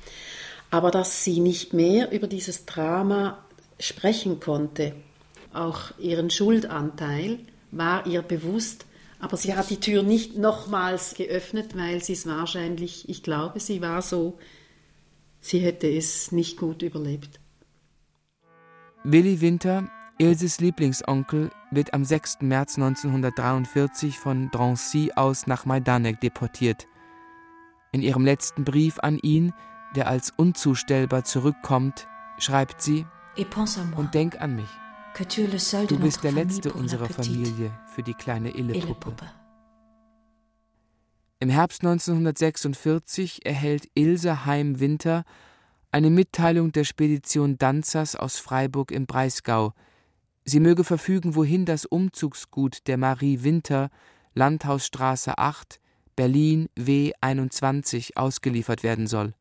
Aber 0.71 0.89
dass 0.89 1.23
sie 1.23 1.39
nicht 1.39 1.71
mehr 1.73 2.11
über 2.11 2.25
dieses 2.25 2.65
Drama 2.65 3.37
sprechen 3.79 4.39
konnte, 4.39 4.93
auch 5.53 5.91
ihren 5.99 6.31
Schuldanteil, 6.31 7.37
war 7.69 8.07
ihr 8.07 8.23
bewusst, 8.23 8.87
aber 9.19 9.37
sie 9.37 9.55
hat 9.55 9.69
die 9.69 9.79
Tür 9.79 10.01
nicht 10.03 10.37
nochmals 10.37 11.13
geöffnet, 11.13 11.77
weil 11.77 12.01
sie 12.03 12.13
es 12.13 12.25
wahrscheinlich, 12.25 13.07
ich 13.09 13.21
glaube, 13.21 13.59
sie 13.59 13.81
war 13.81 14.01
so, 14.01 14.39
sie 15.41 15.59
hätte 15.59 15.87
es 15.87 16.31
nicht 16.31 16.57
gut 16.57 16.81
überlebt. 16.81 17.39
Willi 19.03 19.41
Winter 19.41 19.89
Ilses 20.21 20.59
Lieblingsonkel 20.59 21.49
wird 21.71 21.93
am 21.93 22.03
6. 22.03 22.39
März 22.41 22.75
1943 22.75 24.19
von 24.19 24.51
Drancy 24.51 25.13
aus 25.15 25.47
nach 25.47 25.65
Majdanek 25.65 26.19
deportiert. 26.19 26.87
In 27.93 28.01
ihrem 28.01 28.25
letzten 28.25 28.65
Brief 28.65 28.99
an 28.99 29.17
ihn, 29.19 29.53
der 29.95 30.07
als 30.07 30.33
unzustellbar 30.35 31.23
zurückkommt, 31.23 32.05
schreibt 32.37 32.81
sie: 32.81 33.05
Und 33.95 34.13
denk 34.13 34.41
an 34.41 34.57
mich. 34.57 34.69
Du 35.87 35.99
bist 35.99 36.23
der 36.23 36.31
letzte 36.31 36.71
unserer 36.73 37.09
Familie 37.09 37.71
für 37.93 38.03
die 38.03 38.13
kleine 38.13 38.51
Illepuppe. 38.51 39.25
Im 41.39 41.49
Herbst 41.49 41.81
1946 41.81 43.45
erhält 43.45 43.89
Ilse 43.95 44.45
Heim-Winter 44.45 45.23
eine 45.91 46.09
Mitteilung 46.09 46.71
der 46.71 46.83
Spedition 46.83 47.57
Danzers 47.57 48.15
aus 48.15 48.37
Freiburg 48.37 48.91
im 48.91 49.07
Breisgau, 49.07 49.73
Sie 50.45 50.59
möge 50.59 50.83
verfügen, 50.83 51.35
wohin 51.35 51.65
das 51.65 51.85
Umzugsgut 51.85 52.87
der 52.87 52.97
Marie 52.97 53.43
Winter, 53.43 53.91
Landhausstraße 54.33 55.37
8, 55.37 55.79
Berlin 56.15 56.69
W 56.75 57.11
21 57.21 58.17
ausgeliefert 58.17 58.81
werden 58.81 59.05
soll. 59.05 59.35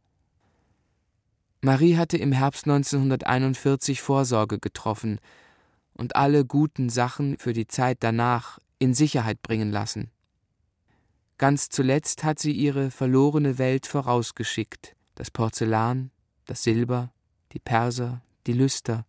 Marie 1.63 1.97
hatte 1.97 2.19
im 2.19 2.33
Herbst 2.33 2.67
1941 2.67 4.03
Vorsorge 4.03 4.59
getroffen 4.59 5.19
und 5.99 6.17
alle 6.17 6.47
guten 6.47 6.89
Sachen 6.89 7.37
für 7.37 7.53
die 7.53 7.67
Zeit 7.67 7.99
danach 8.01 8.59
in 8.79 8.95
Sicherheit 8.95 9.43
bringen 9.43 9.71
lassen. 9.71 10.11
Ganz 11.37 11.69
zuletzt 11.69 12.25
hat 12.25 12.39
sie 12.39 12.53
ihre 12.53 12.91
verlorene 12.91 13.59
Welt 13.59 13.87
vorausgeschickt, 13.87 14.97
das 15.15 15.31
Porzellan, 15.31 16.11
das 16.47 16.63
Silber, 16.63 17.13
die 17.53 17.59
Perser, 17.59 18.23
die 18.47 18.55
Lüster, 18.55 19.05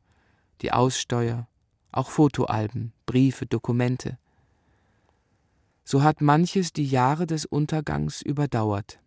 die 0.62 0.72
Aussteuer, 0.72 1.48
auch 1.92 2.10
Fotoalben, 2.10 2.92
Briefe, 3.06 3.46
Dokumente. 3.46 4.18
So 5.84 6.04
hat 6.04 6.22
manches 6.22 6.74
die 6.74 6.86
Jahre 6.86 7.26
des 7.26 7.46
Untergangs 7.46 8.22
überdauert. 8.22 9.00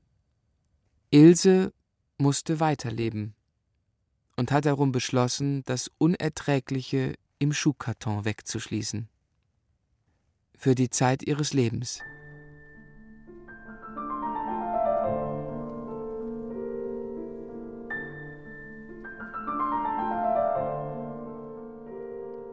Ilse 1.11 1.73
musste 2.19 2.59
weiterleben 2.59 3.35
und 4.37 4.51
hat 4.51 4.67
darum 4.67 4.91
beschlossen, 4.91 5.63
das 5.65 5.91
Unerträgliche 5.99 7.15
im 7.43 7.53
Schuhkarton 7.53 8.25
wegzuschließen. 8.25 9.09
Für 10.57 10.77
die 10.77 10.91
Zeit 10.91 11.25
ihres 11.25 11.53
Lebens. 11.53 12.01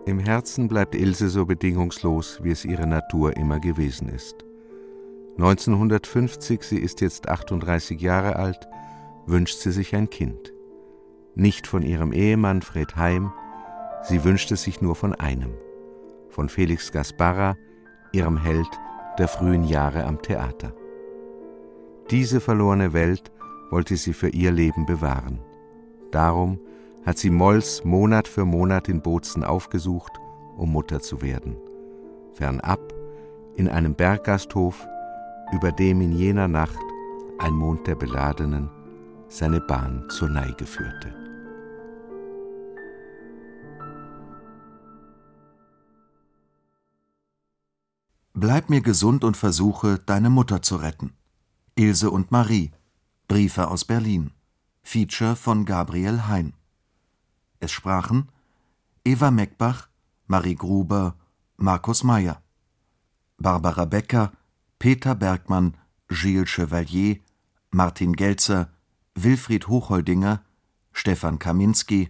Im 0.07 0.17
Herzen 0.17 0.67
bleibt 0.67 0.95
Ilse 0.95 1.29
so 1.29 1.45
bedingungslos, 1.45 2.39
wie 2.41 2.49
es 2.49 2.65
ihre 2.65 2.87
Natur 2.87 3.37
immer 3.37 3.59
gewesen 3.59 4.09
ist. 4.09 4.43
1950, 5.37 6.63
sie 6.63 6.79
ist 6.79 6.99
jetzt 7.01 7.29
38 7.29 8.01
Jahre 8.01 8.37
alt, 8.37 8.67
wünscht 9.27 9.59
sie 9.59 9.71
sich 9.71 9.95
ein 9.95 10.09
Kind. 10.09 10.51
Nicht 11.35 11.67
von 11.67 11.83
ihrem 11.83 12.11
Ehemann 12.11 12.63
Fred 12.63 12.95
Heim, 12.95 13.31
sie 14.03 14.23
wünscht 14.23 14.51
es 14.51 14.63
sich 14.63 14.81
nur 14.81 14.95
von 14.95 15.13
einem, 15.15 15.53
von 16.29 16.49
Felix 16.49 16.91
Gasparra, 16.91 17.55
ihrem 18.11 18.37
Held 18.37 18.69
der 19.17 19.27
frühen 19.27 19.63
Jahre 19.63 20.05
am 20.05 20.21
Theater. 20.21 20.73
Diese 22.09 22.39
verlorene 22.39 22.93
Welt 22.93 23.31
wollte 23.69 23.95
sie 23.97 24.13
für 24.13 24.29
ihr 24.29 24.51
Leben 24.51 24.85
bewahren. 24.85 25.39
Darum 26.11 26.59
hat 27.05 27.17
sie 27.17 27.29
Molls 27.29 27.83
Monat 27.83 28.27
für 28.27 28.45
Monat 28.45 28.89
in 28.89 29.01
Bozen 29.01 29.43
aufgesucht, 29.43 30.13
um 30.57 30.71
Mutter 30.71 31.01
zu 31.01 31.21
werden. 31.21 31.55
Fernab, 32.33 32.79
in 33.55 33.67
einem 33.67 33.93
Berggasthof, 33.93 34.87
über 35.53 35.71
dem 35.71 36.01
in 36.01 36.11
jener 36.13 36.47
Nacht 36.47 36.79
ein 37.39 37.53
Mond 37.53 37.87
der 37.87 37.95
Beladenen 37.95 38.69
seine 39.27 39.61
Bahn 39.61 40.05
zur 40.09 40.29
Neige 40.29 40.65
führte. 40.65 41.28
Bleib 48.39 48.69
mir 48.69 48.79
gesund 48.79 49.25
und 49.25 49.35
versuche, 49.35 49.99
deine 50.05 50.29
Mutter 50.29 50.61
zu 50.61 50.77
retten. 50.77 51.11
Ilse 51.75 52.09
und 52.09 52.31
Marie. 52.31 52.71
Briefe 53.27 53.67
aus 53.67 53.83
Berlin. 53.83 54.31
Feature 54.81 55.35
von 55.35 55.65
Gabriel 55.65 56.25
Hein. 56.25 56.53
Es 57.59 57.73
sprachen 57.73 58.29
Eva 59.03 59.29
Meckbach, 59.29 59.89
Marie 60.27 60.55
Gruber, 60.55 61.17
Markus 61.57 62.05
Meyer, 62.05 62.41
Barbara 63.37 63.83
Becker, 63.83 64.31
Peter 64.79 65.15
Bergmann, 65.15 65.75
Gilles 66.07 66.47
Chevalier, 66.47 67.17
Martin 67.71 68.15
Gelzer, 68.15 68.69
Wilfried 69.15 69.67
Hochholdinger, 69.67 70.45
Stefan 70.93 71.39
Kaminski, 71.39 72.09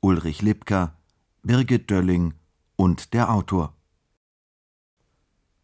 Ulrich 0.00 0.40
Lipka, 0.40 0.94
Birgit 1.42 1.90
Dölling 1.90 2.34
und 2.76 3.12
der 3.12 3.28
Autor. 3.32 3.73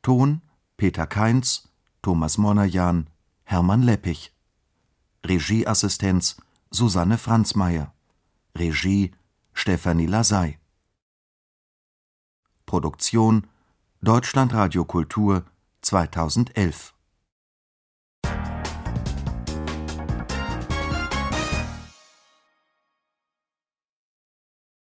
Ton 0.03 0.41
Peter 0.77 1.07
Kainz, 1.07 1.69
Thomas 2.03 2.39
Monajan, 2.39 3.07
Hermann 3.45 3.83
Leppich. 3.83 4.33
Regieassistenz 5.27 6.37
Susanne 6.71 7.19
Franzmeier. 7.19 7.93
Regie 8.57 9.13
Stefanie 9.53 10.07
Lasey. 10.07 10.59
Produktion 12.65 13.47
Deutschlandradio 14.01 14.85
Kultur 14.85 15.45
2011 15.83 16.95